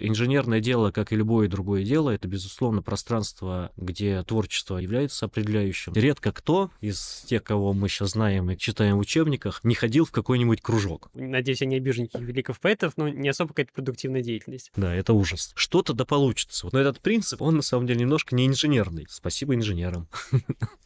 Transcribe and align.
инженерное 0.00 0.60
дело, 0.60 0.90
как 0.90 1.12
и 1.12 1.16
любое 1.16 1.48
другое 1.48 1.84
дело, 1.84 2.10
это, 2.10 2.28
безусловно, 2.28 2.82
пространство, 2.82 3.72
где 3.76 4.22
творчество 4.22 4.78
является 4.78 5.26
определяющим. 5.26 5.92
Редко 5.94 6.32
кто 6.32 6.70
из 6.80 7.24
тех, 7.26 7.42
кого 7.42 7.72
мы 7.72 7.88
сейчас 7.88 8.10
знаем 8.10 8.50
и 8.50 8.56
читаем 8.56 8.96
в 8.96 9.00
учебниках, 9.00 9.60
не 9.64 9.74
ходил 9.74 10.04
в 10.04 10.10
какой-нибудь 10.10 10.60
кружок. 10.60 11.10
Надеюсь, 11.14 11.60
я 11.60 11.66
не 11.66 11.76
обижу 11.76 12.02
никаких 12.02 12.26
великих 12.26 12.60
поэтов, 12.60 12.94
но 12.96 13.08
не 13.08 13.28
особо 13.28 13.48
какая-то 13.50 13.72
продуктивная 13.72 14.22
деятельность. 14.22 14.72
Да, 14.76 14.94
это 14.94 15.12
ужас. 15.12 15.52
Что-то 15.54 15.92
да 15.92 16.04
получится. 16.04 16.68
Но 16.72 16.78
этот 16.78 17.00
принцип, 17.00 17.42
он 17.42 17.56
на 17.56 17.62
самом 17.62 17.86
деле 17.86 18.00
немножко 18.00 18.34
не 18.34 18.46
инженерный. 18.46 19.06
Спасибо 19.08 19.54
инженерам. 19.54 20.08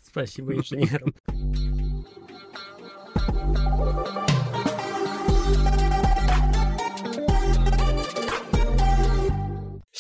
Спасибо 0.03 0.55
инженерам. 0.55 1.15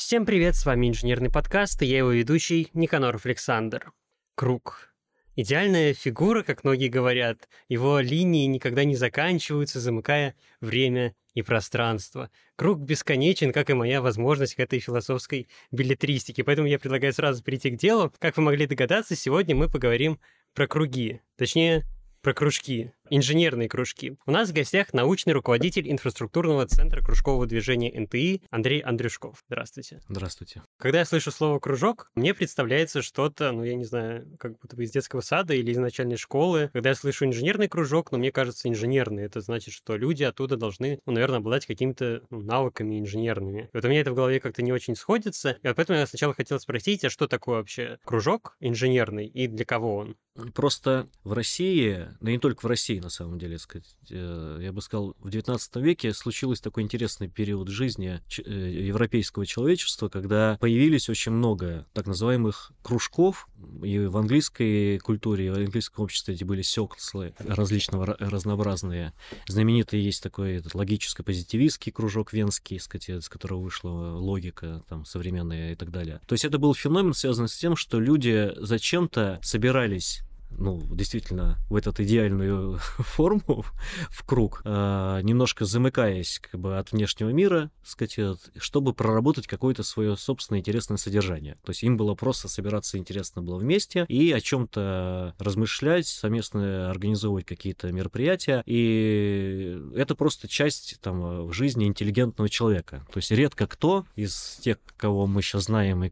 Всем 0.06 0.26
привет, 0.26 0.54
с 0.54 0.66
вами 0.66 0.88
инженерный 0.90 1.30
подкаст, 1.30 1.80
и 1.80 1.86
я 1.86 1.96
его 1.96 2.10
ведущий 2.10 2.68
Никаноров 2.74 3.24
Александр. 3.24 3.90
Круг. 4.34 4.94
Идеальная 5.34 5.94
фигура, 5.94 6.42
как 6.42 6.62
многие 6.62 6.88
говорят, 6.88 7.48
его 7.68 8.00
линии 8.00 8.44
никогда 8.44 8.84
не 8.84 8.96
заканчиваются, 8.96 9.80
замыкая 9.80 10.34
время 10.60 11.14
и 11.32 11.40
пространство. 11.40 12.30
Круг 12.54 12.80
бесконечен, 12.80 13.50
как 13.50 13.70
и 13.70 13.72
моя 13.72 14.02
возможность 14.02 14.56
к 14.56 14.60
этой 14.60 14.78
философской 14.78 15.48
билетристике, 15.72 16.44
поэтому 16.44 16.68
я 16.68 16.78
предлагаю 16.78 17.14
сразу 17.14 17.42
перейти 17.42 17.70
к 17.70 17.78
делу. 17.78 18.12
Как 18.18 18.36
вы 18.36 18.42
могли 18.42 18.66
догадаться, 18.66 19.16
сегодня 19.16 19.56
мы 19.56 19.70
поговорим 19.70 20.20
про 20.52 20.66
круги, 20.66 21.22
точнее, 21.38 21.82
про 22.20 22.34
кружки 22.34 22.92
инженерные 23.10 23.68
кружки. 23.68 24.16
У 24.26 24.30
нас 24.30 24.50
в 24.50 24.52
гостях 24.52 24.92
научный 24.92 25.32
руководитель 25.32 25.90
инфраструктурного 25.90 26.66
центра 26.66 27.02
кружкового 27.02 27.46
движения 27.46 27.92
НТИ 27.98 28.42
Андрей 28.50 28.80
Андрюшков. 28.80 29.42
Здравствуйте. 29.48 30.00
Здравствуйте. 30.08 30.62
Когда 30.78 31.00
я 31.00 31.04
слышу 31.04 31.30
слово 31.30 31.58
«кружок», 31.58 32.10
мне 32.14 32.34
представляется 32.34 33.02
что-то, 33.02 33.52
ну, 33.52 33.64
я 33.64 33.74
не 33.74 33.84
знаю, 33.84 34.26
как 34.38 34.58
будто 34.58 34.76
бы 34.76 34.84
из 34.84 34.90
детского 34.90 35.20
сада 35.20 35.54
или 35.54 35.70
из 35.70 35.78
начальной 35.78 36.16
школы. 36.16 36.70
Когда 36.72 36.90
я 36.90 36.94
слышу 36.94 37.24
инженерный 37.24 37.68
кружок, 37.68 38.12
ну, 38.12 38.18
мне 38.18 38.32
кажется, 38.32 38.68
инженерный. 38.68 39.24
Это 39.24 39.40
значит, 39.40 39.74
что 39.74 39.96
люди 39.96 40.22
оттуда 40.22 40.56
должны, 40.56 41.00
ну, 41.06 41.12
наверное, 41.12 41.38
обладать 41.38 41.66
какими-то 41.66 42.22
ну, 42.30 42.40
навыками 42.40 42.98
инженерными. 42.98 43.68
И 43.72 43.76
вот 43.76 43.84
у 43.84 43.88
меня 43.88 44.00
это 44.00 44.12
в 44.12 44.14
голове 44.14 44.40
как-то 44.40 44.62
не 44.62 44.72
очень 44.72 44.96
сходится. 44.96 45.58
И 45.62 45.66
вот 45.66 45.76
поэтому 45.76 45.98
я 45.98 46.06
сначала 46.06 46.34
хотел 46.34 46.58
спросить, 46.60 47.04
а 47.04 47.10
что 47.10 47.26
такое 47.26 47.56
вообще 47.56 47.98
кружок 48.04 48.56
инженерный 48.60 49.26
и 49.26 49.46
для 49.46 49.64
кого 49.64 49.96
он? 49.96 50.16
Просто 50.52 51.08
в 51.22 51.32
России, 51.32 52.08
да 52.20 52.32
не 52.32 52.38
только 52.38 52.62
в 52.62 52.68
России, 52.68 52.93
России, 52.94 53.00
на 53.00 53.10
самом 53.10 53.38
деле, 53.38 53.58
сказать. 53.58 53.96
Э, 54.10 54.58
я 54.60 54.72
бы 54.72 54.80
сказал, 54.80 55.16
в 55.20 55.28
XIX 55.28 55.58
веке 55.80 56.12
случился 56.14 56.62
такой 56.62 56.82
интересный 56.82 57.28
период 57.28 57.68
жизни 57.68 58.20
э, 58.44 58.50
европейского 58.50 59.46
человечества, 59.46 60.08
когда 60.08 60.56
появились 60.60 61.08
очень 61.08 61.32
много 61.32 61.86
так 61.92 62.06
называемых 62.06 62.72
кружков, 62.82 63.48
и 63.82 63.98
в 63.98 64.16
английской 64.16 64.98
культуре, 64.98 65.46
и 65.46 65.50
в 65.50 65.54
английском 65.54 66.04
обществе 66.04 66.34
эти 66.34 66.44
были 66.44 66.62
секслы 66.62 67.34
различного, 67.38 68.16
разнообразные. 68.18 69.12
Знаменитый 69.48 70.00
есть 70.00 70.22
такой 70.22 70.56
этот, 70.56 70.74
логическо-позитивистский 70.74 71.92
кружок 71.92 72.32
венский, 72.32 72.78
сказать, 72.78 73.08
из 73.08 73.28
которого 73.28 73.60
вышла 73.60 73.90
логика 73.90 74.82
там, 74.88 75.04
современная 75.04 75.72
и 75.72 75.76
так 75.76 75.90
далее. 75.90 76.20
То 76.26 76.34
есть 76.34 76.44
это 76.44 76.58
был 76.58 76.74
феномен, 76.74 77.14
связанный 77.14 77.48
с 77.48 77.56
тем, 77.56 77.76
что 77.76 78.00
люди 78.00 78.52
зачем-то 78.56 79.38
собирались 79.42 80.22
ну, 80.58 80.80
действительно, 80.90 81.58
в 81.68 81.76
эту 81.76 81.90
идеальную 82.02 82.78
форму, 82.98 83.64
в 84.10 84.24
круг, 84.24 84.62
а, 84.64 85.20
немножко 85.20 85.64
замыкаясь 85.64 86.40
как 86.40 86.60
бы 86.60 86.78
от 86.78 86.92
внешнего 86.92 87.30
мира, 87.30 87.70
сказать, 87.84 88.18
чтобы 88.56 88.94
проработать 88.94 89.46
какое-то 89.46 89.82
свое 89.82 90.16
собственное 90.16 90.60
интересное 90.60 90.96
содержание. 90.96 91.56
То 91.64 91.70
есть 91.70 91.82
им 91.82 91.96
было 91.96 92.14
просто 92.14 92.48
собираться 92.48 92.98
интересно 92.98 93.42
было 93.42 93.56
вместе 93.58 94.04
и 94.08 94.32
о 94.32 94.40
чем-то 94.40 95.34
размышлять, 95.38 96.06
совместно 96.06 96.90
организовывать 96.90 97.44
какие-то 97.44 97.92
мероприятия. 97.92 98.62
И 98.66 99.78
это 99.94 100.14
просто 100.14 100.48
часть 100.48 100.98
там 101.00 101.46
в 101.46 101.52
жизни 101.52 101.86
интеллигентного 101.86 102.48
человека. 102.48 103.06
То 103.12 103.18
есть 103.18 103.30
редко 103.30 103.66
кто 103.66 104.06
из 104.16 104.58
тех, 104.62 104.78
кого 104.96 105.26
мы 105.26 105.42
сейчас 105.42 105.64
знаем 105.64 106.04
и 106.04 106.10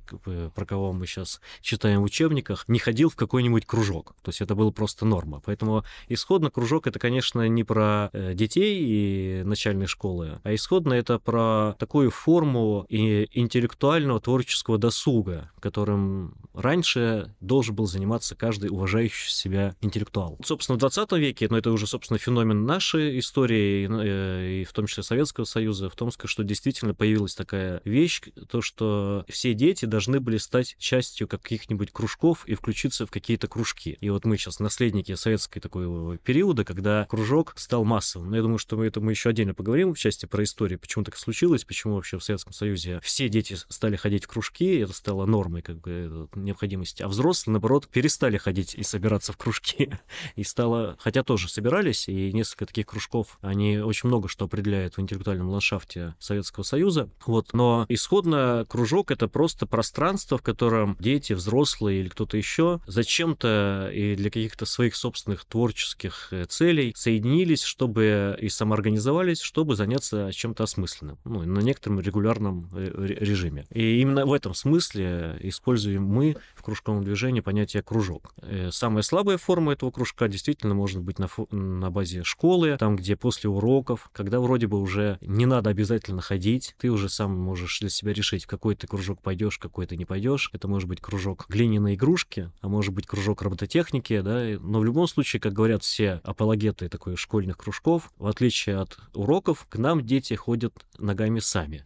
про 0.54 0.66
кого 0.66 0.92
мы 0.92 1.06
сейчас 1.06 1.40
читаем 1.60 2.00
в 2.00 2.04
учебниках, 2.04 2.68
не 2.68 2.78
ходил 2.78 3.08
в 3.08 3.16
какой-нибудь 3.16 3.66
кружок. 3.66 4.14
То 4.22 4.30
есть 4.32 4.40
это 4.40 4.54
было 4.54 4.70
просто 4.70 5.04
норма. 5.04 5.40
Поэтому 5.44 5.84
исходно 6.08 6.50
кружок 6.50 6.86
это, 6.86 6.98
конечно, 6.98 7.46
не 7.48 7.64
про 7.64 8.10
э, 8.12 8.34
детей 8.34 8.80
и 8.82 9.42
начальной 9.44 9.86
школы, 9.86 10.40
а 10.42 10.54
исходно 10.54 10.94
это 10.94 11.18
про 11.18 11.76
такую 11.78 12.10
форму 12.10 12.86
и 12.88 13.28
интеллектуального 13.32 14.20
творческого 14.20 14.78
досуга, 14.78 15.50
которым 15.60 16.34
раньше 16.54 17.34
должен 17.40 17.74
был 17.74 17.86
заниматься 17.86 18.34
каждый 18.34 18.70
уважающий 18.70 19.30
себя 19.30 19.76
интеллектуал. 19.80 20.38
Собственно, 20.44 20.76
в 20.76 20.80
20 20.80 21.12
веке, 21.12 21.46
но 21.50 21.58
это 21.58 21.70
уже, 21.70 21.86
собственно, 21.86 22.18
феномен 22.18 22.64
нашей 22.64 23.18
истории, 23.18 23.88
э, 23.88 24.62
и 24.62 24.64
в 24.64 24.72
том 24.72 24.86
числе 24.86 25.02
Советского 25.02 25.44
Союза, 25.44 25.88
в 25.88 25.96
том, 25.96 26.10
что 26.24 26.42
действительно 26.42 26.94
появилась 26.94 27.34
такая 27.34 27.80
вещь, 27.84 28.22
то, 28.48 28.60
что 28.62 29.24
все 29.28 29.54
дети 29.54 29.84
должны 29.84 30.20
были 30.20 30.38
стать 30.38 30.76
частью 30.78 31.28
каких-нибудь 31.28 31.90
кружков 31.92 32.46
и 32.46 32.54
включиться 32.54 33.06
в 33.06 33.10
какие-то 33.10 33.48
кружки. 33.48 33.98
И 34.00 34.10
вот 34.10 34.21
вот 34.22 34.30
мы 34.30 34.36
сейчас 34.36 34.60
наследники 34.60 35.14
советской 35.14 35.60
такой 35.60 36.18
периода, 36.18 36.64
когда 36.64 37.06
кружок 37.06 37.54
стал 37.56 37.84
массовым. 37.84 38.30
Но 38.30 38.36
я 38.36 38.42
думаю, 38.42 38.58
что 38.58 38.76
мы 38.76 38.86
это 38.86 39.00
мы 39.00 39.12
еще 39.12 39.30
отдельно 39.30 39.54
поговорим 39.54 39.94
в 39.94 39.98
части 39.98 40.26
про 40.26 40.44
историю, 40.44 40.78
почему 40.78 41.04
так 41.04 41.16
случилось, 41.16 41.64
почему 41.64 41.96
вообще 41.96 42.18
в 42.18 42.24
Советском 42.24 42.52
Союзе 42.52 43.00
все 43.02 43.28
дети 43.28 43.56
стали 43.68 43.96
ходить 43.96 44.24
в 44.24 44.28
кружки, 44.28 44.78
это 44.78 44.92
стало 44.92 45.26
нормой 45.26 45.62
как 45.62 45.80
бы 45.80 46.28
необходимости, 46.34 47.02
а 47.02 47.08
взрослые, 47.08 47.52
наоборот, 47.54 47.88
перестали 47.88 48.36
ходить 48.36 48.74
и 48.74 48.82
собираться 48.82 49.32
в 49.32 49.36
кружки. 49.36 49.90
И 50.36 50.44
стало, 50.44 50.96
хотя 50.98 51.22
тоже 51.22 51.48
собирались, 51.48 52.08
и 52.08 52.32
несколько 52.32 52.66
таких 52.66 52.86
кружков, 52.86 53.38
они 53.40 53.78
очень 53.78 54.08
много 54.08 54.28
что 54.28 54.44
определяют 54.44 54.96
в 54.96 55.00
интеллектуальном 55.00 55.48
ландшафте 55.48 56.14
Советского 56.18 56.62
Союза. 56.62 57.10
Вот. 57.26 57.52
Но 57.52 57.86
исходно 57.88 58.66
кружок— 58.68 59.10
это 59.10 59.28
просто 59.28 59.66
пространство, 59.66 60.38
в 60.38 60.42
котором 60.42 60.96
дети, 61.00 61.32
взрослые 61.32 62.00
или 62.00 62.08
кто-то 62.08 62.36
еще 62.36 62.80
зачем-то 62.86 63.90
и 63.92 64.11
для 64.14 64.30
каких-то 64.30 64.66
своих 64.66 64.96
собственных 64.96 65.44
творческих 65.44 66.28
э, 66.30 66.44
целей 66.44 66.92
соединились, 66.96 67.62
чтобы 67.62 68.36
и 68.40 68.48
самоорганизовались, 68.48 69.40
чтобы 69.40 69.76
заняться 69.76 70.30
чем-то 70.32 70.64
осмысленным, 70.64 71.18
ну, 71.24 71.42
на 71.42 71.60
некотором 71.60 72.00
регулярном 72.00 72.68
э, 72.72 72.90
режиме. 73.20 73.66
И 73.72 74.00
именно 74.00 74.26
в 74.26 74.32
этом 74.32 74.54
смысле 74.54 75.36
используем 75.40 76.04
мы 76.04 76.36
в 76.54 76.62
кружковом 76.62 77.04
движении 77.04 77.40
понятие 77.40 77.82
кружок. 77.82 78.34
Э, 78.42 78.70
самая 78.72 79.02
слабая 79.02 79.38
форма 79.38 79.72
этого 79.72 79.90
кружка 79.90 80.28
действительно 80.28 80.74
может 80.74 81.00
быть 81.00 81.18
на, 81.18 81.28
на 81.50 81.90
базе 81.90 82.24
школы, 82.24 82.76
там, 82.78 82.96
где 82.96 83.16
после 83.16 83.50
уроков, 83.50 84.10
когда 84.12 84.40
вроде 84.40 84.66
бы 84.66 84.80
уже 84.80 85.18
не 85.20 85.46
надо 85.46 85.70
обязательно 85.70 86.22
ходить, 86.22 86.74
ты 86.78 86.90
уже 86.90 87.08
сам 87.08 87.36
можешь 87.36 87.80
для 87.80 87.88
себя 87.88 88.12
решить, 88.12 88.44
в 88.44 88.46
какой 88.46 88.74
ты 88.74 88.86
кружок 88.86 89.22
пойдешь, 89.22 89.58
какой 89.58 89.86
ты 89.86 89.96
не 89.96 90.04
пойдешь. 90.04 90.50
Это 90.52 90.68
может 90.68 90.88
быть 90.88 91.00
кружок 91.00 91.46
глиняной 91.48 91.94
игрушки, 91.94 92.50
а 92.60 92.68
может 92.68 92.92
быть 92.92 93.06
кружок 93.06 93.42
робототехники, 93.42 93.91
технике, 93.92 94.22
да, 94.22 94.58
но 94.60 94.80
в 94.80 94.84
любом 94.84 95.06
случае, 95.06 95.40
как 95.40 95.52
говорят 95.52 95.82
все 95.82 96.20
апологеты 96.24 96.88
такой 96.88 97.16
школьных 97.16 97.58
кружков, 97.58 98.10
в 98.18 98.26
отличие 98.26 98.78
от 98.78 98.98
уроков, 99.14 99.66
к 99.68 99.76
нам 99.76 100.04
дети 100.04 100.34
ходят 100.34 100.72
ногами 100.98 101.40
сами. 101.40 101.84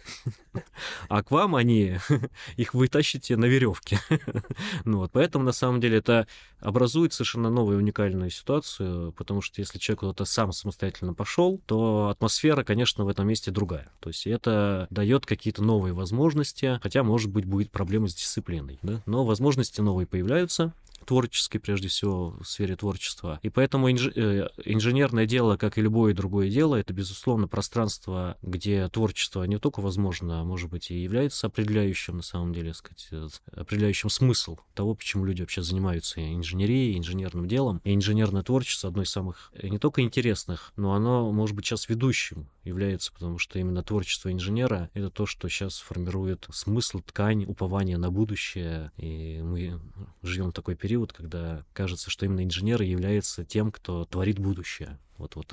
А 1.08 1.22
к 1.22 1.30
вам 1.30 1.54
они 1.54 1.98
их 2.56 2.74
вытащите 2.74 3.36
на 3.36 3.44
веревке. 3.46 3.98
ну 4.84 4.98
вот, 4.98 5.12
поэтому 5.12 5.44
на 5.44 5.52
самом 5.52 5.80
деле 5.80 5.98
это 5.98 6.26
образует 6.60 7.12
совершенно 7.12 7.50
новую 7.50 7.78
уникальную 7.78 8.30
ситуацию, 8.30 9.12
потому 9.12 9.42
что 9.42 9.60
если 9.60 9.78
человек 9.78 10.00
куда-то 10.00 10.24
сам 10.24 10.52
самостоятельно 10.52 11.14
пошел, 11.14 11.60
то 11.66 12.08
атмосфера, 12.08 12.64
конечно, 12.64 13.04
в 13.04 13.08
этом 13.08 13.28
месте 13.28 13.50
другая. 13.50 13.90
То 14.00 14.08
есть 14.08 14.26
это 14.26 14.86
дает 14.90 15.26
какие-то 15.26 15.62
новые 15.62 15.92
возможности, 15.92 16.78
хотя, 16.82 17.02
может 17.02 17.30
быть, 17.30 17.44
будет 17.44 17.70
проблема 17.70 18.08
с 18.08 18.14
дисциплиной, 18.14 18.78
да? 18.82 19.02
но 19.06 19.24
возможности 19.24 19.80
новые 19.80 20.06
появляются, 20.06 20.72
творческой, 21.04 21.58
прежде 21.58 21.88
всего, 21.88 22.36
в 22.40 22.44
сфере 22.44 22.76
творчества. 22.76 23.38
И 23.42 23.50
поэтому 23.50 23.90
инж... 23.90 24.08
Э, 24.14 24.48
инженерное 24.64 25.26
дело, 25.26 25.56
как 25.56 25.78
и 25.78 25.82
любое 25.82 26.14
другое 26.14 26.50
дело, 26.50 26.76
это, 26.76 26.92
безусловно, 26.92 27.48
пространство, 27.48 28.36
где 28.42 28.88
творчество 28.88 29.44
не 29.44 29.58
только 29.58 29.80
возможно, 29.80 30.40
а 30.40 30.44
может 30.44 30.70
быть 30.70 30.90
и 30.90 31.02
является 31.02 31.46
определяющим, 31.46 32.16
на 32.16 32.22
самом 32.22 32.52
деле, 32.52 32.74
сказать, 32.74 33.08
э, 33.10 33.28
определяющим 33.52 34.10
смысл 34.10 34.58
того, 34.74 34.94
почему 34.94 35.24
люди 35.24 35.42
вообще 35.42 35.62
занимаются 35.62 36.20
инженерией, 36.20 36.98
инженерным 36.98 37.48
делом. 37.48 37.80
И 37.84 37.94
инженерное 37.94 38.42
творчество 38.42 38.88
одно 38.88 39.02
из 39.02 39.10
самых 39.10 39.50
э, 39.54 39.68
не 39.68 39.78
только 39.78 40.02
интересных, 40.02 40.72
но 40.76 40.94
оно, 40.94 41.32
может 41.32 41.54
быть, 41.54 41.66
сейчас 41.66 41.88
ведущим 41.88 42.48
является, 42.64 43.12
потому 43.12 43.38
что 43.38 43.58
именно 43.58 43.82
творчество 43.82 44.32
инженера— 44.32 44.90
это 44.94 45.10
то, 45.10 45.26
что 45.26 45.48
сейчас 45.48 45.78
формирует 45.78 46.46
смысл, 46.52 47.00
ткань, 47.00 47.44
упование 47.44 47.96
на 47.96 48.10
будущее. 48.10 48.90
И 48.96 49.40
мы 49.42 49.80
живем 50.22 50.50
в 50.50 50.52
такой 50.52 50.74
период, 50.74 50.85
период, 50.86 51.12
когда 51.12 51.64
кажется, 51.72 52.10
что 52.10 52.26
именно 52.26 52.44
инженер 52.44 52.80
является 52.80 53.44
тем, 53.44 53.72
кто 53.72 54.04
творит 54.04 54.38
будущее. 54.38 55.00
Вот, 55.18 55.34
вот 55.34 55.52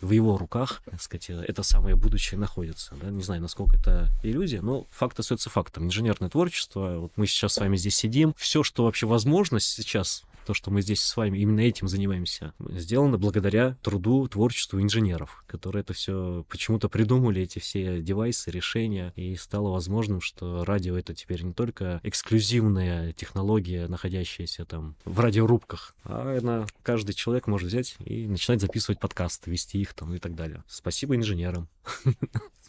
в 0.00 0.10
его 0.10 0.38
руках, 0.38 0.80
так 0.86 1.02
сказать, 1.02 1.28
это 1.28 1.62
самое 1.62 1.96
будущее 1.96 2.40
находится. 2.40 2.94
Да? 2.94 3.10
Не 3.10 3.22
знаю, 3.22 3.42
насколько 3.42 3.76
это 3.76 4.08
иллюзия, 4.22 4.62
но 4.62 4.86
факт 4.90 5.18
остается 5.18 5.50
фактом. 5.50 5.84
Инженерное 5.84 6.30
творчество, 6.30 6.96
вот 6.98 7.12
мы 7.16 7.26
сейчас 7.26 7.54
с 7.54 7.58
вами 7.58 7.76
здесь 7.76 7.96
сидим, 7.96 8.34
все, 8.38 8.62
что 8.62 8.84
вообще 8.84 9.06
возможно 9.06 9.60
сейчас 9.60 10.22
то, 10.50 10.54
что 10.54 10.72
мы 10.72 10.82
здесь 10.82 11.00
с 11.00 11.16
вами 11.16 11.38
именно 11.38 11.60
этим 11.60 11.86
занимаемся, 11.86 12.54
сделано 12.70 13.18
благодаря 13.18 13.76
труду, 13.82 14.26
творчеству 14.26 14.82
инженеров, 14.82 15.44
которые 15.46 15.82
это 15.82 15.92
все 15.92 16.44
почему-то 16.48 16.88
придумали, 16.88 17.42
эти 17.42 17.60
все 17.60 18.02
девайсы, 18.02 18.50
решения, 18.50 19.12
и 19.14 19.36
стало 19.36 19.70
возможным, 19.70 20.20
что 20.20 20.64
радио 20.64 20.98
это 20.98 21.14
теперь 21.14 21.44
не 21.44 21.52
только 21.52 22.00
эксклюзивная 22.02 23.12
технология, 23.12 23.86
находящаяся 23.86 24.64
там 24.64 24.96
в 25.04 25.20
радиорубках, 25.20 25.94
а 26.02 26.36
она, 26.40 26.66
каждый 26.82 27.12
человек 27.12 27.46
может 27.46 27.68
взять 27.68 27.94
и 28.04 28.26
начинать 28.26 28.60
записывать 28.60 28.98
подкасты, 28.98 29.52
вести 29.52 29.80
их 29.80 29.94
там 29.94 30.12
и 30.14 30.18
так 30.18 30.34
далее. 30.34 30.64
Спасибо 30.66 31.14
инженерам. 31.14 31.68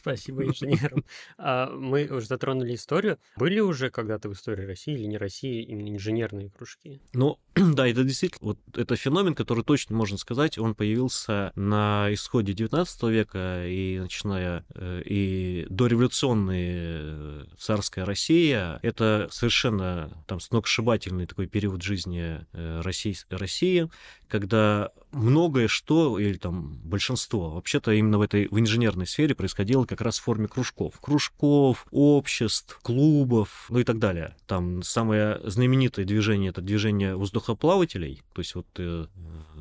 Спасибо 0.01 0.43
инженерам. 0.45 1.05
А 1.37 1.69
мы 1.69 2.07
уже 2.07 2.25
затронули 2.25 2.73
историю. 2.73 3.19
Были 3.35 3.59
уже 3.59 3.91
когда-то 3.91 4.29
в 4.29 4.33
истории 4.33 4.65
России 4.65 4.95
или 4.95 5.05
не 5.05 5.17
России 5.17 5.61
именно 5.63 5.89
инженерные 5.89 6.49
кружки? 6.49 6.99
Ну, 7.13 7.37
да, 7.55 7.87
это 7.87 8.03
действительно, 8.03 8.39
вот 8.41 8.59
это 8.77 8.95
феномен, 8.95 9.35
который 9.35 9.63
точно 9.63 9.95
можно 9.95 10.17
сказать, 10.17 10.57
он 10.57 10.73
появился 10.73 11.51
на 11.55 12.07
исходе 12.13 12.53
19 12.53 13.03
века 13.03 13.65
и 13.67 13.99
начиная 13.99 14.63
э, 14.73 15.01
и 15.05 15.65
дореволюционная 15.69 17.01
э, 17.01 17.45
царская 17.57 18.05
Россия, 18.05 18.79
это 18.83 19.27
совершенно 19.31 20.23
там 20.27 20.39
сногсшибательный 20.39 21.25
такой 21.25 21.47
период 21.47 21.81
жизни 21.81 22.45
э, 22.53 22.81
России, 22.81 23.17
России 23.29 23.89
когда 24.31 24.91
многое 25.11 25.67
что, 25.67 26.17
или 26.17 26.37
там 26.37 26.79
большинство, 26.85 27.49
вообще-то 27.49 27.91
именно 27.91 28.17
в 28.17 28.21
этой 28.21 28.47
в 28.47 28.57
инженерной 28.57 29.05
сфере 29.05 29.35
происходило 29.35 29.83
как 29.83 29.99
раз 29.99 30.19
в 30.19 30.23
форме 30.23 30.47
кружков. 30.47 30.99
Кружков, 31.01 31.85
обществ, 31.91 32.79
клубов, 32.81 33.65
ну 33.67 33.79
и 33.79 33.83
так 33.83 33.99
далее. 33.99 34.37
Там 34.47 34.83
самое 34.83 35.41
знаменитое 35.43 36.05
движение— 36.05 36.49
это 36.51 36.61
движение 36.61 37.15
воздухоплавателей, 37.41 38.21
то 38.33 38.41
есть 38.41 38.55
вот 38.55 38.67
э, 38.77 39.05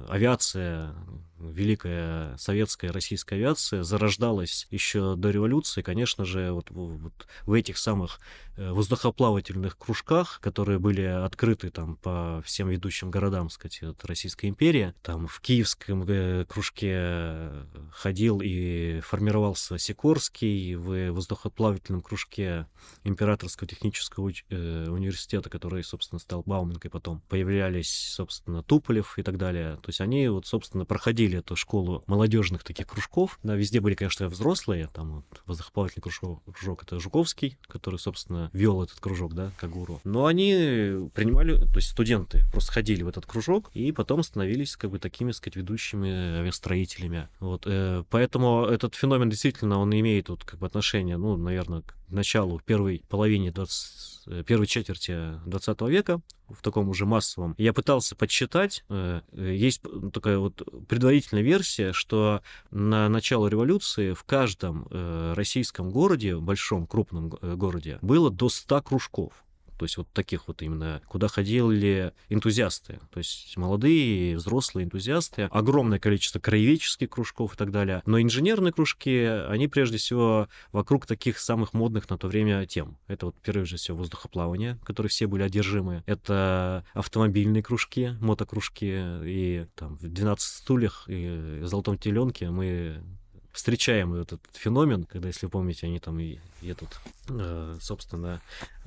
авиация 0.09 0.95
великая 1.41 2.37
советская 2.37 2.93
российская 2.93 3.37
авиация 3.37 3.83
зарождалась 3.83 4.67
еще 4.71 5.17
до 5.17 5.31
революции, 5.31 5.83
конечно 5.83 6.25
же, 6.25 6.53
вот, 6.53 6.71
вот 6.71 7.27
в 7.47 7.53
этих 7.53 7.79
самых 7.79 8.21
э, 8.57 8.71
воздухоплавательных 8.71 9.79
кружках, 9.79 10.41
которые 10.41 10.79
были 10.79 11.03
открыты 11.03 11.71
там 11.71 11.97
по 11.97 12.43
всем 12.45 12.69
ведущим 12.69 13.11
городам, 13.11 13.51
сказать, 13.51 13.83
от 13.83 14.05
Российской 14.05 14.47
империи. 14.47 14.95
Там 15.03 15.27
в 15.27 15.41
Киевском 15.41 16.05
э, 16.07 16.45
кружке 16.49 17.51
ходил 17.93 18.41
и 18.43 19.01
формировался 19.01 19.79
Сикорский, 19.79 20.75
в 20.75 21.11
воздухоплавательном 21.13 22.03
кружке 22.03 22.67
Императорского 23.05 23.69
технического 23.69 24.31
э, 24.31 24.89
университета, 24.89 25.49
который, 25.51 25.83
собственно, 25.83 26.19
стал 26.19 26.43
Бауманкой 26.45 26.91
потом, 26.91 27.23
появлялись, 27.29 27.91
собственно, 27.91 28.63
Туполев 28.63 29.19
и 29.19 29.23
так 29.23 29.39
далее. 29.39 29.77
То 29.77 29.89
есть 29.89 30.01
они 30.01 30.29
вот, 30.29 30.47
собственно, 30.47 30.85
проходили 30.85 31.30
проходили 31.31 31.39
эту 31.39 31.57
школу 31.57 32.03
молодежных 32.07 32.65
таких 32.65 32.87
кружков. 32.87 33.39
Да, 33.43 33.55
везде 33.55 33.81
были, 33.81 33.95
конечно, 33.95 34.29
взрослые, 34.29 34.89
там 34.93 35.25
вот, 35.31 35.43
воздухоплавательный 35.47 36.03
кружок, 36.03 36.43
кружок 36.45 36.83
это 36.83 36.99
Жуковский, 36.99 37.59
который, 37.69 37.99
собственно, 37.99 38.51
вел 38.53 38.83
этот 38.83 39.01
кружок, 39.01 39.35
да, 39.35 39.53
как 39.59 39.71
гуру. 39.71 40.01
Но 40.05 40.27
они 40.27 41.11
принимали, 41.15 41.57
то 41.57 41.77
есть 41.77 41.91
студенты 41.91 42.45
просто 42.53 42.73
ходили 42.73 43.03
в 43.03 43.09
этот 43.09 43.27
кружок 43.27 43.71
и 43.75 43.93
потом 43.93 44.23
становились 44.23 44.77
как 44.77 44.91
бы 44.91 44.99
такими, 44.99 45.33
сказать, 45.33 45.57
ведущими 45.57 46.39
авиастроителями. 46.41 47.29
Вот, 47.41 47.63
э, 47.67 48.05
поэтому 48.11 48.65
этот 48.65 48.95
феномен 48.95 49.31
действительно, 49.31 49.79
он 49.79 49.93
имеет 49.93 50.29
вот 50.29 50.45
как 50.45 50.59
бы 50.59 50.67
отношение, 50.67 51.17
ну, 51.17 51.37
наверное, 51.37 51.83
к 51.83 51.95
началу, 52.11 52.61
первой 52.65 53.03
половине 53.09 53.51
20, 53.51 54.23
э, 54.27 54.45
первой 54.45 54.67
четверти 54.67 55.41
20 55.47 55.81
века, 55.83 56.21
в 56.49 56.63
таком 56.63 56.89
уже 56.89 57.07
массовом. 57.07 57.55
Я 57.59 57.73
пытался 57.73 58.17
подсчитать, 58.17 58.85
э, 58.89 59.21
есть 59.33 59.83
такая 60.13 60.39
вот 60.39 60.63
предварительная 60.89 61.43
версия, 61.43 61.93
что 61.93 62.43
на 62.71 63.09
начало 63.09 63.49
революции 63.49 64.13
в 64.13 64.25
каждом 64.25 64.87
э, 64.91 65.35
российском 65.37 65.91
городе, 65.91 66.37
большом, 66.37 66.87
крупном 66.87 67.29
городе, 67.29 67.99
было 68.03 68.31
до 68.31 68.49
100 68.49 68.83
кружков 68.83 69.45
то 69.81 69.85
есть 69.85 69.97
вот 69.97 70.09
таких 70.13 70.47
вот 70.47 70.61
именно, 70.61 71.01
куда 71.09 71.27
ходили 71.27 72.13
энтузиасты, 72.29 73.01
то 73.11 73.17
есть 73.17 73.57
молодые, 73.57 74.37
взрослые 74.37 74.85
энтузиасты, 74.85 75.45
огромное 75.45 75.99
количество 75.99 76.39
краеведческих 76.39 77.09
кружков 77.09 77.55
и 77.55 77.57
так 77.57 77.71
далее. 77.71 78.03
Но 78.05 78.21
инженерные 78.21 78.75
кружки, 78.75 79.25
они 79.25 79.69
прежде 79.69 79.97
всего 79.97 80.49
вокруг 80.73 81.07
таких 81.07 81.39
самых 81.39 81.73
модных 81.73 82.11
на 82.11 82.19
то 82.19 82.29
время 82.29 82.67
тем. 82.67 82.99
Это 83.07 83.25
вот 83.25 83.37
прежде 83.41 83.79
всего 83.79 83.97
воздухоплавание, 83.97 84.79
которые 84.85 85.09
все 85.09 85.27
были 85.27 85.45
одержимы. 85.45 86.05
Это 86.05 86.85
автомобильные 86.93 87.63
кружки, 87.63 88.19
мотокружки 88.21 88.85
и 89.25 89.67
там 89.77 89.97
в 89.97 90.03
12 90.03 90.47
стульях 90.47 91.05
и 91.07 91.61
золотом 91.63 91.97
теленке 91.97 92.51
мы 92.51 93.03
встречаем 93.51 94.13
этот 94.13 94.43
феномен, 94.53 95.05
когда, 95.05 95.29
если 95.29 95.47
помните, 95.47 95.87
они 95.87 95.99
там 96.01 96.21
и 96.21 96.39
едут, 96.61 97.01
э, 97.29 97.79
собственно, 97.81 98.41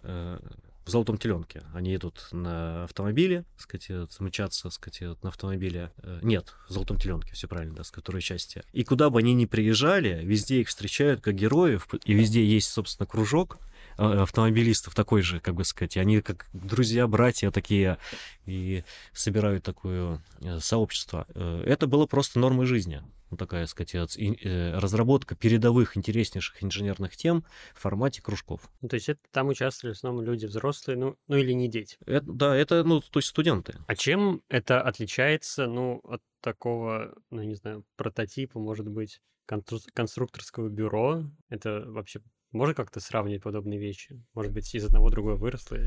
э, 0.03 0.39
в 0.85 0.89
«Золотом 0.89 1.17
теленке». 1.17 1.63
Они 1.73 1.91
едут 1.91 2.27
на 2.31 2.83
автомобиле, 2.85 3.45
сказать, 3.57 3.89
мчатся, 4.19 4.69
сказать, 4.69 5.01
на 5.21 5.29
автомобиле. 5.29 5.91
Э, 5.97 6.19
нет, 6.21 6.53
в 6.67 6.73
«Золотом 6.73 6.97
теленке», 6.97 7.33
все 7.33 7.47
правильно, 7.47 7.75
да, 7.75 7.83
с 7.83 7.91
которой 7.91 8.21
части. 8.21 8.63
И 8.73 8.83
куда 8.83 9.09
бы 9.09 9.19
они 9.19 9.33
ни 9.33 9.45
приезжали, 9.45 10.23
везде 10.23 10.61
их 10.61 10.67
встречают 10.67 11.21
как 11.21 11.35
героев, 11.35 11.87
и 12.05 12.13
везде 12.13 12.45
есть, 12.45 12.69
собственно, 12.69 13.07
кружок, 13.07 13.57
автомобилистов 13.97 14.95
такой 14.95 15.21
же, 15.21 15.39
как 15.39 15.55
бы 15.55 15.63
сказать. 15.63 15.97
Они 15.97 16.21
как 16.21 16.47
друзья, 16.53 17.07
братья 17.07 17.51
такие 17.51 17.97
и 18.45 18.83
собирают 19.13 19.63
такое 19.63 20.21
э, 20.41 20.59
сообщество. 20.59 21.25
Э, 21.35 21.63
это 21.65 21.87
было 21.87 22.05
просто 22.05 22.39
нормой 22.39 22.65
жизни 22.65 23.03
ну, 23.33 23.37
такая, 23.37 23.65
сказать, 23.65 23.95
э, 24.17 24.77
разработка 24.77 25.35
передовых 25.35 25.97
интереснейших 25.97 26.63
инженерных 26.63 27.17
тем 27.17 27.43
в 27.73 27.79
формате 27.81 28.21
кружков. 28.21 28.69
Ну, 28.81 28.89
то 28.89 28.95
есть 28.95 29.09
это 29.09 29.19
там 29.31 29.47
участвовали 29.47 29.93
в 29.93 29.97
основном 29.97 30.23
люди 30.23 30.45
взрослые, 30.45 30.97
ну, 30.97 31.17
ну 31.27 31.37
или 31.37 31.51
не 31.51 31.67
дети? 31.67 31.97
Это, 32.05 32.25
да, 32.31 32.55
это, 32.55 32.83
ну, 32.83 33.01
то 33.01 33.19
есть 33.19 33.29
студенты. 33.29 33.75
А 33.87 33.95
чем 33.95 34.43
это 34.49 34.81
отличается, 34.81 35.65
ну, 35.65 35.99
от 36.03 36.21
такого, 36.41 37.15
ну, 37.31 37.41
не 37.41 37.55
знаю, 37.55 37.85
прототипа, 37.95 38.59
может 38.59 38.87
быть, 38.87 39.19
конструкторского 39.45 40.69
бюро? 40.69 41.23
Это 41.49 41.83
вообще 41.87 42.21
можно 42.51 42.75
как-то 42.75 42.99
сравнивать 42.99 43.41
подобные 43.41 43.79
вещи? 43.79 44.23
Может 44.35 44.53
быть, 44.53 44.73
из 44.75 44.85
одного 44.85 45.09
другое 45.09 45.35
выросло? 45.35 45.77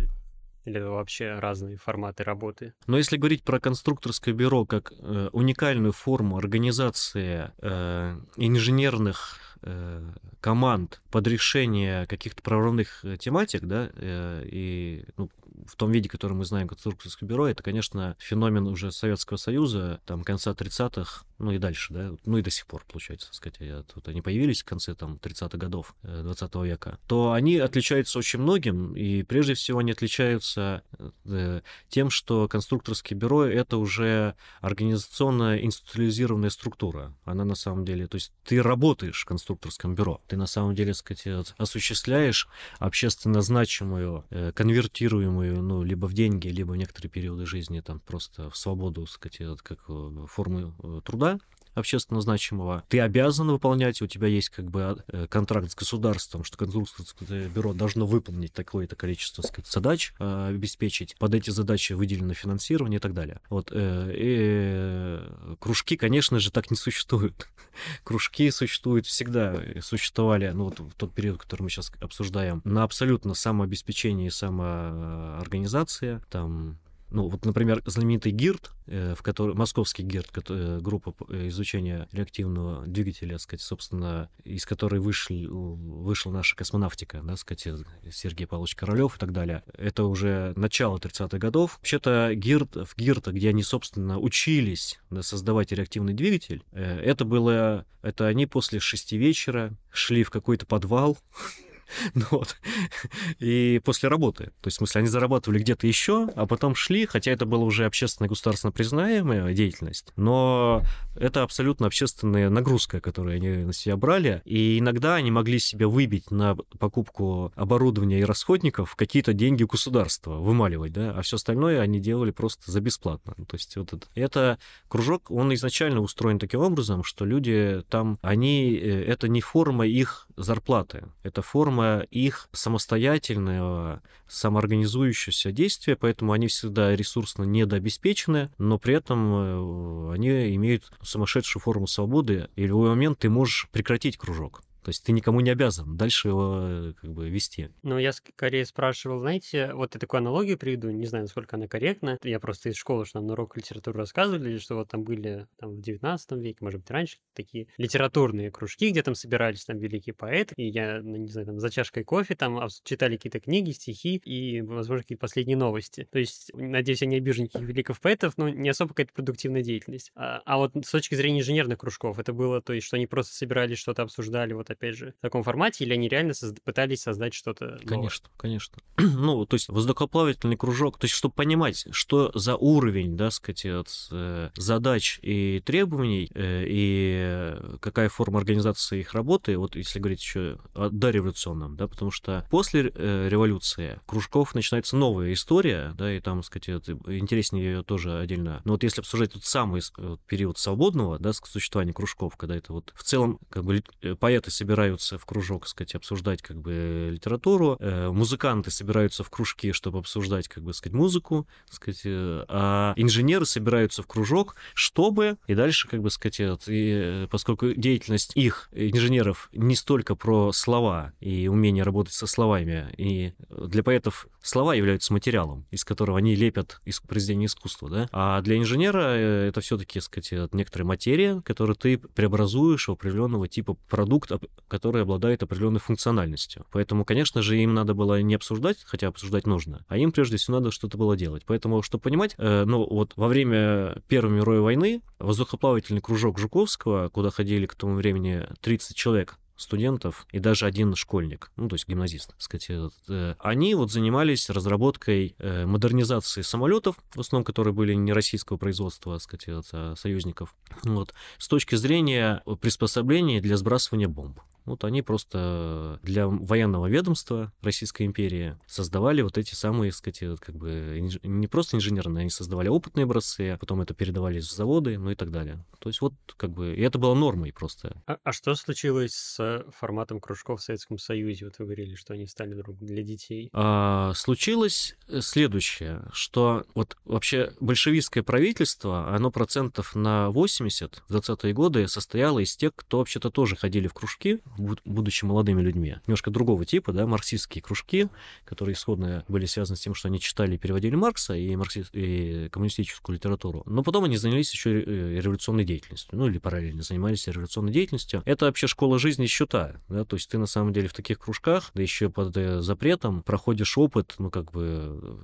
Или 0.67 0.81
вообще 0.81 1.39
разные 1.39 1.77
форматы 1.77 2.25
работы? 2.25 2.75
Но 2.89 2.97
если 2.99 3.17
говорить 3.17 3.45
про 3.45 3.61
конструкторское 3.61 4.35
бюро 4.35 4.67
как 4.67 4.93
э, 4.93 5.31
уникальную 5.33 5.93
форму 5.93 6.37
организации 6.37 7.53
э, 7.63 8.19
инженерных 8.37 9.39
э, 9.63 10.03
команд 10.41 11.01
под 11.13 11.29
решение 11.29 12.07
каких-то 12.07 12.43
прорывных 12.43 13.05
э, 13.05 13.17
тематик, 13.17 13.63
да, 13.63 13.91
э, 13.95 14.43
и 14.51 15.05
ну, 15.17 15.31
в 15.67 15.77
том 15.77 15.91
виде, 15.91 16.09
который 16.09 16.33
мы 16.33 16.45
знаем 16.45 16.69
конструкторское 16.69 17.29
бюро, 17.29 17.49
это, 17.49 17.63
конечно, 17.63 18.17
феномен 18.19 18.67
уже 18.67 18.93
Советского 18.93 19.37
Союза, 19.37 20.01
там, 20.07 20.25
конца 20.25 20.53
30-х, 20.53 21.25
ну 21.39 21.53
и 21.53 21.59
дальше, 21.59 21.93
да, 21.93 22.13
ну 22.25 22.39
и 22.39 22.43
до 22.43 22.51
сих 22.51 22.67
пор, 22.67 22.85
получается, 22.91 23.29
сказать, 23.33 23.59
вот 23.95 24.09
они 24.09 24.23
появились 24.23 24.63
в 24.63 24.65
конце, 24.65 24.95
там, 24.95 25.19
30-х 25.23 25.59
годов 25.59 25.95
20 26.03 26.51
э, 26.55 26.67
века, 26.67 26.99
то 27.07 27.33
они 27.33 27.59
отличаются 27.59 28.19
очень 28.19 28.41
многим, 28.41 28.95
и 28.95 29.23
прежде 29.23 29.55
всего 29.55 29.81
они 29.81 29.93
отличаются 29.93 30.83
э, 31.25 31.61
тем, 31.89 32.11
что 32.11 32.49
конструкторское 32.49 33.19
бюро— 33.19 33.45
это 33.47 33.77
уже 33.77 34.35
организационно 34.61 35.59
институализированная 35.63 36.51
структура. 36.51 37.15
Она 37.25 37.45
на 37.45 37.55
самом 37.55 37.85
деле, 37.85 38.07
то 38.07 38.17
есть 38.17 38.33
ты 38.45 38.63
работаешь 38.63 39.23
в 39.23 39.27
конструкторском 39.27 39.95
бюро, 39.95 40.23
ты 40.27 40.37
на 40.37 40.47
самом 40.47 40.75
деле, 40.75 40.95
сказать, 40.95 41.55
осуществляешь 41.59 42.49
общественно 42.79 43.43
значимую, 43.43 44.25
э, 44.31 44.53
конвертируемую, 44.53 45.56
ну, 45.63 45.83
либо 45.83 46.07
в 46.07 46.13
деньги, 46.13 46.49
либо 46.49 46.73
в 46.73 46.77
некоторые 46.77 47.11
периоды 47.11 47.47
жизни, 47.47 47.81
там, 47.81 48.01
просто 48.01 48.51
в 48.51 48.57
свободу, 48.57 49.07
сказать, 49.07 49.59
как 49.63 49.85
формы 50.29 50.73
труда, 50.83 51.01
труда 51.05 51.39
общественно 51.77 52.21
значимого, 52.21 52.85
ты 52.89 53.01
обязан 53.01 53.51
выполнять, 53.51 54.01
у 54.03 54.07
тебя 54.07 54.27
есть 54.27 54.49
как 54.49 54.71
бы 54.71 55.05
э, 55.09 55.27
контракт 55.29 55.71
с 55.71 55.75
государством, 55.75 56.43
что 56.43 56.57
конструкторское 56.57 57.49
бюро 57.49 57.75
должно 57.75 58.07
выполнить 58.07 58.53
такое-то 58.53 58.97
количество 58.97 59.43
сказать, 59.43 59.71
задач, 59.71 60.13
э, 60.19 60.49
обеспечить, 60.49 61.17
под 61.19 61.35
эти 61.35 61.51
задачи 61.51 61.93
выделено 61.93 62.35
финансирование 62.35 62.97
и 62.97 63.01
так 63.01 63.13
далее. 63.13 63.41
Вот, 63.51 63.71
э, 63.73 64.13
и 64.15 65.57
кружки, 65.61 65.97
конечно 65.97 66.41
же, 66.41 66.51
так 66.51 66.71
не 66.71 66.77
существуют. 66.77 67.49
Кружки 68.05 68.51
существуют 68.51 69.07
всегда, 69.07 69.61
существовали, 69.83 70.51
ну 70.51 70.65
вот 70.65 70.81
в 70.81 70.95
тот 70.95 71.13
период, 71.13 71.39
который 71.39 71.63
мы 71.63 71.71
сейчас 71.71 71.93
обсуждаем, 72.01 72.63
на 72.65 72.83
абсолютно 72.85 73.35
самообеспечении 73.35 74.29
и 74.29 74.31
самоорганизации, 74.31 76.23
там 76.31 76.79
ну, 77.11 77.29
вот, 77.29 77.45
например, 77.45 77.83
знаменитый 77.87 78.33
ГИРД, 78.33 78.73
э, 78.87 79.15
в 79.17 79.23
который, 79.23 79.55
московский 79.55 80.03
ГИРД, 80.03 80.31
который, 80.31 80.81
группа 80.81 81.15
изучения 81.49 82.09
реактивного 82.13 82.87
двигателя, 82.87 83.39
сказать, 83.39 83.61
собственно, 83.61 84.29
из 84.45 84.67
которой 84.67 85.01
вышли, 85.01 85.47
вышла 85.47 86.33
наша 86.33 86.57
космонавтика, 86.57 87.21
да, 87.23 87.37
сказать, 87.37 87.69
Сергей 88.11 88.47
Павлович 88.47 88.75
Королёв 88.75 89.17
и 89.17 89.19
так 89.19 89.33
далее. 89.33 89.63
Это 89.77 90.05
уже 90.05 90.53
начало 90.57 90.99
30-х 90.99 91.39
годов. 91.39 91.77
Вообще-то 91.79 92.33
ГИРД, 92.35 92.89
в 92.89 92.97
ГИРД, 92.97 93.29
где 93.29 93.51
они, 93.51 93.63
собственно, 93.63 94.19
учились 94.19 95.01
да, 95.11 95.23
создавать 95.23 95.73
реактивный 95.73 96.15
двигатель, 96.15 96.65
это 96.73 97.25
было, 97.25 97.87
это 98.03 98.27
они 98.27 98.47
после 98.47 98.81
шести 98.81 99.17
вечера 99.17 99.77
шли 99.91 100.25
в 100.25 100.31
какой-то 100.31 100.67
подвал, 100.67 101.19
Ну 102.15 102.25
вот. 102.31 102.57
И 103.39 103.81
после 103.85 104.09
работы. 104.09 104.47
То 104.61 104.69
есть, 104.69 104.77
в 104.77 104.79
смысле, 104.79 105.01
они 105.01 105.09
зарабатывали 105.09 105.59
где-то 105.59 105.87
еще, 105.87 106.29
а 106.35 106.47
потом 106.47 106.75
шли, 106.75 107.07
хотя 107.07 107.31
это 107.31 107.47
была 107.47 107.65
уже 107.65 107.85
общественно 107.85 108.29
государственно 108.29 108.73
признаемая 108.73 109.53
деятельность, 109.55 110.13
но 110.17 110.83
это 111.17 111.43
абсолютно 111.43 111.87
общественная 111.87 112.51
нагрузка, 112.51 113.01
которую 113.01 113.37
они 113.37 113.49
на 113.49 113.73
себя 113.73 113.97
брали, 113.97 114.43
и 114.45 114.79
иногда 114.79 115.15
они 115.15 115.31
могли 115.31 115.59
себе 115.59 115.87
выбить 115.87 116.31
на 116.31 116.57
покупку 116.79 117.53
оборудования 117.55 118.21
и 118.21 118.25
расходников 118.25 118.97
какие-то 118.97 119.33
деньги 119.33 119.65
государства, 119.65 120.35
вымаливать, 120.35 120.93
да, 120.93 121.13
а 121.13 121.23
все 121.23 121.37
остальное 121.37 121.81
они 121.81 122.01
делали 122.01 122.31
просто 122.31 122.71
за 122.71 122.81
бесплатно. 122.81 123.35
То 123.47 123.57
есть 123.57 123.77
вот 123.77 123.93
это, 123.93 124.07
это 124.15 124.59
кружок, 124.89 125.31
он 125.31 125.53
изначально 125.55 126.01
устроен 126.01 126.39
таким 126.39 126.61
образом, 126.61 127.05
что 127.05 127.25
люди 127.25 127.83
там, 127.89 128.19
они, 128.23 128.75
э, 128.75 129.05
это 129.05 129.29
не 129.29 129.41
форма 129.41 129.87
их 129.87 130.27
зарплаты, 130.37 131.05
это 131.23 131.43
форма 131.43 131.76
форма 131.77 132.07
их 132.11 132.49
самостоятельного, 132.53 134.03
самоорганизующегося 134.29 135.53
действия, 135.53 135.97
поэтому 135.97 136.33
они 136.33 136.49
всегда 136.49 136.97
ресурсно 136.97 137.45
недообеспечены, 137.45 138.51
но 138.59 138.79
при 138.79 138.95
этом 138.95 139.35
э, 139.35 140.15
они 140.15 140.55
имеют 140.57 140.91
сумасшедшую 141.03 141.63
форму 141.63 141.87
свободы, 141.87 142.49
и 142.57 142.65
в 142.65 142.69
любой 142.69 142.89
момент 142.91 143.19
ты 143.21 143.29
можешь 143.29 143.69
прекратить 143.73 144.17
кружок. 144.17 144.63
То 144.87 144.91
есть 144.91 145.03
ты 145.03 145.11
никому 145.11 145.41
не 145.41 145.51
обязан 145.51 145.97
дальше 145.97 146.29
его 146.29 146.59
э, 146.61 146.93
как 147.01 147.13
бы 147.13 147.29
вести. 147.29 147.71
Ну, 147.83 147.99
я 147.99 148.13
скорее 148.13 148.65
спрашивал, 148.65 149.19
знаете, 149.19 149.73
вот 149.75 149.95
я 149.95 149.99
такую 149.99 150.19
аналогию 150.19 150.57
приведу, 150.57 150.91
не 150.91 151.07
знаю, 151.07 151.25
насколько 151.25 151.57
она 151.57 151.67
корректна. 151.67 152.19
Я 152.23 152.39
просто 152.39 152.69
из 152.69 152.77
школы, 152.77 153.05
что 153.05 153.19
нам 153.19 153.27
на 153.27 153.33
урок 153.33 153.57
литературы 153.57 153.99
рассказывали, 153.99 154.59
что 154.59 154.77
вот 154.77 154.89
там 154.89 155.03
были 155.03 155.49
там, 155.59 155.73
в 155.73 155.81
19 155.81 156.33
веке, 156.35 156.59
может 156.61 156.83
быть, 156.83 156.91
раньше, 156.93 157.17
такие 157.35 157.67
литературные 157.79 158.53
кружки, 158.53 158.91
где 158.91 159.03
там 159.03 159.17
собирались 159.17 159.65
там 159.65 159.77
великие 159.79 160.15
поэты, 160.15 160.55
и 160.57 160.69
я, 160.69 161.01
ну, 161.03 161.17
не 161.17 161.27
знаю, 161.31 161.49
там 161.49 161.59
за 161.59 161.69
чашкой 161.69 162.05
кофе 162.05 162.37
там 162.37 162.69
читали 162.85 163.17
какие-то 163.17 163.41
книги, 163.41 163.73
стихи 163.73 164.23
и, 164.25 164.63
возможно, 164.63 165.03
какие-то 165.03 165.23
последние 165.23 165.57
новости. 165.57 166.07
То 166.13 166.21
есть, 166.21 166.53
надеюсь, 166.55 167.03
я 167.03 167.09
не 167.09 167.17
обижу 167.17 167.43
никаких 167.43 167.67
великих 167.67 168.01
поэтов, 168.01 168.39
но 168.39 168.49
не 168.51 168.69
особо 168.69 168.91
какая-то 168.91 169.15
продуктивная 169.15 169.65
деятельность. 169.65 170.13
А, 170.15 170.43
а 170.45 170.59
вот 170.59 170.77
с 170.77 170.93
точки 170.93 171.17
зрения 171.17 171.41
инженерных 171.41 171.79
кружков, 171.79 172.21
это 172.21 172.33
было, 172.33 172.63
то 172.63 172.73
есть, 172.73 172.87
что 172.87 172.95
они 172.95 173.09
просто 173.09 173.35
собирались, 173.35 173.79
что-то 173.79 174.03
обсуждали, 174.03 174.53
вот 174.53 174.71
опять 174.77 174.97
же, 174.97 175.15
в 175.19 175.23
таком 175.23 175.43
формате, 175.43 175.85
или 175.85 175.93
они 175.93 176.09
реально 176.09 176.33
созда- 176.33 176.61
пытались 176.65 177.03
создать 177.03 177.35
что-то 177.35 177.79
Конечно, 177.87 178.29
конечно. 178.37 178.79
ну, 178.99 179.45
то 179.47 179.55
есть 179.55 179.69
воздухоплавательный 179.69 180.57
кружок, 180.57 180.99
то 180.99 181.05
есть 181.05 181.15
чтобы 181.15 181.35
понимать, 181.35 181.87
что 181.91 182.31
за 182.35 182.57
уровень, 182.57 183.17
да, 183.17 183.31
сказать, 183.31 183.67
от, 183.67 183.89
э, 184.11 184.51
задач 184.57 185.19
и 185.23 185.63
требований, 185.65 186.31
э, 186.35 186.65
и 186.67 187.57
какая 187.81 188.09
форма 188.09 188.39
организации 188.39 189.01
их 189.01 189.15
работы, 189.15 189.59
вот 189.59 189.77
если 189.77 189.99
говорить 189.99 190.21
еще 190.21 190.59
о 190.75 190.89
дореволюционном, 190.91 191.77
да, 191.77 191.89
потому 191.89 192.11
что 192.11 192.47
после 192.51 192.93
э, 192.95 193.29
революции 193.29 194.01
кружков 194.07 194.55
начинается 194.55 194.97
новая 194.97 195.33
история, 195.33 195.95
да, 195.97 196.13
и 196.13 196.21
там, 196.21 196.43
сказать, 196.43 196.69
интереснее 196.69 197.65
ее 197.65 197.83
тоже 197.83 198.19
отдельно. 198.19 198.61
Но 198.65 198.73
вот 198.73 198.83
если 198.83 199.01
обсуждать 199.01 199.33
тот 199.33 199.45
самый 199.45 199.83
э, 199.99 200.17
период 200.27 200.59
свободного, 200.59 201.19
да, 201.19 201.33
существования 201.33 201.93
кружков, 201.93 202.37
когда 202.37 202.57
это 202.57 202.73
вот 202.73 202.93
в 202.95 203.03
целом 203.03 203.39
как 203.49 203.65
бы 203.65 203.83
э, 204.03 204.15
поэты 204.15 204.51
собираются 204.51 204.66
собираются 204.67 205.17
в 205.17 205.25
кружок, 205.25 205.69
сказать, 205.69 205.95
обсуждать 205.95 206.43
как 206.43 206.61
бы 206.61 207.11
литературу, 207.13 207.77
э, 207.79 208.11
музыканты 208.11 208.73
собираются 208.73 209.23
в 209.23 209.31
кружки, 209.31 209.71
чтобы 209.71 210.01
обсуждать, 210.01 210.49
как 210.49 210.65
бы 210.65 210.75
сказать, 210.75 210.93
музыку, 210.93 211.47
сказать, 211.71 212.01
э, 212.05 212.45
а 212.49 212.93
инженеры 212.97 213.47
собираются 213.47 214.03
в 214.03 214.09
кружок, 214.09 214.57
чтобы 214.75 215.37
и 215.47 215.55
дальше, 215.55 215.87
как 215.87 216.03
бы 216.03 216.11
сказать, 216.11 216.41
и, 216.41 216.51
э, 216.67 217.29
поскольку 217.31 217.75
деятельность 217.75 218.33
их 218.35 218.69
инженеров 218.73 219.51
не 219.53 219.77
столько 219.77 220.17
про 220.17 220.51
слова 220.53 221.13
и 221.21 221.47
умение 221.47 221.85
работать 221.85 222.15
со 222.15 222.27
словами, 222.27 222.93
и 222.97 223.35
для 223.49 223.85
поэтов 223.85 224.27
слова 224.43 224.75
являются 224.75 225.13
материалом, 225.13 225.65
из 225.71 225.85
которого 225.85 226.19
они 226.19 226.35
лепят 226.35 226.81
из 226.85 226.99
произведения 226.99 227.47
искусства, 227.47 227.89
да, 227.89 228.09
а 228.11 228.41
для 228.43 228.59
инженера 228.59 228.99
это 228.99 229.61
все-таки, 229.61 230.01
сказать, 230.01 230.53
некоторая 230.53 230.89
материя, 230.89 231.41
которую 231.43 231.77
ты 231.77 231.99
преобразуешь 231.99 232.89
в 232.89 232.93
определенного 232.93 233.47
типа 233.47 233.75
продукт, 233.89 234.33
которые 234.69 235.03
обладают 235.03 235.43
определенной 235.43 235.81
функциональностью. 235.81 236.67
Поэтому, 236.73 237.05
конечно 237.05 237.43
же, 237.43 237.59
им 237.59 237.75
надо 237.75 237.95
было 237.95 238.21
не 238.23 238.35
обсуждать, 238.35 238.79
хотя 238.85 239.09
обсуждать 239.09 239.47
нужно, 239.47 239.85
а 239.89 239.99
им 239.99 240.13
прежде 240.13 240.37
всего 240.37 240.59
надо 240.59 240.71
что-то 240.71 240.99
было 240.99 241.17
делать. 241.17 241.45
Поэтому, 241.47 241.83
чтобы 241.83 242.03
понимать, 242.03 242.35
э, 242.39 242.65
ну 242.67 242.87
вот 242.89 243.13
во 243.17 243.29
время 243.29 244.03
Первой 244.09 244.33
мировой 244.33 244.61
войны 244.61 245.03
воздухоплавательный 245.19 246.01
кружок 246.01 246.39
Жуковского, 246.39 247.09
куда 247.09 247.31
ходили 247.31 247.67
к 247.67 247.75
тому 247.75 247.95
времени 247.95 248.47
30 248.61 248.97
человек, 248.97 249.39
студентов 249.57 250.27
и 250.33 250.39
даже 250.39 250.67
один 250.67 250.95
школьник, 250.95 251.51
ну, 251.57 251.69
то 251.69 251.75
есть 251.75 251.89
гимназист, 251.89 252.35
сказать, 252.39 252.71
э, 253.09 253.35
они 253.39 253.75
вот 253.75 253.91
занимались 253.91 254.51
разработкой 254.51 255.35
э, 255.39 255.67
модернизации 255.67 256.43
самолетов, 256.43 256.97
в 257.15 257.21
основном, 257.21 257.45
которые 257.45 257.75
были 257.75 257.95
не 257.95 258.13
российского 258.13 258.57
производства, 258.57 259.19
сказать, 259.19 259.67
а 259.73 259.95
союзников, 259.97 260.55
вот, 260.83 261.15
с 261.39 261.49
точки 261.49 261.75
зрения 261.75 262.43
приспособления 262.61 263.41
для 263.41 263.57
сбрасывания 263.57 264.09
бомб. 264.09 264.41
Вот 264.67 264.85
они 264.85 265.03
просто 265.03 265.99
для 266.03 266.27
военного 266.29 266.87
ведомства 266.87 267.53
Российской 267.63 268.05
империи 268.05 268.59
создавали 268.67 269.23
вот 269.23 269.39
эти 269.39 269.55
самые, 269.55 269.93
так 269.93 269.99
сказать, 269.99 270.41
как 270.41 270.57
бы 270.57 270.99
не 271.23 271.47
просто 271.47 271.77
инженерные, 271.77 272.23
они 272.23 272.31
создавали 272.31 272.69
опытные 272.69 273.05
образцы, 273.05 273.51
а 273.51 273.59
потом 273.59 273.81
это 273.81 273.95
передавались 273.95 274.47
в 274.47 274.53
заводы, 274.55 274.99
ну 274.99 275.11
и 275.11 275.15
так 275.15 275.31
далее. 275.31 275.65
То 275.79 275.89
есть 275.89 276.01
вот 276.01 276.15
как 276.37 276.51
бы, 276.51 276.75
и 276.75 276.81
это 276.81 276.99
было 276.99 277.15
нормой 277.15 277.53
просто. 277.53 278.03
А, 278.07 278.19
а 278.23 278.33
что 278.33 278.55
случилось 278.55 279.15
с 279.15 279.65
форматом 279.71 280.21
кружков 280.21 280.61
в 280.61 280.65
Советском 280.65 280.99
Союзе? 280.99 281.47
Вот 281.47 281.59
вы 281.59 281.67
говорили, 281.67 281.95
что 281.95 282.15
они 282.15 282.27
стали 282.27 282.55
друг 282.55 282.79
для 282.79 283.03
детей. 283.03 283.51
А, 283.53 284.13
случилось 284.15 284.97
следующее, 285.21 286.03
что 286.13 286.65
вот 286.75 286.97
вообще 287.05 287.53
большевистское 287.61 288.23
правительство, 288.23 289.15
оно 289.15 289.31
процентов 289.31 289.95
на 289.95 290.31
80 290.31 291.03
в 291.09 291.15
20-е 291.15 291.53
годы 291.53 291.89
состояло 291.89 292.41
из 292.41 292.57
тех, 292.57 292.73
кто 292.75 292.99
вообще-то 292.99 293.31
тоже 293.31 293.57
ходили 293.57 293.87
в 293.87 293.95
кружки, 293.95 294.41
будучи 294.57 295.25
молодыми 295.25 295.61
людьми. 295.61 295.97
Немножко 296.07 296.31
другого 296.31 296.65
типа, 296.65 296.93
да, 296.93 297.07
марксистские 297.07 297.63
кружки, 297.63 298.09
которые 298.45 298.75
исходно 298.75 299.25
были 299.29 299.47
связаны 299.47 299.77
с 299.77 299.81
тем, 299.81 299.95
что 299.95 300.09
они 300.09 300.21
читали 300.21 300.55
и 300.55 300.59
переводили 300.59 300.95
Маркса 300.95 301.35
и, 301.35 301.55
маркси... 301.57 301.85
и 301.93 302.49
коммунистическую 302.51 303.17
литературу. 303.17 303.63
Но 303.67 303.83
потом 303.83 304.05
они 304.05 304.17
занялись 304.17 304.53
еще 304.53 304.81
э, 304.81 305.21
революционной 305.21 305.65
деятельностью, 305.65 306.19
ну 306.19 306.29
или 306.29 306.39
параллельно 306.39 306.83
занимались 306.83 307.27
революционной 307.27 307.73
деятельностью. 307.73 308.23
Это 308.25 308.47
вообще 308.47 308.67
школа 308.67 308.99
жизни 308.99 309.27
счета, 309.27 309.81
да, 309.89 310.05
то 310.05 310.17
есть 310.17 310.31
ты 310.31 310.39
на 310.39 310.47
самом 310.47 310.73
деле 310.73 310.89
в 310.89 310.93
таких 310.93 311.19
кружках, 311.19 311.71
да 311.75 311.83
еще 311.83 312.09
под 312.11 312.37
э, 312.37 312.61
запретом, 312.61 313.23
проходишь 313.23 313.77
опыт, 313.79 314.15
ну 314.19 314.31
как 314.31 314.53
бы 314.53 315.19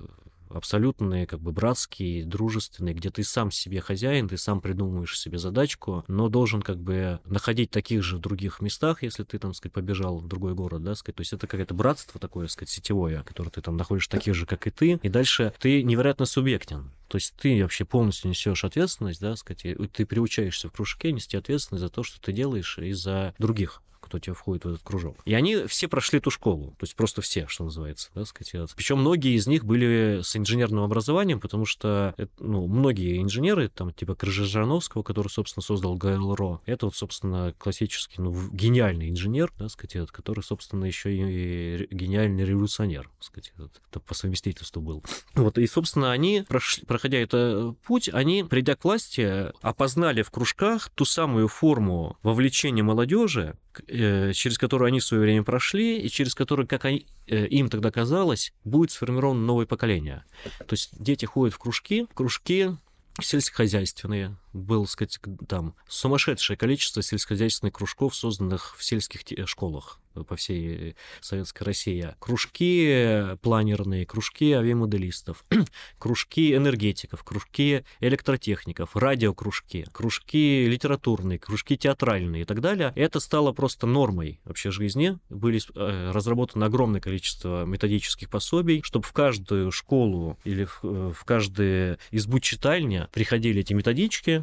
абсолютные, 0.53 1.27
как 1.27 1.39
бы 1.39 1.51
братские, 1.51 2.25
дружественные, 2.25 2.93
где 2.93 3.09
ты 3.09 3.23
сам 3.23 3.51
себе 3.51 3.81
хозяин, 3.81 4.27
ты 4.27 4.37
сам 4.37 4.61
придумываешь 4.61 5.19
себе 5.19 5.37
задачку, 5.37 6.03
но 6.07 6.29
должен 6.29 6.61
как 6.61 6.79
бы 6.79 7.19
находить 7.25 7.71
таких 7.71 8.03
же 8.03 8.17
в 8.17 8.19
других 8.19 8.61
местах, 8.61 9.03
если 9.03 9.23
ты 9.23 9.39
там, 9.39 9.53
сказать, 9.53 9.73
побежал 9.73 10.19
в 10.19 10.27
другой 10.27 10.53
город, 10.53 10.83
да, 10.83 10.95
сказать, 10.95 11.17
то 11.17 11.21
есть 11.21 11.33
это 11.33 11.47
какое-то 11.47 11.73
братство 11.73 12.19
такое, 12.19 12.47
сказать, 12.47 12.69
сетевое, 12.69 13.23
которое 13.23 13.49
ты 13.49 13.61
там 13.61 13.77
находишь 13.77 14.07
таких 14.07 14.35
же, 14.35 14.45
как 14.45 14.67
и 14.67 14.69
ты, 14.69 14.99
и 15.01 15.09
дальше 15.09 15.53
ты 15.59 15.83
невероятно 15.83 16.25
субъектен. 16.25 16.91
То 17.07 17.17
есть 17.17 17.35
ты 17.35 17.61
вообще 17.61 17.85
полностью 17.85 18.29
несешь 18.29 18.63
ответственность, 18.63 19.21
да, 19.21 19.35
сказать, 19.35 19.65
и 19.65 19.75
ты 19.87 20.05
приучаешься 20.05 20.69
в 20.69 20.71
кружке 20.71 21.11
нести 21.11 21.37
ответственность 21.37 21.81
за 21.81 21.89
то, 21.89 22.01
что 22.01 22.19
ты 22.19 22.33
делаешь, 22.33 22.79
и 22.79 22.91
за 22.93 23.35
других 23.37 23.81
кто 24.03 24.19
тебе 24.19 24.33
входит 24.33 24.65
в 24.65 24.69
этот 24.69 24.83
кружок. 24.83 25.17
И 25.25 25.33
они 25.33 25.65
все 25.67 25.87
прошли 25.87 26.19
эту 26.19 26.29
школу, 26.29 26.71
то 26.77 26.83
есть 26.83 26.95
просто 26.95 27.21
все, 27.21 27.47
что 27.47 27.63
называется, 27.63 28.09
да, 28.13 28.25
сказать. 28.25 28.71
Причем 28.75 28.99
многие 28.99 29.35
из 29.35 29.47
них 29.47 29.65
были 29.65 30.19
с 30.23 30.35
инженерным 30.35 30.83
образованием, 30.83 31.39
потому 31.39 31.65
что, 31.65 32.15
ну, 32.39 32.67
многие 32.67 33.21
инженеры, 33.21 33.69
там, 33.69 33.93
типа 33.93 34.15
Крыжижановского, 34.15 35.03
который, 35.03 35.29
собственно, 35.29 35.63
создал 35.63 35.95
ГЛРО, 35.95 36.61
это 36.65 36.85
вот, 36.85 36.95
собственно, 36.95 37.53
классический, 37.57 38.21
ну, 38.21 38.49
гениальный 38.51 39.09
инженер, 39.09 39.51
да, 39.57 39.69
сказать, 39.69 40.11
который, 40.11 40.43
собственно, 40.43 40.85
еще 40.85 41.13
и 41.13 41.87
гениальный 41.89 42.45
революционер, 42.45 43.09
сказать, 43.19 43.53
это 43.89 43.99
по 43.99 44.13
совместительству 44.13 44.81
был. 44.81 45.03
Вот, 45.35 45.57
и, 45.57 45.65
собственно, 45.67 46.11
они, 46.11 46.43
прошли, 46.47 46.85
проходя 46.85 47.17
этот 47.17 47.79
путь, 47.79 48.09
они, 48.11 48.43
придя 48.43 48.75
к 48.75 48.83
власти, 48.83 49.51
опознали 49.61 50.21
в 50.21 50.31
кружках 50.31 50.89
ту 50.89 51.05
самую 51.05 51.47
форму 51.47 52.17
вовлечения 52.23 52.83
молодежи, 52.83 53.57
через 53.87 54.57
которую 54.57 54.87
они 54.87 54.99
в 54.99 55.05
свое 55.05 55.23
время 55.23 55.43
прошли, 55.43 55.99
и 55.99 56.09
через 56.09 56.35
которую, 56.35 56.67
как 56.67 56.85
они, 56.85 57.07
э, 57.27 57.47
им 57.47 57.69
тогда 57.69 57.91
казалось, 57.91 58.53
будет 58.63 58.91
сформировано 58.91 59.41
новое 59.41 59.65
поколение. 59.65 60.25
То 60.59 60.73
есть 60.73 60.91
дети 61.01 61.25
ходят 61.25 61.53
в 61.53 61.59
кружки, 61.59 62.07
кружки 62.13 62.77
сельскохозяйственные, 63.21 64.37
было, 64.53 64.85
сказать, 64.85 65.19
там 65.47 65.75
сумасшедшее 65.87 66.57
количество 66.57 67.01
сельскохозяйственных 67.01 67.73
кружков, 67.73 68.15
созданных 68.15 68.75
в 68.77 68.83
сельских 68.83 69.21
школах 69.47 69.99
по 70.21 70.35
всей 70.35 70.95
Советской 71.21 71.63
России. 71.63 72.13
Кружки 72.19 73.35
планерные, 73.41 74.05
кружки 74.05 74.51
авиамоделистов, 74.51 75.43
кружки 75.97 76.55
энергетиков, 76.55 77.23
кружки 77.23 77.83
электротехников, 77.99 78.95
радиокружки, 78.95 79.87
кружки 79.91 80.67
литературные, 80.67 81.39
кружки 81.39 81.77
театральные 81.77 82.43
и 82.43 82.45
так 82.45 82.61
далее. 82.61 82.93
Это 82.95 83.19
стало 83.19 83.51
просто 83.51 83.87
нормой 83.87 84.39
вообще 84.43 84.71
жизни. 84.71 85.17
Были 85.29 85.59
э, 85.75 86.11
разработано 86.11 86.67
огромное 86.67 87.01
количество 87.01 87.65
методических 87.65 88.29
пособий, 88.29 88.81
чтобы 88.83 89.05
в 89.05 89.13
каждую 89.13 89.71
школу 89.71 90.37
или 90.43 90.65
в, 90.65 90.79
э, 90.83 91.11
в 91.13 91.25
каждую 91.25 91.97
избу 92.11 92.39
читальня 92.39 93.09
приходили 93.11 93.61
эти 93.61 93.73
методички, 93.73 94.42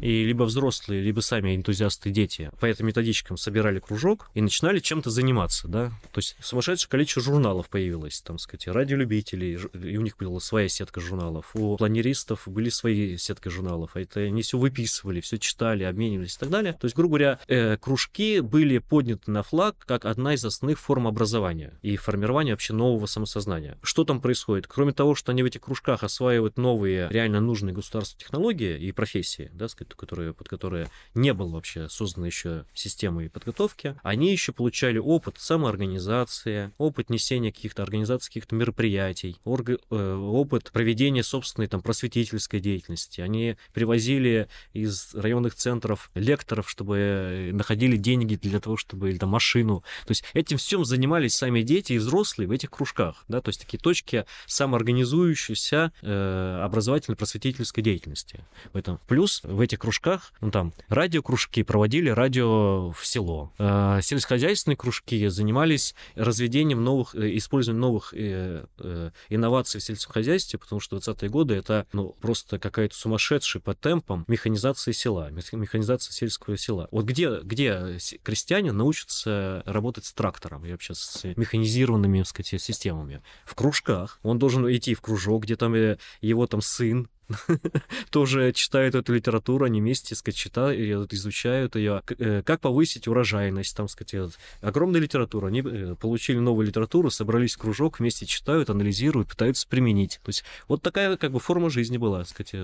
и 0.00 0.24
либо 0.24 0.44
взрослые, 0.44 1.02
либо 1.02 1.20
сами 1.20 1.56
энтузиасты 1.56 2.10
дети 2.10 2.50
по 2.60 2.66
этим 2.66 2.86
методичкам 2.86 3.36
собирали 3.36 3.78
кружок 3.80 4.30
и 4.34 4.40
начинали 4.40 4.78
чем-то 4.78 5.10
заниматься, 5.10 5.68
да. 5.68 5.88
То 6.12 6.18
есть 6.18 6.36
сумасшедшее 6.40 6.90
количество 6.90 7.22
журналов 7.22 7.68
появилось, 7.68 8.20
там, 8.20 8.38
сказать, 8.38 8.68
радиолюбителей, 8.68 9.58
и 9.74 9.96
у 9.96 10.02
них 10.02 10.16
была 10.16 10.40
своя 10.40 10.68
сетка 10.68 11.00
журналов. 11.00 11.50
У 11.54 11.76
планеристов 11.76 12.42
были 12.46 12.68
свои 12.68 13.16
сетки 13.16 13.48
журналов, 13.48 13.92
а 13.94 14.00
это 14.00 14.20
они 14.20 14.42
все 14.42 14.58
выписывали, 14.58 15.20
все 15.20 15.38
читали, 15.38 15.84
обменивались 15.84 16.36
и 16.36 16.38
так 16.38 16.50
далее. 16.50 16.72
То 16.74 16.86
есть, 16.86 16.96
грубо 16.96 17.16
говоря, 17.16 17.40
э, 17.48 17.76
кружки 17.76 18.40
были 18.40 18.78
подняты 18.78 19.30
на 19.30 19.42
флаг 19.42 19.76
как 19.86 20.04
одна 20.04 20.34
из 20.34 20.44
основных 20.44 20.78
форм 20.78 21.06
образования 21.06 21.78
и 21.82 21.96
формирования 21.96 22.52
вообще 22.52 22.72
нового 22.72 23.06
самосознания. 23.06 23.78
Что 23.82 24.04
там 24.04 24.20
происходит? 24.20 24.66
Кроме 24.66 24.92
того, 24.92 25.14
что 25.14 25.32
они 25.32 25.42
в 25.42 25.46
этих 25.46 25.60
кружках 25.60 26.02
осваивают 26.02 26.58
новые, 26.58 27.08
реально 27.10 27.40
нужные 27.40 27.74
государству 27.74 28.18
технологии 28.18 28.78
и 28.78 28.92
профессии, 28.92 29.50
да, 29.52 29.65
сказать, 29.68 29.92
которые, 29.94 30.34
под 30.34 30.48
которые 30.48 30.88
не 31.14 31.32
было 31.32 31.50
вообще 31.50 31.88
создана 31.88 32.26
еще 32.26 32.64
системы 32.74 33.28
подготовки, 33.28 33.96
они 34.02 34.32
еще 34.32 34.52
получали 34.52 34.98
опыт 34.98 35.36
самоорганизации, 35.38 36.72
опыт 36.78 37.10
несения 37.10 37.52
каких-то 37.52 37.82
организаций, 37.82 38.28
каких-то 38.28 38.54
мероприятий, 38.54 39.36
орг... 39.44 39.70
Э, 39.90 40.14
опыт 40.14 40.70
проведения 40.72 41.22
собственной 41.22 41.68
там 41.68 41.82
просветительской 41.82 42.60
деятельности. 42.60 43.20
Они 43.20 43.56
привозили 43.72 44.48
из 44.72 45.14
районных 45.14 45.54
центров 45.54 46.10
лекторов, 46.14 46.68
чтобы 46.70 47.50
находили 47.52 47.96
деньги 47.96 48.36
для 48.36 48.60
того, 48.60 48.76
чтобы 48.76 49.10
или 49.10 49.18
там 49.18 49.30
машину. 49.30 49.82
То 50.06 50.12
есть 50.12 50.24
этим 50.34 50.58
всем 50.58 50.84
занимались 50.84 51.34
сами 51.34 51.62
дети 51.62 51.94
и 51.94 51.98
взрослые 51.98 52.48
в 52.48 52.52
этих 52.52 52.70
кружках, 52.70 53.24
да, 53.28 53.40
то 53.40 53.48
есть 53.48 53.60
такие 53.60 53.78
точки 53.78 54.24
самоорганизующейся 54.46 55.92
э, 56.02 56.60
образовательно-просветительской 56.64 57.82
деятельности. 57.82 58.44
В 58.72 58.76
этом 58.76 58.98
плюс 59.06 59.42
в 59.56 59.60
этих 59.60 59.78
кружках, 59.78 60.32
ну 60.40 60.50
там, 60.50 60.72
радиокружки 60.88 61.62
проводили 61.62 62.10
радио 62.10 62.90
в 62.90 63.06
село. 63.06 63.52
Э, 63.58 64.00
сельскохозяйственные 64.02 64.76
кружки 64.76 65.26
занимались 65.28 65.94
разведением 66.14 66.84
новых, 66.84 67.14
э, 67.14 67.36
использованием 67.36 67.80
новых 67.80 68.14
э, 68.14 68.66
э, 68.78 69.10
инноваций 69.28 69.80
в 69.80 69.84
сельском 69.84 70.12
хозяйстве, 70.12 70.58
потому 70.58 70.80
что 70.80 70.96
20-е 70.96 71.28
годы 71.30 71.54
это 71.54 71.86
ну, 71.92 72.14
просто 72.20 72.58
какая-то 72.58 72.94
сумасшедшая 72.94 73.62
по 73.62 73.74
темпам 73.74 74.24
механизация 74.28 74.92
села, 74.92 75.30
механизация 75.30 76.12
сельского 76.12 76.56
села. 76.56 76.88
Вот 76.90 77.04
где, 77.04 77.40
где 77.40 77.98
крестьяне 78.22 78.72
научатся 78.72 79.62
работать 79.66 80.04
с 80.04 80.12
трактором 80.12 80.64
и 80.64 80.72
вообще 80.72 80.94
с 80.94 81.24
механизированными, 81.36 82.18
так 82.18 82.28
сказать, 82.28 82.62
системами? 82.62 83.22
В 83.44 83.54
кружках. 83.54 84.20
Он 84.22 84.38
должен 84.38 84.70
идти 84.70 84.94
в 84.94 85.00
кружок, 85.00 85.44
где 85.44 85.56
там 85.56 85.74
э, 85.74 85.98
его 86.20 86.46
там 86.46 86.60
сын 86.60 87.08
тоже 88.10 88.52
читают 88.52 88.94
эту 88.94 89.14
литературу, 89.14 89.64
они 89.64 89.80
вместе, 89.80 90.14
сказать, 90.14 90.36
читают, 90.36 91.12
изучают 91.12 91.76
ее. 91.76 92.02
Э, 92.18 92.42
как 92.42 92.60
повысить 92.60 93.08
урожайность, 93.08 93.76
там, 93.76 93.88
сказать, 93.88 94.34
огромная 94.60 95.00
литература. 95.00 95.48
Они 95.48 95.60
э, 95.60 95.94
получили 95.96 96.38
новую 96.38 96.66
литературу, 96.66 97.10
собрались 97.10 97.54
в 97.54 97.58
кружок, 97.58 97.98
вместе 97.98 98.26
читают, 98.26 98.70
анализируют, 98.70 99.28
пытаются 99.28 99.66
применить. 99.68 100.20
То 100.22 100.28
есть 100.30 100.44
вот 100.68 100.82
такая 100.82 101.16
как 101.16 101.32
бы 101.32 101.40
форма 101.40 101.70
жизни 101.70 101.98
была, 101.98 102.24
сказать. 102.24 102.54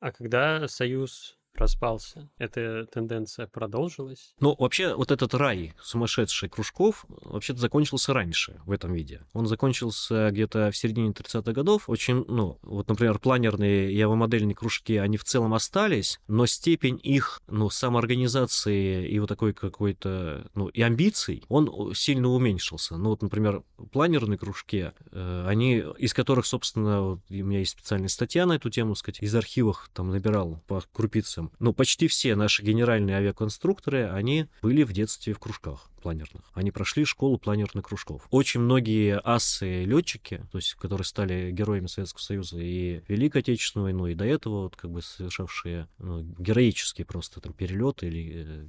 А 0.00 0.12
когда 0.12 0.68
Союз 0.68 1.36
распался. 1.54 2.30
Эта 2.38 2.86
тенденция 2.86 3.46
продолжилась. 3.46 4.34
Ну, 4.40 4.56
вообще, 4.58 4.94
вот 4.94 5.10
этот 5.10 5.34
рай 5.34 5.74
сумасшедший 5.82 6.48
кружков 6.48 7.04
вообще-то 7.08 7.60
закончился 7.60 8.12
раньше 8.12 8.60
в 8.64 8.72
этом 8.72 8.92
виде. 8.92 9.22
Он 9.32 9.46
закончился 9.46 10.30
где-то 10.30 10.70
в 10.70 10.76
середине 10.76 11.10
30-х 11.10 11.52
годов. 11.52 11.88
Очень, 11.88 12.24
ну, 12.28 12.58
вот, 12.62 12.88
например, 12.88 13.18
планерные 13.18 13.92
и 13.92 14.00
авомодельные 14.00 14.54
кружки, 14.54 14.96
они 14.96 15.16
в 15.16 15.24
целом 15.24 15.54
остались, 15.54 16.20
но 16.28 16.46
степень 16.46 16.98
их, 17.02 17.42
ну, 17.46 17.70
самоорганизации 17.70 19.08
и 19.08 19.18
вот 19.18 19.28
такой 19.28 19.52
какой-то, 19.52 20.50
ну, 20.54 20.68
и 20.68 20.82
амбиций, 20.82 21.44
он 21.48 21.94
сильно 21.94 22.28
уменьшился. 22.28 22.96
Ну, 22.96 23.10
вот, 23.10 23.22
например, 23.22 23.62
планерные 23.92 24.38
кружки, 24.38 24.92
э, 25.12 25.44
они, 25.46 25.84
из 25.98 26.14
которых, 26.14 26.46
собственно, 26.46 27.02
вот, 27.02 27.20
у 27.28 27.34
меня 27.34 27.60
есть 27.60 27.72
специальная 27.72 28.08
статья 28.08 28.46
на 28.46 28.54
эту 28.54 28.70
тему, 28.70 28.94
сказать, 28.94 29.20
из 29.22 29.34
архивов 29.34 29.90
там 29.92 30.10
набирал 30.10 30.62
по 30.66 30.82
крупицам 31.40 31.52
ну, 31.58 31.72
почти 31.72 32.08
все 32.08 32.36
наши 32.36 32.62
генеральные 32.62 33.16
авиаконструкторы, 33.16 34.10
они 34.10 34.46
были 34.62 34.82
в 34.82 34.92
детстве 34.92 35.32
в 35.34 35.38
кружках 35.38 35.90
планерных. 36.02 36.42
Они 36.54 36.70
прошли 36.70 37.04
школу 37.04 37.38
планерных 37.38 37.84
кружков. 37.84 38.26
Очень 38.30 38.60
многие 38.60 39.20
асы 39.22 39.84
летчики, 39.84 40.46
то 40.50 40.58
есть 40.58 40.74
которые 40.74 41.04
стали 41.04 41.50
героями 41.50 41.86
Советского 41.86 42.22
Союза 42.22 42.58
и 42.58 43.02
Великой 43.08 43.38
Отечественной 43.42 43.84
войну, 43.84 44.06
и 44.06 44.14
до 44.14 44.24
этого 44.24 44.62
вот 44.62 44.76
как 44.76 44.90
бы 44.90 45.02
совершавшие 45.02 45.88
ну, 45.98 46.22
героические 46.38 47.04
просто 47.04 47.40
там 47.40 47.52
перелеты 47.52 48.06
или 48.06 48.44
э, 48.46 48.68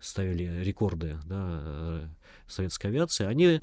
ставили 0.00 0.62
рекорды 0.62 1.18
да, 1.26 1.60
э, 1.62 2.08
советской 2.46 2.86
авиации, 2.86 3.26
они 3.26 3.60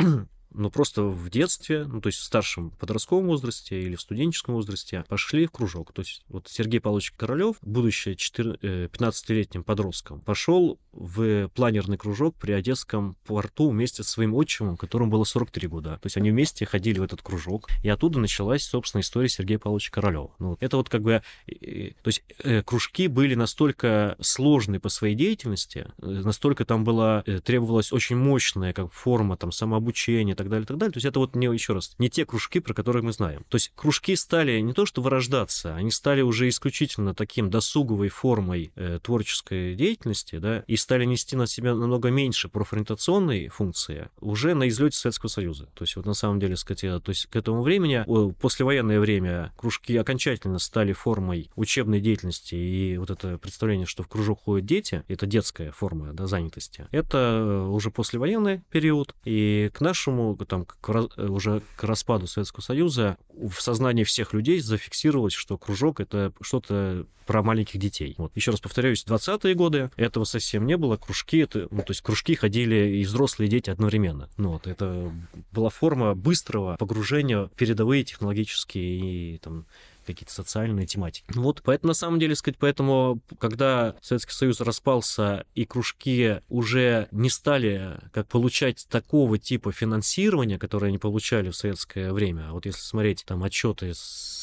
ну, 0.52 0.70
просто 0.72 1.04
в 1.04 1.30
детстве, 1.30 1.86
ну, 1.86 2.02
то 2.02 2.08
есть 2.08 2.20
в 2.20 2.24
старшем 2.24 2.72
подростковом 2.72 3.28
возрасте 3.28 3.82
или 3.82 3.96
в 3.96 4.02
студенческом 4.02 4.56
возрасте 4.56 5.06
пошли 5.08 5.46
в 5.46 5.52
кружок. 5.52 5.94
То 5.94 6.02
есть 6.02 6.24
вот 6.28 6.48
Сергей 6.48 6.80
Павлович 6.80 7.12
Королёв, 7.12 7.58
будучи 7.62 8.10
15-летним 8.10 9.62
э, 9.62 9.64
подростком, 9.64 10.22
пошел 10.22 10.80
в 10.92 11.50
планерный 11.50 11.98
кружок 11.98 12.36
при 12.36 12.52
Одесском 12.52 13.16
порту 13.26 13.70
вместе 13.70 14.04
со 14.04 14.10
своим 14.10 14.34
отчимом, 14.34 14.78
которому 14.78 15.12
было 15.12 15.24
43 15.24 15.68
года. 15.68 16.00
То 16.02 16.08
есть 16.08 16.18
они 16.18 16.32
вместе 16.32 16.66
ходили 16.66 17.00
в 17.00 17.04
этот 17.04 17.22
кружок, 17.22 17.70
и 17.84 17.90
оттуда 17.90 18.20
началась, 18.20 18.64
собственно, 18.64 19.02
история 19.02 19.30
Сергея 19.30 19.60
Павловича 19.60 19.92
Королёва. 19.92 20.32
Ну, 20.40 20.58
это 20.60 20.78
вот 20.78 20.90
как 20.90 21.02
бы... 21.02 21.22
То 21.48 22.08
есть 22.08 22.24
э, 22.40 22.64
кружки 22.64 23.08
были 23.08 23.36
настолько 23.36 24.16
сложны 24.20 24.80
по 24.80 24.90
своей 24.90 25.16
деятельности, 25.16 25.92
э, 26.02 26.06
настолько 26.06 26.66
там 26.66 26.84
была, 26.84 27.24
требовалась 27.44 27.94
очень 27.94 28.16
мощная 28.16 28.74
как 28.74 28.92
форма 28.92 29.38
там 29.38 29.52
самообучения, 29.52 30.36
так 30.40 30.50
далее, 30.50 30.66
так 30.66 30.78
далее. 30.78 30.94
То 30.94 30.98
есть 30.98 31.06
это 31.06 31.20
вот 31.20 31.36
не, 31.36 31.46
еще 31.46 31.74
раз, 31.74 31.94
не 32.00 32.10
те 32.10 32.26
кружки, 32.26 32.60
про 32.60 32.74
которые 32.74 33.04
мы 33.04 33.12
знаем. 33.12 33.46
То 33.50 33.56
есть 33.56 33.72
кружки 33.76 34.16
стали 34.16 34.60
не 34.62 34.74
то 34.74 34.86
что 34.86 35.02
вырождаться, 35.02 35.76
они 35.76 35.92
стали 35.92 36.22
уже 36.22 36.48
исключительно 36.48 37.14
таким 37.14 37.50
досуговой 37.50 38.10
формой 38.10 38.72
э, 38.76 39.00
творческой 39.04 39.76
деятельности, 39.76 40.38
да, 40.38 40.64
и 40.66 40.76
стали 40.78 41.06
нести 41.06 41.36
на 41.36 41.46
себя 41.46 41.76
намного 41.76 42.10
меньше 42.10 42.48
профориентационной 42.48 43.50
функции 43.50 44.10
уже 44.22 44.54
на 44.54 44.68
излете 44.70 44.98
Советского 44.98 45.30
Союза. 45.30 45.68
То 45.74 45.84
есть 45.84 45.96
вот 45.96 46.06
на 46.06 46.14
самом 46.14 46.40
деле, 46.40 46.56
сказать, 46.56 47.04
то 47.04 47.10
есть 47.10 47.26
к 47.28 47.36
этому 47.36 47.62
времени, 47.62 48.06
послевоенное 48.40 49.00
время, 49.00 49.52
кружки 49.58 49.96
окончательно 49.98 50.60
стали 50.60 50.94
формой 50.94 51.50
учебной 51.56 52.00
деятельности, 52.00 52.56
и 52.56 52.98
вот 52.98 53.10
это 53.10 53.38
представление, 53.38 53.86
что 53.86 54.04
в 54.04 54.08
кружок 54.08 54.44
ходят 54.44 54.66
дети, 54.66 55.04
это 55.08 55.26
детская 55.26 55.72
форма 55.72 56.14
да, 56.14 56.28
занятости, 56.28 56.88
это 56.92 57.18
э, 57.18 57.68
уже 57.68 57.92
послевоенный 57.92 58.62
период, 58.70 59.16
и 59.26 59.70
к 59.74 59.82
нашему 59.82 60.29
там, 60.36 60.66
к, 60.66 60.90
э, 60.90 61.28
уже 61.28 61.62
к 61.76 61.84
распаду 61.84 62.28
Советского 62.28 62.62
Союза 62.62 63.18
в 63.34 63.62
сознании 63.62 64.04
всех 64.04 64.34
людей 64.34 64.60
зафиксировалось, 64.60 65.34
что 65.34 65.58
кружок— 65.58 66.00
это 66.02 66.34
что-то 66.42 67.06
про 67.26 67.44
маленьких 67.44 67.80
детей. 67.80 68.16
Вот. 68.18 68.32
Еще 68.36 68.50
раз 68.50 68.60
повторяюсь, 68.60 69.06
20-е 69.06 69.54
годы 69.54 69.92
этого 69.98 70.24
совсем 70.24 70.66
не 70.66 70.78
было. 70.78 70.98
Кружки, 70.98 71.38
это, 71.38 71.68
ну, 71.70 71.84
то 71.84 71.92
есть 71.92 72.02
кружки 72.02 72.34
ходили 72.34 72.98
и 72.98 73.04
взрослые, 73.04 73.48
и 73.48 73.52
дети 73.52 73.70
одновременно. 73.70 74.30
Ну, 74.38 74.54
вот, 74.54 74.66
это 74.66 75.12
была 75.52 75.70
форма 75.70 76.16
быстрого 76.16 76.76
погружения 76.78 77.44
в 77.44 77.52
передовые 77.52 78.04
технологические 78.04 79.36
и 79.36 79.38
там, 79.38 79.68
какие-то 80.14 80.34
социальные 80.34 80.86
тематики. 80.86 81.26
Вот, 81.34 81.62
поэтому 81.64 81.90
на 81.90 81.94
самом 81.94 82.20
деле, 82.20 82.36
сказать, 82.36 82.58
поэтому, 82.60 83.20
когда 83.40 83.96
Советский 84.02 84.34
Союз 84.34 84.62
распался 84.62 85.46
и 85.56 85.66
кружки 85.66 86.42
уже 86.50 87.08
не 87.12 87.30
стали 87.30 88.00
как 88.12 88.28
получать 88.28 88.88
такого 88.90 89.38
типа 89.38 89.72
финансирования, 89.72 90.58
которое 90.58 90.88
они 90.88 90.98
получали 90.98 91.50
в 91.50 91.56
советское 91.56 92.12
время, 92.14 92.50
а 92.50 92.54
вот 92.54 92.66
если 92.66 92.82
смотреть 92.82 93.24
там 93.26 93.44
отчеты 93.44 93.94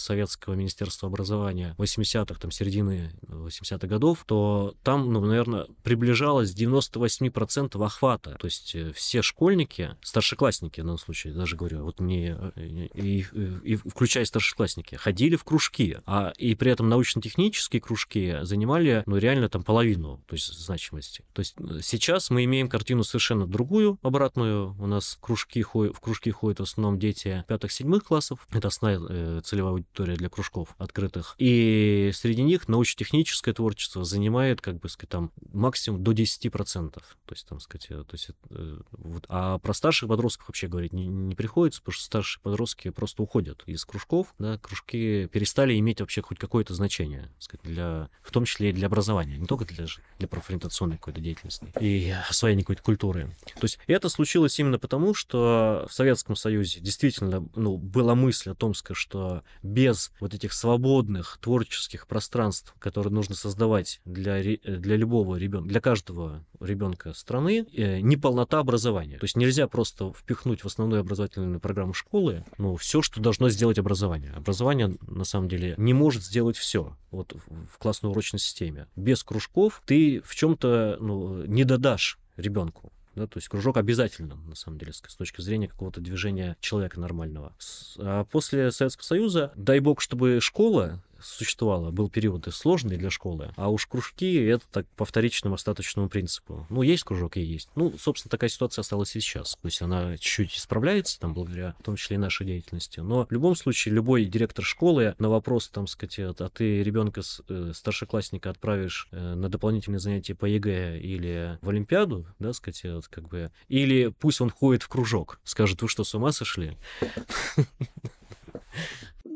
Советского 0.06 0.54
Министерства 0.54 1.08
образования 1.08 1.74
80-х, 1.78 2.40
там, 2.40 2.50
середины 2.52 3.12
80-х 3.26 3.86
годов, 3.88 4.24
то 4.26 4.74
там, 4.84 5.12
ну, 5.12 5.20
наверное, 5.20 5.66
приближалось 5.82 6.54
98% 6.54 7.84
охвата. 7.84 8.36
То 8.38 8.46
есть 8.46 8.74
э, 8.74 8.92
все 8.92 9.22
школьники, 9.22 9.96
старшеклассники, 10.02 10.80
в 10.80 10.84
данном 10.84 10.98
случае, 10.98 11.32
даже 11.32 11.56
говорю, 11.56 11.82
вот 11.84 11.98
мне, 11.98 12.36
э, 12.54 12.60
и, 12.94 13.26
и, 13.32 13.72
и 13.72 13.76
включая 13.76 14.24
старшеклассники, 14.24 14.94
ходили 14.94 15.34
в 15.34 15.42
кружки, 15.56 15.96
а 16.04 16.34
и 16.36 16.54
при 16.54 16.70
этом 16.70 16.90
научно-технические 16.90 17.80
кружки 17.80 18.40
занимали, 18.42 19.02
ну, 19.06 19.16
реально 19.16 19.48
там 19.48 19.62
половину, 19.62 20.22
то 20.26 20.34
есть 20.34 20.52
значимости. 20.52 21.24
То 21.32 21.40
есть 21.40 21.54
э, 21.58 21.80
сейчас 21.82 22.28
мы 22.28 22.44
имеем 22.44 22.68
картину 22.68 23.04
совершенно 23.04 23.46
другую, 23.46 23.98
обратную. 24.02 24.76
У 24.78 24.86
нас 24.86 25.16
кружки 25.18 25.62
ходят, 25.62 25.96
в 25.96 26.00
кружки 26.00 26.30
ходят 26.30 26.60
в 26.60 26.64
основном 26.64 26.98
дети 26.98 27.42
пятых-седьмых 27.48 28.04
классов. 28.04 28.46
Это 28.52 28.68
основная 28.68 29.40
целевая 29.40 29.72
аудитория 29.72 30.16
для 30.16 30.28
кружков 30.28 30.74
открытых. 30.76 31.34
И 31.38 32.10
среди 32.12 32.42
них 32.42 32.68
научно-техническое 32.68 33.54
творчество 33.54 34.04
занимает, 34.04 34.60
как 34.60 34.78
бы 34.78 34.90
сказать, 34.90 35.08
там 35.08 35.32
максимум 35.54 36.04
до 36.04 36.12
10%. 36.12 36.92
То 36.92 37.02
есть, 37.30 37.48
там, 37.48 37.60
сказать, 37.60 37.88
то 37.88 38.12
есть, 38.12 38.28
э, 38.50 38.78
вот. 38.90 39.24
А 39.30 39.58
про 39.58 39.72
старших 39.72 40.10
подростков 40.10 40.48
вообще 40.48 40.68
говорить 40.68 40.92
не, 40.92 41.06
не 41.06 41.34
приходится, 41.34 41.80
потому 41.80 41.94
что 41.94 42.04
старшие 42.04 42.42
подростки 42.42 42.90
просто 42.90 43.22
уходят 43.22 43.62
из 43.64 43.82
кружков, 43.86 44.34
да, 44.38 44.58
кружки 44.58 45.28
перестали 45.46 45.78
иметь 45.78 46.00
вообще 46.00 46.22
хоть 46.22 46.38
какое-то 46.38 46.74
значение, 46.74 47.30
сказать, 47.38 47.64
для, 47.64 48.08
в 48.20 48.32
том 48.32 48.46
числе 48.46 48.70
и 48.70 48.72
для 48.72 48.88
образования, 48.88 49.38
не 49.38 49.46
только 49.46 49.64
для, 49.64 49.86
для 50.18 50.26
профориентационной 50.26 50.96
какой-то 50.96 51.20
деятельности 51.20 51.72
и 51.80 52.12
освоения 52.28 52.62
какой-то 52.62 52.82
культуры. 52.82 53.30
То 53.54 53.62
есть 53.64 53.78
это 53.86 54.08
случилось 54.08 54.58
именно 54.58 54.80
потому, 54.80 55.14
что 55.14 55.86
в 55.88 55.94
Советском 55.94 56.34
Союзе 56.34 56.80
действительно 56.80 57.48
ну, 57.54 57.76
была 57.76 58.16
мысль 58.16 58.50
о 58.50 58.54
том, 58.56 58.74
что 58.74 59.44
без 59.62 60.10
вот 60.18 60.34
этих 60.34 60.52
свободных 60.52 61.38
творческих 61.40 62.08
пространств, 62.08 62.74
которые 62.80 63.12
нужно 63.12 63.36
создавать 63.36 64.00
для, 64.04 64.42
для 64.42 64.96
любого 64.96 65.36
ребенка, 65.36 65.68
для 65.68 65.80
каждого 65.80 66.44
ребенка 66.60 67.12
страны, 67.12 67.66
э, 67.72 68.00
неполнота 68.00 68.58
образования. 68.58 69.18
То 69.18 69.24
есть 69.24 69.36
нельзя 69.36 69.68
просто 69.68 70.12
впихнуть 70.12 70.64
в 70.64 70.66
основную 70.66 71.02
образовательную 71.02 71.60
программу 71.60 71.92
школы 71.92 72.44
ну, 72.58 72.74
все, 72.74 73.00
что 73.00 73.20
должно 73.20 73.48
сделать 73.48 73.78
образование. 73.78 74.32
Образование, 74.32 74.96
на 75.06 75.24
самом 75.26 75.48
деле, 75.48 75.74
не 75.76 75.94
может 75.94 76.22
сделать 76.22 76.56
все 76.56 76.96
вот 77.10 77.34
в 77.72 77.78
классной 77.78 78.10
урочной 78.10 78.40
системе. 78.40 78.86
Без 78.96 79.22
кружков 79.22 79.82
ты 79.86 80.22
в 80.24 80.34
чем-то 80.34 80.98
ну, 81.00 81.44
не 81.44 81.64
додашь 81.64 82.18
ребенку. 82.36 82.92
Да, 83.14 83.26
то 83.26 83.38
есть 83.38 83.48
кружок 83.48 83.78
обязательно, 83.78 84.34
на 84.34 84.54
самом 84.54 84.78
деле, 84.78 84.92
с 84.92 85.00
точки 85.00 85.40
зрения 85.40 85.68
какого-то 85.68 86.02
движения 86.02 86.54
человека 86.60 87.00
нормального. 87.00 87.54
А 87.98 88.24
после 88.24 88.70
Советского 88.70 89.04
Союза, 89.04 89.52
дай 89.56 89.80
бог, 89.80 90.02
чтобы 90.02 90.38
школа 90.42 91.02
существовало. 91.20 91.90
Был 91.90 92.08
период 92.08 92.46
сложный 92.52 92.96
для 92.96 93.10
школы, 93.10 93.52
а 93.56 93.70
уж 93.70 93.86
кружки— 93.86 94.34
это 94.34 94.64
так 94.70 94.86
по 94.96 95.04
вторичному 95.04 95.54
остаточному 95.54 96.08
принципу. 96.08 96.66
Ну, 96.70 96.82
есть 96.82 97.04
кружок 97.04 97.36
и 97.36 97.40
есть. 97.40 97.68
Ну, 97.74 97.94
собственно, 97.98 98.30
такая 98.30 98.50
ситуация 98.50 98.82
осталась 98.82 99.14
и 99.16 99.20
сейчас. 99.20 99.56
То 99.60 99.66
есть 99.66 99.82
она 99.82 100.16
чуть-чуть 100.16 100.56
исправляется, 100.56 101.18
там, 101.18 101.34
благодаря, 101.34 101.74
в 101.80 101.82
том 101.82 101.96
числе 101.96 102.16
и 102.16 102.18
нашей 102.18 102.46
деятельности. 102.46 103.00
Но 103.00 103.26
в 103.26 103.32
любом 103.32 103.56
случае, 103.56 103.94
любой 103.94 104.24
директор 104.24 104.64
школы 104.64 105.14
на 105.18 105.28
вопрос, 105.28 105.68
там, 105.68 105.86
сказать, 105.86 106.18
а 106.18 106.48
ты 106.48 106.82
ребенка 106.82 107.22
э, 107.48 107.72
старшеклассника 107.74 108.50
отправишь 108.50 109.08
э, 109.10 109.34
на 109.34 109.48
дополнительные 109.48 110.00
занятия 110.00 110.34
по 110.34 110.46
ЕГЭ 110.46 110.98
или 110.98 111.58
в 111.60 111.68
Олимпиаду, 111.68 112.26
да, 112.38 112.52
сказать, 112.52 112.82
вот, 112.84 113.08
как 113.08 113.28
бы, 113.28 113.50
или 113.68 114.08
пусть 114.08 114.40
он 114.40 114.50
ходит 114.50 114.82
в 114.82 114.88
кружок, 114.88 115.40
скажет, 115.44 115.82
вы 115.82 115.88
что, 115.88 116.04
с 116.04 116.14
ума 116.14 116.32
сошли? 116.32 116.76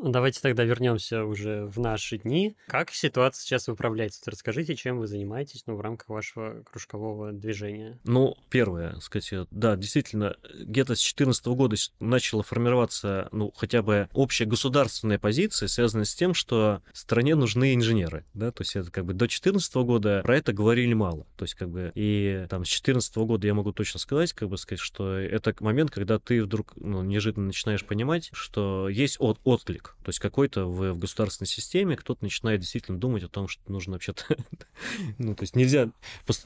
Давайте 0.02 0.40
тогда 0.40 0.64
вернемся 0.64 1.24
уже 1.24 1.66
в 1.66 1.78
наши 1.78 2.18
дни. 2.18 2.56
Как 2.66 2.90
ситуация 2.90 3.42
сейчас 3.42 3.68
выправляется? 3.68 4.22
Расскажите, 4.30 4.74
чем 4.74 4.98
вы 4.98 5.06
занимаетесь 5.06 5.64
ну, 5.66 5.76
в 5.76 5.80
рамках 5.80 6.08
вашего 6.08 6.62
кружкового 6.62 7.32
движения. 7.32 7.98
Ну, 8.04 8.36
первое, 8.48 8.98
сказать, 9.00 9.46
да, 9.50 9.76
действительно, 9.76 10.36
где-то 10.54 10.94
с 10.94 11.00
2014 11.00 11.46
года 11.48 11.76
начала 12.00 12.42
формироваться, 12.42 13.28
ну, 13.32 13.52
хотя 13.54 13.82
бы 13.82 14.08
общая 14.14 14.46
государственная 14.46 15.18
позиция, 15.18 15.68
связанная 15.68 16.06
с 16.06 16.14
тем, 16.14 16.32
что 16.32 16.82
стране 16.92 17.34
нужны 17.34 17.74
инженеры, 17.74 18.24
да, 18.32 18.52
то 18.52 18.62
есть 18.62 18.76
это 18.76 18.90
как 18.90 19.04
бы 19.04 19.12
до 19.12 19.20
2014 19.20 19.74
года 19.76 20.22
про 20.22 20.36
это 20.36 20.52
говорили 20.52 20.94
мало, 20.94 21.26
то 21.36 21.44
есть 21.44 21.54
как 21.54 21.68
бы 21.68 21.92
и 21.94 22.46
там 22.48 22.64
с 22.64 22.68
2014 22.68 23.16
года 23.18 23.46
я 23.46 23.54
могу 23.54 23.72
точно 23.72 24.00
сказать, 24.00 24.32
как 24.32 24.48
бы 24.48 24.56
сказать, 24.56 24.80
что 24.80 25.12
это 25.14 25.54
момент, 25.60 25.90
когда 25.90 26.18
ты 26.18 26.42
вдруг 26.42 26.72
ну, 26.76 27.02
неожиданно 27.02 27.46
начинаешь 27.46 27.84
понимать, 27.84 28.30
что 28.32 28.88
есть 28.88 29.16
от 29.18 29.38
отклик 29.44 29.89
то 30.02 30.08
есть 30.08 30.18
какой-то 30.18 30.66
в, 30.66 30.92
в 30.92 30.98
государственной 30.98 31.46
системе 31.46 31.96
кто-то 31.96 32.24
начинает 32.24 32.60
действительно 32.60 32.98
думать 32.98 33.22
о 33.22 33.28
том, 33.28 33.48
что 33.48 33.62
нужно 33.70 33.94
вообще-то... 33.94 34.24
ну, 35.18 35.34
то 35.34 35.42
есть 35.42 35.56
нельзя 35.56 35.90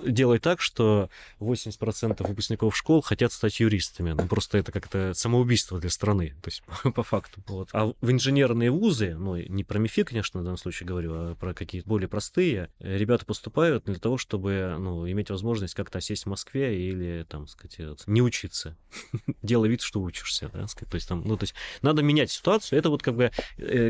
делать 0.01 0.43
так, 0.43 0.61
что 0.61 1.09
80% 1.41 2.27
выпускников 2.27 2.77
школ 2.77 3.01
хотят 3.03 3.33
стать 3.33 3.61
юристами. 3.61 4.13
Ну, 4.13 4.27
просто 4.27 4.59
это 4.59 4.73
как-то 4.73 5.13
самоубийство 5.15 5.79
для 5.79 5.91
страны, 5.91 6.35
то 6.43 6.49
есть 6.49 6.63
по 6.95 7.03
факту. 7.03 7.43
Вот. 7.47 7.69
А 7.73 7.93
в 8.01 8.11
инженерные 8.11 8.71
вузы, 8.71 9.15
ну, 9.15 9.37
не 9.37 9.65
про 9.65 9.79
МИФИ, 9.79 10.05
конечно, 10.05 10.41
в 10.41 10.45
данном 10.45 10.59
случае 10.59 10.87
говорю, 10.87 11.13
а 11.15 11.35
про 11.35 11.55
какие-то 11.55 11.89
более 11.89 12.09
простые, 12.09 12.71
э, 12.81 12.97
ребята 12.97 13.25
поступают 13.25 13.85
для 13.85 13.99
того, 13.99 14.19
чтобы, 14.19 14.77
ну, 14.79 15.09
иметь 15.11 15.31
возможность 15.31 15.75
как-то 15.75 16.01
сесть 16.01 16.25
в 16.25 16.29
Москве 16.29 16.89
или, 16.89 17.25
там, 17.29 17.47
сказать, 17.47 17.79
не 18.07 18.23
учиться. 18.23 18.77
Делай 19.43 19.69
вид, 19.69 19.83
что 19.83 20.01
учишься, 20.01 20.51
да, 20.53 20.67
сказать. 20.67 20.91
То 20.91 20.95
есть 20.97 21.09
там, 21.09 21.23
ну, 21.25 21.37
то 21.37 21.45
есть 21.45 21.55
надо 21.83 22.03
менять 22.03 22.31
ситуацию. 22.31 22.79
Это 22.79 22.91
вот 22.91 23.03
как 23.03 23.15
бы 23.15 23.31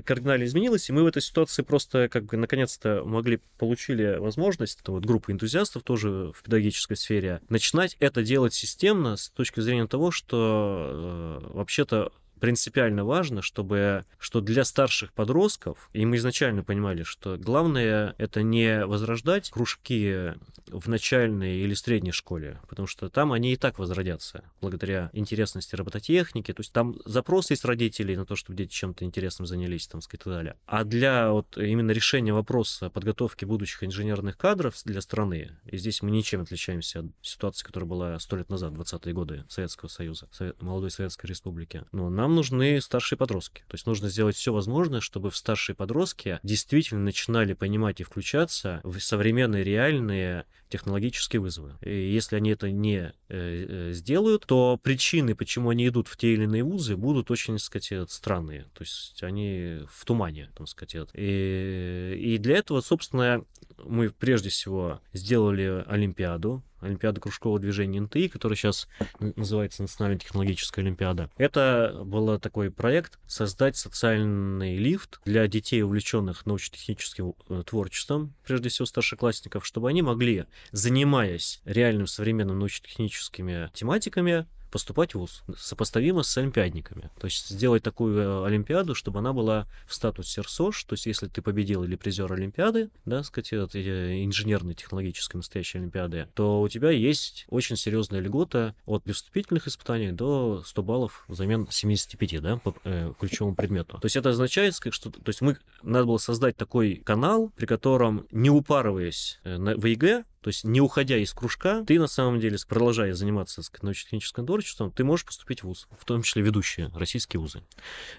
кардинально 0.05 0.45
изменилось, 0.45 0.89
и 0.89 0.93
мы 0.93 1.03
в 1.03 1.07
этой 1.07 1.23
ситуации 1.23 1.63
просто 1.63 2.09
как 2.09 2.25
бы 2.25 2.37
наконец-то 2.37 3.03
могли, 3.05 3.41
получили 3.59 4.17
возможность, 4.17 4.81
это 4.81 4.93
вот 4.93 5.05
группа 5.05 5.31
энтузиастов 5.33 5.83
тоже 5.83 6.33
в 6.35 6.43
педагогической 6.43 6.97
сфере, 6.97 7.41
начинать 7.49 7.97
это 8.01 8.23
делать 8.23 8.55
системно 8.55 9.17
с 9.17 9.29
точки 9.29 9.61
зрения 9.61 9.87
того, 9.87 10.11
что 10.11 11.41
э, 11.43 11.55
вообще-то 11.55 12.13
принципиально 12.45 13.07
важно, 13.07 13.41
чтобы, 13.41 14.05
что 14.19 14.43
для 14.43 14.65
старших 14.65 15.15
подростков, 15.15 15.89
и 15.95 16.05
мы 16.05 16.17
изначально 16.17 16.63
понимали, 16.63 17.03
что 17.03 17.39
главное 17.39 18.15
это 18.19 18.43
не 18.43 18.85
возрождать 18.85 19.49
кружки 19.49 20.35
в 20.67 20.87
начальной 20.87 21.57
или 21.57 21.73
средней 21.73 22.13
школе, 22.13 22.61
потому 22.69 22.87
что 22.87 23.09
там 23.09 23.33
они 23.33 23.55
и 23.55 23.57
так 23.57 23.79
возродятся 23.79 24.45
благодаря 24.61 25.09
интересности 25.15 25.75
робототехники, 25.75 26.53
то 26.53 26.61
есть 26.61 26.71
там 26.71 26.97
запрос 27.07 27.51
есть 27.51 27.65
родителей 27.65 28.15
на 28.15 28.27
то, 28.27 28.37
чтобы 28.37 28.59
дети 28.59 28.73
чем-то 28.73 29.07
интересным 29.07 29.47
занялись, 29.47 29.87
там, 29.87 30.03
сказать, 30.03 30.21
и 30.21 30.25
так 30.25 30.33
далее. 30.35 30.57
А 30.67 30.85
для 30.85 31.31
вот 31.31 31.57
именно 31.57 31.93
решения 31.93 32.35
вопроса 32.35 32.91
подготовки 32.91 33.47
будущих 33.47 33.85
инженерных 33.85 34.37
кадров 34.37 34.75
для 34.85 35.01
страны, 35.01 35.57
и 35.65 35.79
здесь 35.79 36.03
мы 36.03 36.11
ничем 36.11 36.43
отличаемся 36.43 37.01
от 37.01 37.07
ситуации, 37.23 37.65
которая 37.65 37.89
была 37.89 38.19
сто 38.19 38.37
лет 38.37 38.51
назад, 38.51 38.75
20-е 38.75 39.15
годы 39.15 39.45
Советского 39.49 39.89
Союза, 39.89 40.29
молодой 40.61 40.91
Советской 40.91 41.29
Республики, 41.29 41.85
но 41.93 42.11
нам 42.11 42.34
нужны 42.35 42.81
старшие 42.81 43.17
подростки. 43.17 43.63
То 43.69 43.75
есть 43.75 43.87
нужно 43.87 44.09
сделать 44.09 44.37
все 44.37 44.53
возможное, 44.53 45.01
чтобы 45.01 45.31
в 45.31 45.37
старшие 45.37 45.75
подростки 45.75 46.41
действительно 46.43 47.01
начинали 47.01 47.55
понимать 47.55 48.01
и 48.01 48.05
включаться 48.05 48.81
в 48.85 48.99
современные 49.01 49.65
реальные 49.65 50.45
технологические 50.75 51.41
вызовы. 51.41 51.75
И 51.83 52.13
если 52.13 52.35
они 52.35 52.51
это 52.51 52.69
не 52.69 52.99
э, 52.99 53.13
э, 53.29 53.93
сделают, 53.93 54.45
то 54.45 54.77
причины, 54.83 55.37
почему 55.37 55.71
они 55.71 55.87
идут 55.87 56.09
в 56.09 56.17
те 56.17 56.35
или 56.35 56.45
иные 56.45 56.65
вузы, 56.65 56.97
будут 56.97 57.31
очень, 57.31 57.55
так 57.55 57.63
сказать, 57.63 58.11
странные. 58.11 58.65
То 58.75 58.83
есть 58.83 59.23
они 59.23 59.83
в 59.89 60.05
тумане, 60.05 60.51
так 60.57 60.67
сказать. 60.69 61.11
И, 61.15 62.17
и 62.19 62.39
для 62.39 62.57
этого, 62.57 62.81
собственно, 62.81 63.45
мы 63.85 64.11
прежде 64.11 64.49
всего 64.49 65.01
сделали 65.13 65.85
Олимпиаду, 65.87 66.65
Олимпиада 66.85 67.21
кружкового 67.21 67.59
движения 67.59 68.01
НТИ, 68.01 68.29
которая 68.29 68.57
сейчас 68.57 68.89
называется 69.19 69.83
Национальная 69.83 70.19
технологическая 70.19 70.83
Олимпиада. 70.83 71.31
Это 71.37 72.03
был 72.05 72.39
такой 72.39 72.71
проект 72.71 73.19
создать 73.27 73.77
социальный 73.77 74.77
лифт 74.77 75.21
для 75.25 75.47
детей, 75.49 75.83
увлеченных 75.83 76.47
научно-техническим 76.47 77.35
э, 77.49 77.63
творчеством, 77.67 78.35
прежде 78.45 78.69
всего 78.69 78.87
старшеклассников, 78.87 79.65
чтобы 79.67 79.89
они 79.89 80.03
могли, 80.03 80.45
занимаясь 80.73 81.61
реальным 81.65 82.07
современным 82.07 82.59
научно-техническими 82.59 83.71
тематиками, 83.75 84.47
поступать 84.75 85.15
в 85.15 85.21
ВУЗ 85.21 85.45
сопоставимо 85.57 86.25
с 86.25 86.37
олимпиадниками. 86.37 87.09
То 87.21 87.27
есть 87.29 87.49
сделать 87.49 87.85
такую 87.85 88.19
э, 88.19 88.45
олимпиаду, 88.45 88.97
чтобы 88.97 89.21
она 89.21 89.33
была 89.33 89.69
в 89.87 89.95
статусе 89.95 90.41
РСОШ, 90.41 90.83
то 90.83 90.95
есть 90.95 91.07
если 91.07 91.29
ты 91.29 91.43
победил 91.43 91.85
или 91.85 91.95
призер 91.95 92.33
олимпиады, 92.33 92.91
да, 93.05 93.23
сказать, 93.23 93.53
э, 93.53 94.25
инженерной, 94.25 94.75
технологической 94.75 95.39
настоящей 95.39 95.79
олимпиады, 95.79 96.27
то 96.35 96.61
у 96.61 96.69
тебя 96.69 96.91
есть 96.91 97.47
очень 97.51 97.77
серьезная 97.77 98.19
льгота 98.19 98.75
от 98.85 99.09
вступительных 99.09 99.69
испытаний 99.69 100.11
до 100.11 100.65
100 100.67 100.83
баллов 100.83 101.25
взамен 101.29 101.69
75, 101.71 102.43
да, 102.43 102.57
по 102.57 102.75
э, 102.83 103.13
ключевому 103.21 103.55
предмету. 103.55 103.99
То 103.99 104.07
есть 104.07 104.17
это 104.17 104.31
означает, 104.31 104.75
что, 104.75 105.11
то 105.11 105.29
есть 105.29 105.41
мы, 105.41 105.57
надо 105.85 106.07
было 106.07 106.19
создать 106.19 106.57
такой 106.57 106.97
канал, 106.97 107.53
при 107.55 107.67
котором, 107.67 108.27
не 108.33 108.51
упарываясь 108.51 109.39
э, 109.45 109.57
на, 109.57 109.77
в 109.77 109.87
ЕГЭ, 109.87 110.25
то 110.45 110.49
есть 110.49 110.63
не 110.63 110.83
уходя 110.83 111.17
из 111.17 111.33
кружка, 111.33 111.83
ты 111.87 111.99
на 111.99 112.07
самом 112.07 112.39
деле, 112.39 112.59
продолжая 112.69 113.15
заниматься 113.15 113.63
научно-техническим 113.81 114.45
творчеством, 114.45 114.91
ты 114.91 115.03
можешь 115.03 115.25
поступить 115.25 115.63
в 115.63 115.65
ВУЗ, 115.65 115.89
в 115.99 116.05
том 116.05 116.21
числе 116.21 116.43
ведущие 116.43 116.91
российские 116.95 117.41
вузы. 117.41 117.63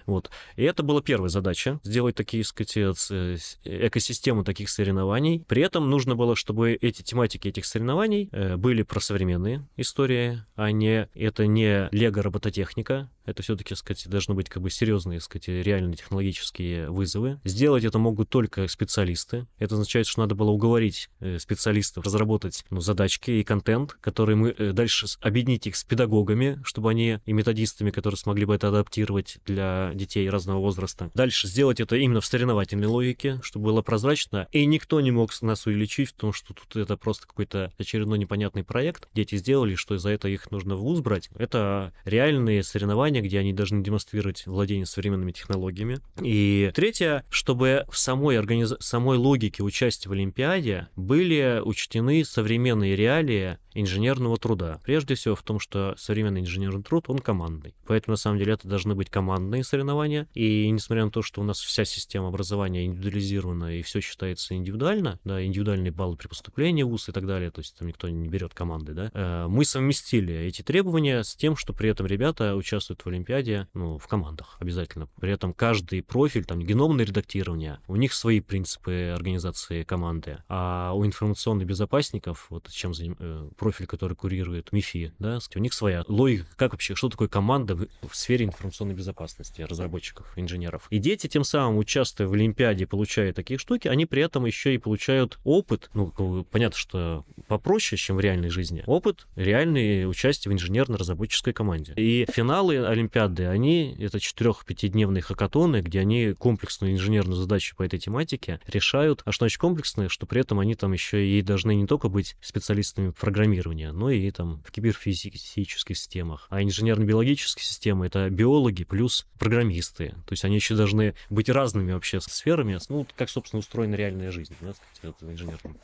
Вот. 0.06 0.28
И 0.56 0.64
это 0.64 0.82
была 0.82 1.02
первая 1.02 1.28
задача, 1.28 1.78
сделать 1.84 2.16
такие, 2.16 2.42
сказать, 2.42 2.76
э, 2.78 3.36
экосистему 3.62 4.42
таких 4.42 4.70
соревнований. 4.70 5.44
При 5.46 5.62
этом 5.62 5.88
нужно 5.88 6.16
было, 6.16 6.34
чтобы 6.34 6.72
эти 6.72 7.02
тематики 7.02 7.46
этих 7.46 7.64
соревнований 7.64 8.28
э, 8.32 8.56
были 8.56 8.82
про 8.82 8.98
современные 8.98 9.64
истории, 9.76 10.42
а 10.56 10.72
не 10.72 11.08
это 11.14 11.46
не 11.46 11.88
лего-робототехника, 11.92 13.08
это 13.26 13.42
все-таки, 13.42 13.74
сказать, 13.74 14.08
должны 14.08 14.34
быть 14.34 14.48
как 14.48 14.62
бы 14.62 14.70
серьезные, 14.70 15.20
сказать, 15.20 15.48
реальные 15.48 15.96
технологические 15.96 16.90
вызовы. 16.90 17.40
Сделать 17.44 17.84
это 17.84 17.98
могут 17.98 18.28
только 18.28 18.66
специалисты. 18.68 19.46
Это 19.58 19.74
означает, 19.74 20.06
что 20.06 20.20
надо 20.20 20.34
было 20.34 20.50
уговорить 20.50 21.10
э, 21.20 21.38
специалистов 21.38 22.04
разработать 22.04 22.64
ну, 22.70 22.80
задачки 22.80 23.30
и 23.30 23.44
контент, 23.44 23.92
которые 23.94 24.36
мы 24.36 24.54
э, 24.56 24.72
дальше 24.72 25.06
объединить 25.20 25.66
их 25.66 25.76
с 25.76 25.84
педагогами, 25.84 26.60
чтобы 26.64 26.90
они 26.90 27.18
и 27.24 27.32
методистами, 27.32 27.90
которые 27.90 28.18
смогли 28.18 28.44
бы 28.44 28.54
это 28.54 28.68
адаптировать 28.68 29.38
для 29.44 29.90
детей 29.94 30.28
разного 30.30 30.60
возраста. 30.60 31.10
Дальше 31.14 31.48
сделать 31.48 31.80
это 31.80 31.96
именно 31.96 32.20
в 32.20 32.26
соревновательной 32.26 32.86
логике, 32.86 33.40
чтобы 33.42 33.66
было 33.66 33.82
прозрачно, 33.82 34.46
и 34.52 34.64
никто 34.66 35.00
не 35.00 35.10
мог 35.10 35.30
нас 35.42 35.66
увеличить 35.66 36.10
в 36.10 36.12
том, 36.14 36.32
что 36.32 36.54
тут 36.54 36.76
это 36.76 36.96
просто 36.96 37.26
какой-то 37.26 37.72
очередной 37.78 38.18
непонятный 38.18 38.64
проект. 38.64 39.08
Дети 39.14 39.36
сделали, 39.36 39.74
что 39.74 39.98
за 39.98 40.10
это 40.10 40.28
их 40.28 40.50
нужно 40.50 40.76
в 40.76 40.80
ВУЗ 40.80 41.00
брать. 41.00 41.30
Это 41.36 41.92
реальные 42.04 42.62
соревнования, 42.62 43.15
где 43.20 43.38
они 43.38 43.52
должны 43.52 43.82
демонстрировать 43.82 44.46
владение 44.46 44.86
современными 44.86 45.32
технологиями. 45.32 45.98
И 46.20 46.70
третье, 46.74 47.24
чтобы 47.30 47.84
в 47.88 47.98
самой, 47.98 48.38
организ... 48.38 48.74
самой 48.80 49.18
логике 49.18 49.62
участия 49.62 50.08
в 50.08 50.12
Олимпиаде 50.12 50.88
были 50.96 51.60
учтены 51.64 52.24
современные 52.24 52.96
реалии 52.96 53.58
инженерного 53.80 54.36
труда. 54.36 54.80
Прежде 54.84 55.14
всего 55.14 55.34
в 55.34 55.42
том, 55.42 55.60
что 55.60 55.94
современный 55.96 56.40
инженерный 56.40 56.82
труд, 56.82 57.04
он 57.08 57.18
командный. 57.18 57.74
Поэтому, 57.86 58.14
на 58.14 58.16
самом 58.16 58.38
деле, 58.38 58.54
это 58.54 58.68
должны 58.68 58.94
быть 58.94 59.10
командные 59.10 59.64
соревнования. 59.64 60.28
И 60.34 60.68
несмотря 60.70 61.04
на 61.04 61.10
то, 61.10 61.22
что 61.22 61.40
у 61.40 61.44
нас 61.44 61.60
вся 61.60 61.84
система 61.84 62.28
образования 62.28 62.86
индивидуализирована 62.86 63.78
и 63.78 63.82
все 63.82 64.00
считается 64.00 64.54
индивидуально, 64.54 65.20
да, 65.24 65.44
индивидуальные 65.44 65.92
баллы 65.92 66.16
при 66.16 66.28
поступлении 66.28 66.82
в 66.82 66.88
ВУЗ 66.88 67.10
и 67.10 67.12
так 67.12 67.26
далее, 67.26 67.50
то 67.50 67.60
есть 67.60 67.76
там 67.78 67.88
никто 67.88 68.08
не 68.08 68.28
берет 68.28 68.54
команды, 68.54 68.92
да, 68.94 69.10
э, 69.12 69.46
мы 69.48 69.64
совместили 69.64 70.34
эти 70.34 70.62
требования 70.62 71.22
с 71.22 71.34
тем, 71.36 71.56
что 71.56 71.72
при 71.72 71.90
этом 71.90 72.06
ребята 72.06 72.56
участвуют 72.56 73.04
в 73.04 73.08
Олимпиаде, 73.08 73.68
ну, 73.74 73.98
в 73.98 74.06
командах 74.06 74.56
обязательно. 74.60 75.08
При 75.20 75.30
этом 75.30 75.52
каждый 75.52 76.02
профиль, 76.02 76.44
там, 76.44 76.60
геномное 76.60 77.04
редактирование, 77.04 77.80
у 77.86 77.96
них 77.96 78.12
свои 78.12 78.40
принципы 78.40 79.12
организации 79.14 79.82
команды, 79.82 80.42
а 80.48 80.92
у 80.94 81.04
информационных 81.04 81.66
безопасников, 81.66 82.46
вот 82.50 82.68
чем 82.70 82.94
заним, 82.94 83.16
э, 83.18 83.48
профиль, 83.66 83.86
который 83.86 84.14
курирует 84.14 84.70
МИФИ, 84.70 85.12
да, 85.18 85.40
у 85.56 85.58
них 85.58 85.72
своя 85.72 86.04
логика, 86.06 86.46
как 86.54 86.70
вообще, 86.70 86.94
что 86.94 87.08
такое 87.08 87.26
команда 87.26 87.74
в, 87.74 87.88
в 88.08 88.14
сфере 88.14 88.44
информационной 88.44 88.94
безопасности 88.94 89.62
разработчиков, 89.62 90.32
инженеров. 90.36 90.86
И 90.90 90.98
дети, 90.98 91.26
тем 91.26 91.42
самым, 91.42 91.78
участвуя 91.78 92.28
в 92.28 92.32
Олимпиаде, 92.32 92.86
получая 92.86 93.32
такие 93.32 93.58
штуки, 93.58 93.88
они 93.88 94.06
при 94.06 94.22
этом 94.22 94.46
еще 94.46 94.72
и 94.72 94.78
получают 94.78 95.40
опыт, 95.42 95.90
ну, 95.94 96.12
понятно, 96.48 96.78
что 96.78 97.24
попроще, 97.48 97.98
чем 97.98 98.18
в 98.18 98.20
реальной 98.20 98.50
жизни, 98.50 98.84
опыт 98.86 99.26
реальный 99.34 100.08
участие 100.08 100.52
в 100.52 100.54
инженерно-разработческой 100.54 101.52
команде. 101.52 101.92
И 101.96 102.24
финалы 102.32 102.86
Олимпиады, 102.86 103.46
они, 103.46 103.96
это 103.98 104.20
четырех-пятидневные 104.20 105.22
хакатоны, 105.22 105.80
где 105.80 105.98
они 105.98 106.34
комплексную 106.38 106.92
инженерную 106.92 107.36
задачу 107.36 107.74
по 107.74 107.82
этой 107.82 107.98
тематике 107.98 108.60
решают. 108.68 109.22
А 109.24 109.32
что 109.32 109.46
значит 109.46 109.60
комплексные? 109.60 110.08
Что 110.08 110.24
при 110.24 110.42
этом 110.42 110.60
они 110.60 110.76
там 110.76 110.92
еще 110.92 111.26
и 111.26 111.42
должны 111.42 111.74
не 111.74 111.88
только 111.88 112.08
быть 112.08 112.36
специалистами 112.40 113.10
программирования, 113.10 113.55
программирования, 113.56 113.92
но 113.92 114.10
и 114.10 114.30
там 114.30 114.62
в 114.64 114.70
киберфизических 114.70 115.96
системах. 115.96 116.46
А 116.50 116.62
инженерно-биологические 116.62 117.64
системы— 117.64 118.06
это 118.08 118.28
биологи 118.30 118.84
плюс 118.84 119.26
программисты. 119.38 120.10
То 120.26 120.32
есть 120.32 120.44
они 120.44 120.56
еще 120.56 120.74
должны 120.74 121.14
быть 121.30 121.48
разными 121.48 121.92
вообще 121.92 122.20
сферами, 122.20 122.78
ну, 122.88 123.06
как, 123.16 123.30
собственно, 123.30 123.60
устроена 123.60 123.94
реальная 123.94 124.30
жизнь, 124.30 124.54
да, 124.60 124.74
сказать, 124.96 125.16
в 125.20 125.30
инженерном 125.30 125.76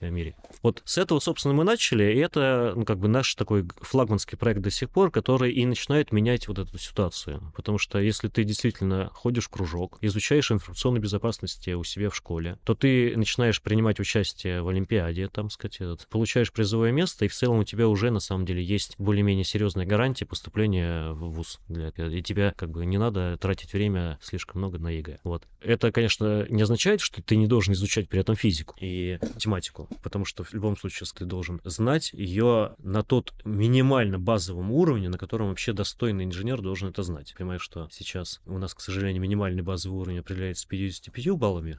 мире. 0.00 0.34
Вот 0.62 0.82
с 0.84 0.98
этого, 0.98 1.20
собственно, 1.20 1.54
мы 1.54 1.64
начали, 1.64 2.04
и 2.04 2.18
это, 2.18 2.72
ну, 2.76 2.84
как 2.84 2.98
бы 2.98 3.08
наш 3.08 3.34
такой 3.34 3.66
флагманский 3.80 4.36
проект 4.36 4.60
до 4.60 4.70
сих 4.70 4.90
пор, 4.90 5.10
который 5.10 5.52
и 5.52 5.64
начинает 5.66 6.12
менять 6.12 6.48
вот 6.48 6.58
эту 6.58 6.78
ситуацию. 6.78 7.52
Потому 7.54 7.78
что 7.78 7.98
если 7.98 8.28
ты 8.28 8.44
действительно 8.44 9.10
ходишь 9.12 9.46
в 9.46 9.48
кружок, 9.48 9.98
изучаешь 10.00 10.50
информационную 10.50 11.02
безопасность 11.02 11.66
у 11.68 11.84
себя 11.84 12.10
в 12.10 12.16
школе, 12.16 12.58
то 12.64 12.74
ты 12.74 13.16
начинаешь 13.16 13.62
принимать 13.62 14.00
участие 14.00 14.62
в 14.62 14.68
Олимпиаде, 14.68 15.28
там, 15.28 15.50
сказать, 15.50 15.78
получаешь 16.08 16.52
призовое 16.52 16.92
место, 16.92 17.13
место, 17.14 17.24
и 17.24 17.28
в 17.28 17.34
целом 17.34 17.58
у 17.60 17.64
тебя 17.64 17.88
уже 17.88 18.10
на 18.10 18.20
самом 18.20 18.44
деле 18.44 18.62
есть 18.62 18.94
более-менее 18.98 19.44
серьезная 19.44 19.86
гарантия 19.86 20.26
поступления 20.26 21.12
в 21.12 21.30
ВУЗ. 21.30 21.60
Для, 21.68 21.88
и 21.88 22.22
тебе 22.22 22.52
как 22.56 22.70
бы 22.70 22.84
не 22.86 22.98
надо 22.98 23.36
тратить 23.38 23.72
время 23.72 24.18
слишком 24.22 24.60
много 24.60 24.78
на 24.78 24.88
ЕГЭ. 24.88 25.20
Вот. 25.24 25.46
Это, 25.60 25.92
конечно, 25.92 26.46
не 26.48 26.62
означает, 26.62 27.00
что 27.00 27.22
ты 27.22 27.36
не 27.36 27.46
должен 27.46 27.74
изучать 27.74 28.08
при 28.08 28.20
этом 28.20 28.36
физику 28.36 28.76
и 28.80 29.18
математику, 29.34 29.88
потому 30.02 30.24
что 30.24 30.44
в 30.44 30.52
любом 30.52 30.76
случае 30.76 31.06
ты 31.14 31.24
должен 31.24 31.60
знать 31.64 32.12
ее 32.12 32.74
на 32.78 33.02
тот 33.02 33.32
минимально 33.44 34.18
базовом 34.18 34.72
уровне, 34.72 35.08
на 35.08 35.18
котором 35.18 35.48
вообще 35.48 35.72
достойный 35.72 36.24
инженер 36.24 36.60
должен 36.60 36.88
это 36.88 37.02
знать. 37.02 37.34
Понимаешь, 37.36 37.62
что 37.62 37.88
сейчас 37.92 38.40
у 38.46 38.58
нас, 38.58 38.74
к 38.74 38.80
сожалению, 38.80 39.22
минимальный 39.22 39.62
базовый 39.62 40.00
уровень 40.00 40.20
определяется 40.20 40.66
55 40.66 41.30
баллами, 41.32 41.78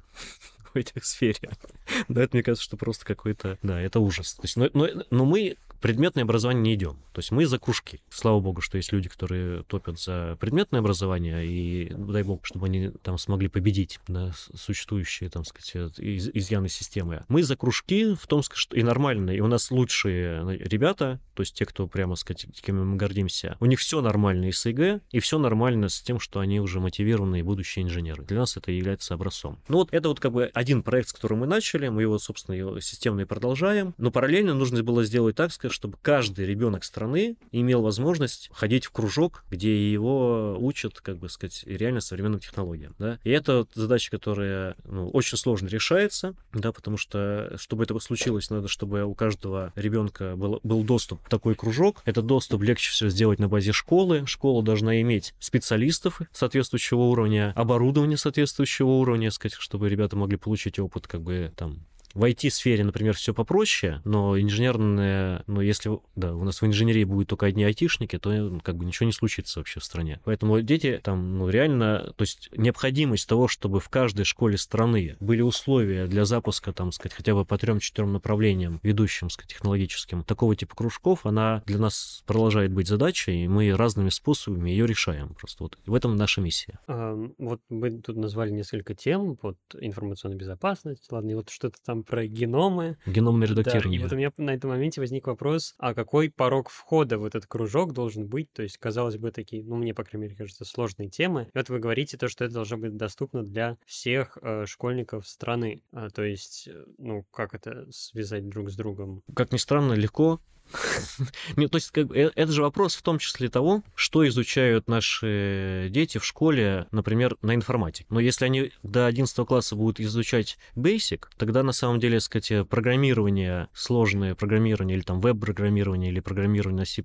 этих 0.78 1.06
сфере. 1.06 1.40
Да, 2.08 2.24
это 2.24 2.36
мне 2.36 2.44
кажется, 2.44 2.64
что 2.64 2.78
просто 2.78 3.06
какой-то... 3.06 3.58
Да, 3.62 3.80
это 3.80 4.00
ужас. 4.00 4.34
То 4.34 4.44
есть, 4.44 4.58
но, 4.58 4.70
но, 4.74 4.88
но 5.10 5.26
мы 5.26 5.58
предметное 5.82 6.24
образование 6.24 6.64
не 6.64 6.74
идем. 6.76 6.98
То 7.12 7.20
есть 7.20 7.32
мы 7.32 7.46
за 7.46 7.60
кружки. 7.60 8.02
Слава 8.10 8.40
богу, 8.40 8.62
что 8.62 8.78
есть 8.78 8.92
люди, 8.92 9.10
которые 9.10 9.64
топят 9.64 10.00
за 10.00 10.38
предметное 10.40 10.80
образование, 10.80 11.46
и 11.46 11.92
дай 11.94 12.24
бог, 12.24 12.46
чтобы 12.46 12.68
они 12.68 12.90
там 12.90 13.18
смогли 13.18 13.48
победить 13.48 14.00
на 14.08 14.34
существующие, 14.54 15.30
там 15.30 15.46
сказать, 15.46 15.98
из, 16.00 16.30
изъяны 16.30 16.70
системы. 16.70 17.24
Мы 17.28 17.44
за 17.44 17.56
кружки 17.56 18.16
в 18.16 18.28
том, 18.28 18.42
что 18.44 18.76
и 18.76 18.84
нормально, 18.84 19.32
и 19.32 19.40
у 19.40 19.48
нас 19.48 19.72
лучшие 19.72 20.58
ребята, 20.58 21.20
то 21.34 21.42
есть 21.42 21.56
те, 21.56 21.66
кто 21.66 21.88
прямо, 21.88 22.16
сказать, 22.16 22.48
кем 22.62 22.86
мы 22.86 22.98
гордимся, 22.98 23.58
у 23.60 23.66
них 23.66 23.80
все 23.80 24.02
нормально 24.02 24.46
и 24.46 24.52
с 24.52 24.66
ЕГЭ, 24.66 25.02
и 25.12 25.20
все 25.20 25.38
нормально 25.38 25.90
с 25.90 26.02
тем, 26.02 26.20
что 26.20 26.40
они 26.40 26.60
уже 26.60 26.80
мотивированные 26.80 27.44
будущие 27.44 27.84
инженеры. 27.84 28.24
Для 28.24 28.40
нас 28.40 28.58
это 28.58 28.72
является 28.72 29.14
образцом. 29.14 29.60
Ну 29.68 29.78
вот 29.78 29.94
это 29.94 30.10
вот 30.10 30.20
как 30.20 30.32
бы 30.32 30.52
один 30.54 30.84
проект, 30.84 31.10
с 31.10 31.14
которым 31.14 31.40
мы 31.40 31.48
начали, 31.48 31.88
мы 31.88 32.02
его, 32.02 32.18
собственно, 32.20 32.56
его 32.56 32.80
системно 32.80 33.22
и 33.22 33.26
продолжаем, 33.26 33.94
но 33.98 34.12
параллельно 34.12 34.54
нужно 34.54 34.84
было 34.84 35.04
сделать 35.04 35.36
так, 35.36 35.52
чтобы 35.70 35.98
каждый 36.02 36.46
ребенок 36.46 36.84
страны 36.84 37.38
имел 37.52 37.82
возможность 37.82 38.50
ходить 38.54 38.86
в 38.86 38.92
кружок, 38.92 39.44
где 39.50 39.92
его 39.92 40.58
учат, 40.60 41.02
как 41.02 41.18
бы 41.18 41.30
сказать, 41.30 41.64
реально 41.66 42.02
современным 42.02 42.40
технологиям. 42.40 42.96
Да? 43.00 43.20
И 43.24 43.30
это 43.30 43.68
задача, 43.74 44.12
которая 44.12 44.76
ну, 44.84 45.10
очень 45.10 45.38
сложно 45.38 45.68
решается, 45.68 46.36
да, 46.54 46.72
потому 46.72 46.98
что, 46.98 47.56
чтобы 47.58 47.84
это 47.84 47.98
случилось, 48.00 48.50
надо, 48.50 48.68
чтобы 48.68 49.04
у 49.04 49.16
каждого 49.16 49.72
ребенка 49.76 50.36
был, 50.36 50.60
был 50.64 50.84
доступ 50.84 51.26
в 51.26 51.30
такой 51.30 51.56
кружок. 51.56 52.02
Этот 52.06 52.26
доступ 52.26 52.62
легче 52.62 52.92
всего 52.92 53.10
сделать 53.10 53.40
на 53.40 53.48
базе 53.48 53.72
школы. 53.72 54.26
Школа 54.26 54.64
должна 54.64 55.02
иметь 55.02 55.34
специалистов 55.40 56.22
соответствующего 56.32 57.02
уровня, 57.02 57.54
оборудование 57.56 58.18
соответствующего 58.18 58.90
уровня, 58.90 59.32
сказать, 59.32 59.58
чтобы 59.58 59.90
ребята 59.90 60.16
могли 60.16 60.38
получить 60.38 60.80
опыт 60.80 61.08
как 61.08 61.22
бы 61.22 61.52
там 61.56 61.86
в 62.16 62.24
IT-сфере, 62.24 62.84
например, 62.84 63.14
все 63.14 63.34
попроще, 63.34 64.02
но 64.06 64.40
инженерная, 64.40 65.44
ну, 65.48 65.62
если 65.62 65.92
да, 66.16 66.34
у 66.34 66.44
нас 66.44 66.62
в 66.62 66.66
инженерии 66.66 67.04
будут 67.04 67.28
только 67.28 67.46
одни 67.46 67.64
айтишники, 67.66 68.18
то 68.18 68.32
ну, 68.32 68.62
как 68.62 68.78
бы 68.78 68.86
ничего 68.86 69.06
не 69.06 69.12
случится 69.12 69.60
вообще 69.60 69.82
в 69.82 69.84
стране. 69.84 70.22
Поэтому 70.24 70.62
дети 70.62 71.00
там, 71.04 71.38
ну, 71.38 71.50
реально, 71.50 72.14
то 72.16 72.22
есть 72.22 72.50
необходимость 72.56 73.28
того, 73.28 73.50
чтобы 73.50 73.82
в 73.82 73.90
каждой 73.90 74.24
школе 74.24 74.58
страны 74.58 75.18
были 75.20 75.42
условия 75.42 76.08
для 76.08 76.24
запуска, 76.24 76.72
там, 76.72 76.94
сказать, 76.94 77.14
хотя 77.14 77.36
бы 77.36 77.44
по 77.44 77.58
трем-четырем 77.58 78.14
направлениям, 78.14 78.80
ведущим, 78.82 79.30
сказать, 79.30 79.52
технологическим, 79.52 80.24
такого 80.24 80.56
типа 80.56 80.74
кружков, 80.74 81.26
она 81.26 81.64
для 81.66 81.78
нас 81.78 82.24
продолжает 82.26 82.72
быть 82.72 82.88
задачей, 82.88 83.44
и 83.44 83.48
мы 83.50 83.76
разными 83.76 84.10
способами 84.10 84.70
ее 84.70 84.88
решаем. 84.88 85.36
Просто 85.36 85.64
вот 85.64 85.78
в 85.86 85.94
этом 85.94 86.16
наша 86.16 86.40
миссия. 86.40 86.80
А, 86.88 87.14
вот 87.38 87.60
мы 87.68 87.92
тут 87.92 88.16
назвали 88.16 88.52
несколько 88.52 88.96
тем, 88.96 89.38
вот 89.42 89.58
информационная 89.78 90.38
безопасность, 90.38 91.12
ладно, 91.12 91.32
и 91.32 91.34
вот 91.34 91.50
что-то 91.50 91.78
там 91.86 92.05
про 92.06 92.26
геномы. 92.26 92.98
Геномное 93.06 93.48
редактирование. 93.48 94.00
Да, 94.00 94.06
и 94.06 94.08
вот 94.08 94.14
у 94.14 94.18
меня 94.18 94.32
на 94.38 94.54
этом 94.54 94.70
моменте 94.70 95.02
возник 95.02 95.28
вопрос, 95.28 95.76
а 95.78 95.94
какой 95.94 96.30
порог 96.30 96.70
входа 96.70 97.18
в 97.18 97.26
этот 97.26 97.46
кружок 97.46 97.94
должен 97.94 98.28
быть? 98.28 98.52
То 98.54 98.64
есть, 98.64 98.78
казалось 98.78 99.18
бы, 99.18 99.32
такие, 99.32 99.64
ну, 99.64 99.76
мне, 99.76 99.94
по 99.94 100.04
крайней 100.04 100.28
мере, 100.28 100.36
кажется, 100.36 100.66
сложные 100.66 101.10
темы. 101.10 101.50
И 101.54 101.58
вот 101.58 101.70
вы 101.70 101.80
говорите 101.80 102.18
то, 102.18 102.28
что 102.28 102.46
это 102.46 102.54
должно 102.54 102.78
быть 102.78 102.96
доступно 102.96 103.44
для 103.44 103.78
всех 103.86 104.38
э, 104.42 104.66
школьников 104.66 105.28
страны. 105.28 105.82
А, 105.92 106.10
то 106.10 106.24
есть, 106.24 106.68
э, 106.68 106.86
ну, 106.98 107.26
как 107.32 107.54
это 107.54 107.86
связать 107.92 108.48
друг 108.48 108.70
с 108.70 108.76
другом? 108.76 109.24
Как 109.34 109.52
ни 109.52 109.58
странно, 109.58 109.94
легко. 109.94 110.40
Нет, 111.56 111.72
то 111.72 111.78
есть 111.78 111.92
как, 111.92 112.12
э, 112.12 112.32
это 112.36 112.52
же 112.52 112.62
вопрос 112.62 112.96
в 112.96 113.02
том 113.02 113.20
числе 113.20 113.50
того, 113.50 113.84
что 113.96 114.28
изучают 114.28 114.88
наши 114.88 115.88
дети 115.90 116.18
в 116.18 116.26
школе, 116.26 116.88
например, 116.92 117.38
на 117.42 117.56
информатике. 117.56 118.06
Но 118.10 118.20
если 118.20 118.46
они 118.46 118.72
до 118.84 119.06
11 119.06 119.46
класса 119.48 119.76
будут 119.76 120.00
изучать 120.00 120.58
Basic, 120.76 121.26
тогда 121.38 121.64
на 121.64 121.72
самом 121.72 122.00
деле, 122.00 122.20
сказать, 122.20 122.68
программирование, 122.68 123.68
сложное 123.74 124.36
программирование 124.36 124.98
или 124.98 125.04
там 125.04 125.22
веб-программирование 125.22 126.12
или 126.12 126.20
программирование 126.20 126.80
на 126.80 126.86
C++ 126.86 127.04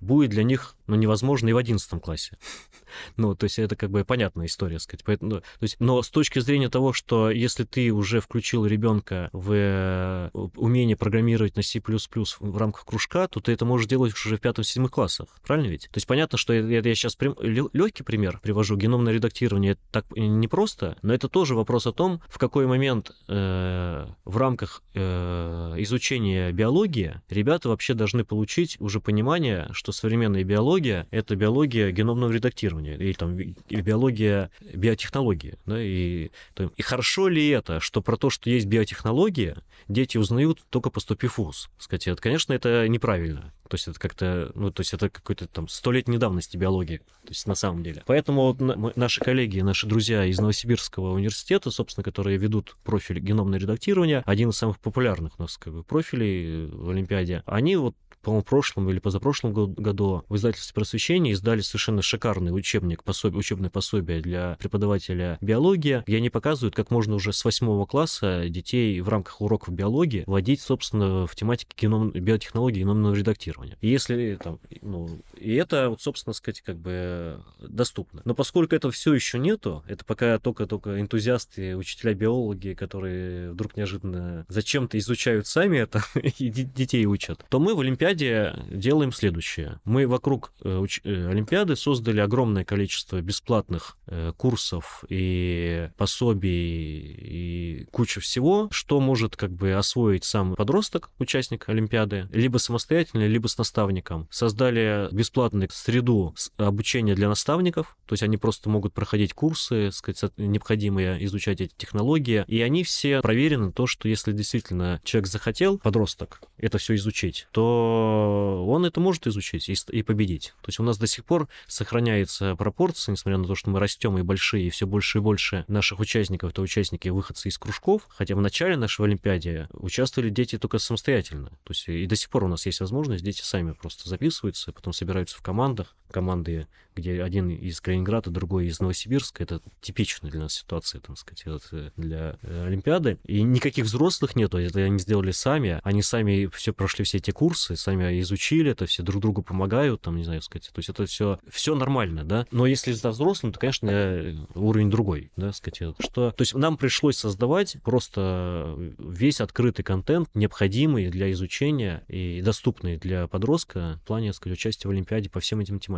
будет 0.00 0.30
для 0.30 0.42
них 0.42 0.76
ну, 0.86 0.96
невозможно 0.96 1.48
и 1.48 1.52
в 1.52 1.56
11 1.56 2.02
классе. 2.02 2.36
ну, 3.16 3.34
то 3.34 3.44
есть 3.44 3.58
это 3.58 3.76
как 3.76 3.90
бы 3.90 4.04
понятная 4.04 4.46
история, 4.46 4.78
сказать. 4.78 5.04
Поэтому, 5.04 5.30
ну, 5.30 5.40
то 5.40 5.44
есть, 5.62 5.76
но 5.78 6.02
с 6.02 6.10
точки 6.10 6.38
зрения 6.38 6.68
того, 6.68 6.92
что 6.92 7.30
если 7.30 7.64
ты 7.64 7.92
уже 7.92 8.20
включил 8.20 8.66
ребенка 8.66 9.30
в 9.32 9.52
э, 9.52 10.30
умение 10.32 10.96
программировать 10.96 11.56
на 11.56 11.62
C++ 11.62 11.80
в 11.80 12.56
рамках 12.56 12.84
кружка, 12.96 13.28
то 13.28 13.40
ты 13.40 13.52
это 13.52 13.66
можешь 13.66 13.86
делать 13.86 14.14
уже 14.14 14.38
в 14.38 14.40
пятом-седьмых 14.40 14.90
классах. 14.90 15.28
Правильно 15.46 15.68
ведь? 15.68 15.82
То 15.82 15.96
есть 15.96 16.06
понятно, 16.06 16.38
что 16.38 16.54
это 16.54 16.88
я 16.88 16.94
сейчас 16.94 17.14
прям, 17.14 17.36
легкий 17.42 18.02
пример 18.02 18.40
привожу. 18.42 18.74
Геномное 18.76 19.12
редактирование 19.12 19.72
это 19.72 19.80
так 19.90 20.06
непросто, 20.16 20.96
но 21.02 21.12
это 21.12 21.28
тоже 21.28 21.54
вопрос 21.54 21.86
о 21.86 21.92
том, 21.92 22.22
в 22.26 22.38
какой 22.38 22.66
момент 22.66 23.10
э, 23.28 24.06
в 24.24 24.36
рамках 24.38 24.82
э, 24.94 25.74
изучения 25.78 26.52
биологии 26.52 27.20
ребята 27.28 27.68
вообще 27.68 27.92
должны 27.92 28.24
получить 28.24 28.80
уже 28.80 29.00
понимание, 29.00 29.68
что 29.72 29.92
современная 29.92 30.44
биология— 30.44 31.06
это 31.10 31.36
биология 31.36 31.90
геномного 31.90 32.32
редактирования, 32.32 32.96
или 32.96 33.12
там 33.12 33.36
биология 33.36 34.50
биотехнологии. 34.72 35.58
Да, 35.66 35.82
и, 35.82 36.30
там, 36.54 36.72
и 36.74 36.82
хорошо 36.82 37.28
ли 37.28 37.46
это, 37.48 37.78
что 37.80 38.00
про 38.00 38.16
то, 38.16 38.30
что 38.30 38.48
есть 38.48 38.66
биотехнология, 38.66 39.58
дети 39.86 40.16
узнают 40.16 40.64
только 40.70 40.88
поступив 40.88 41.34
в 41.34 41.38
ВУЗ? 41.38 41.68
Сказать, 41.78 42.08
это, 42.08 42.22
конечно, 42.22 42.54
это 42.54 42.85
неправильно. 42.88 43.52
То 43.68 43.74
есть 43.74 43.88
это 43.88 43.98
как-то, 43.98 44.52
ну, 44.54 44.70
то 44.70 44.80
есть 44.80 44.94
это 44.94 45.10
какой-то 45.10 45.48
там 45.48 45.66
столетней 45.68 46.18
давности 46.18 46.56
биологии, 46.56 46.98
то 46.98 47.30
есть 47.30 47.46
на 47.46 47.54
самом 47.54 47.82
деле. 47.82 48.02
Поэтому 48.06 48.52
вот 48.52 48.96
наши 48.96 49.20
коллеги, 49.20 49.60
наши 49.60 49.86
друзья 49.86 50.24
из 50.24 50.38
Новосибирского 50.38 51.14
университета, 51.14 51.70
собственно, 51.70 52.04
которые 52.04 52.36
ведут 52.36 52.76
профиль 52.84 53.18
геномное 53.18 53.58
редактирование, 53.58 54.22
один 54.24 54.50
из 54.50 54.56
самых 54.56 54.78
популярных 54.78 55.38
у 55.38 55.42
нас 55.42 55.56
как 55.56 55.72
бы, 55.72 55.82
профилей 55.82 56.66
в 56.66 56.90
Олимпиаде, 56.90 57.42
они 57.46 57.76
вот 57.76 57.96
по-моему, 58.26 58.42
прошлом 58.42 58.90
или 58.90 58.98
позапрошлом 58.98 59.52
году 59.52 60.24
в 60.28 60.34
издательстве 60.34 60.74
просвещения 60.74 61.30
издали 61.30 61.60
совершенно 61.60 62.02
шикарный 62.02 62.50
учебник, 62.50 63.04
пособие, 63.04 63.38
учебное 63.38 63.70
пособие 63.70 64.20
для 64.20 64.56
преподавателя 64.58 65.38
биологии, 65.40 66.02
где 66.04 66.16
они 66.16 66.28
показывают, 66.28 66.74
как 66.74 66.90
можно 66.90 67.14
уже 67.14 67.32
с 67.32 67.44
восьмого 67.44 67.86
класса 67.86 68.48
детей 68.48 69.00
в 69.00 69.08
рамках 69.08 69.40
уроков 69.40 69.72
биологии 69.72 70.24
вводить, 70.26 70.60
собственно, 70.60 71.28
в 71.28 71.36
тематике 71.36 71.72
геном, 71.80 72.10
биотехнологии 72.10 72.80
геномного 72.80 73.14
редактирования. 73.14 73.78
И 73.80 73.88
если 73.88 74.36
там, 74.42 74.58
ну, 74.82 75.08
и 75.38 75.54
это, 75.54 75.90
вот, 75.90 76.02
собственно 76.02 76.34
сказать, 76.34 76.62
как 76.62 76.78
бы 76.78 77.40
доступно. 77.60 78.22
Но 78.24 78.34
поскольку 78.34 78.74
этого 78.74 78.92
все 78.92 79.14
еще 79.14 79.38
нету, 79.38 79.84
это 79.86 80.04
пока 80.04 80.40
только-только 80.40 81.00
энтузиасты, 81.00 81.76
учителя 81.76 82.12
биологии, 82.12 82.74
которые 82.74 83.52
вдруг 83.52 83.76
неожиданно 83.76 84.44
зачем-то 84.48 84.98
изучают 84.98 85.46
сами 85.46 85.78
это 85.78 86.02
и 86.38 86.48
детей 86.50 87.06
учат, 87.06 87.44
то 87.48 87.60
мы 87.60 87.76
в 87.76 87.78
Олимпиаде 87.78 88.15
Олимпиаде 88.16 88.54
делаем 88.70 89.12
следующее. 89.12 89.80
Мы 89.84 90.06
вокруг 90.06 90.52
э, 90.62 90.84
э, 91.04 91.28
Олимпиады 91.28 91.76
создали 91.76 92.20
огромное 92.20 92.64
количество 92.64 93.20
бесплатных 93.20 93.96
э, 94.06 94.32
курсов 94.36 95.04
и 95.08 95.90
пособий 95.96 97.16
и 97.18 97.86
кучу 97.90 98.20
всего, 98.20 98.68
что 98.70 99.00
может 99.00 99.36
как 99.36 99.52
бы 99.52 99.72
освоить 99.72 100.24
сам 100.24 100.54
подросток, 100.54 101.10
участник 101.18 101.68
Олимпиады, 101.68 102.28
либо 102.32 102.58
самостоятельно, 102.58 103.26
либо 103.26 103.48
с 103.48 103.58
наставником. 103.58 104.28
Создали 104.30 105.08
бесплатную 105.12 105.68
среду 105.70 106.34
обучения 106.56 107.14
для 107.14 107.28
наставников, 107.28 107.96
то 108.06 108.14
есть 108.14 108.22
они 108.22 108.36
просто 108.38 108.70
могут 108.70 108.94
проходить 108.94 109.34
курсы, 109.34 109.90
сказать, 109.92 110.32
необходимые 110.36 111.22
изучать 111.26 111.60
эти 111.60 111.74
технологии, 111.76 112.44
и 112.46 112.62
они 112.62 112.82
все 112.82 113.20
проверены 113.20 113.72
то, 113.72 113.86
что 113.86 114.08
если 114.08 114.32
действительно 114.32 115.00
человек 115.04 115.28
захотел, 115.28 115.78
подросток, 115.78 116.40
это 116.56 116.78
все 116.78 116.94
изучить, 116.94 117.48
то 117.52 118.05
он 118.06 118.84
это 118.84 119.00
может 119.00 119.26
изучить 119.26 119.68
и, 119.68 120.02
победить. 120.02 120.54
То 120.62 120.68
есть 120.68 120.80
у 120.80 120.82
нас 120.82 120.98
до 120.98 121.06
сих 121.06 121.24
пор 121.24 121.48
сохраняется 121.66 122.54
пропорция, 122.56 123.12
несмотря 123.12 123.38
на 123.38 123.46
то, 123.46 123.54
что 123.54 123.70
мы 123.70 123.80
растем 123.80 124.18
и 124.18 124.22
большие, 124.22 124.66
и 124.66 124.70
все 124.70 124.86
больше 124.86 125.18
и 125.18 125.20
больше 125.20 125.64
наших 125.68 126.00
участников 126.00 126.50
это 126.50 126.62
участники 126.62 127.08
выходцы 127.08 127.48
из 127.48 127.58
кружков, 127.58 128.02
хотя 128.08 128.34
в 128.34 128.40
начале 128.40 128.76
нашей 128.76 129.04
Олимпиады 129.04 129.68
участвовали 129.72 130.30
дети 130.30 130.58
только 130.58 130.78
самостоятельно. 130.78 131.50
То 131.64 131.70
есть 131.70 131.88
и 131.88 132.06
до 132.06 132.16
сих 132.16 132.30
пор 132.30 132.44
у 132.44 132.48
нас 132.48 132.66
есть 132.66 132.80
возможность, 132.80 133.24
дети 133.24 133.42
сами 133.42 133.72
просто 133.72 134.08
записываются, 134.08 134.72
потом 134.72 134.92
собираются 134.92 135.36
в 135.36 135.42
командах, 135.42 135.94
команды, 136.10 136.66
где 136.96 137.22
один 137.22 137.50
из 137.50 137.80
Калининграда, 137.80 138.30
другой 138.30 138.66
из 138.66 138.80
Новосибирска. 138.80 139.42
Это 139.42 139.60
типичная 139.80 140.30
для 140.30 140.40
нас 140.40 140.54
ситуация, 140.54 141.00
так 141.00 141.18
сказать, 141.18 141.44
э, 141.72 141.90
для 141.96 142.38
э, 142.42 142.66
Олимпиады. 142.66 143.18
И 143.24 143.42
никаких 143.42 143.84
взрослых 143.84 144.34
нету, 144.34 144.58
это 144.58 144.80
они 144.80 144.98
сделали 144.98 145.30
сами. 145.30 145.80
Они 145.84 146.02
сами 146.02 146.46
все 146.46 146.72
прошли 146.72 147.04
все 147.04 147.18
эти 147.18 147.30
курсы, 147.30 147.76
сами 147.76 148.20
изучили 148.20 148.70
это, 148.70 148.86
все 148.86 149.02
друг 149.02 149.20
другу 149.20 149.42
помогают, 149.42 150.00
там, 150.00 150.16
не 150.16 150.24
знаю, 150.24 150.40
сказать. 150.40 150.70
То 150.72 150.78
есть 150.78 150.88
это 150.88 151.04
все, 151.04 151.38
все 151.48 151.74
нормально, 151.74 152.24
да. 152.24 152.46
Но 152.50 152.66
если 152.66 152.92
за 152.92 153.10
взрослым, 153.10 153.52
то, 153.52 153.60
конечно, 153.60 154.48
уровень 154.54 154.90
другой, 154.90 155.30
да, 155.36 155.52
сказать. 155.52 155.76
Что, 155.98 156.30
то 156.30 156.42
есть 156.42 156.54
нам 156.54 156.78
пришлось 156.78 157.18
создавать 157.18 157.76
просто 157.84 158.74
весь 158.98 159.40
открытый 159.40 159.84
контент, 159.84 160.30
необходимый 160.34 161.10
для 161.10 161.30
изучения 161.32 162.04
и 162.08 162.40
доступный 162.42 162.96
для 162.96 163.26
подростка 163.26 164.00
в 164.02 164.06
плане, 164.06 164.32
сказать, 164.32 164.58
участия 164.58 164.88
в 164.88 164.92
Олимпиаде 164.92 165.28
по 165.28 165.40
всем 165.40 165.60
этим 165.60 165.78
тематикам. 165.78 165.95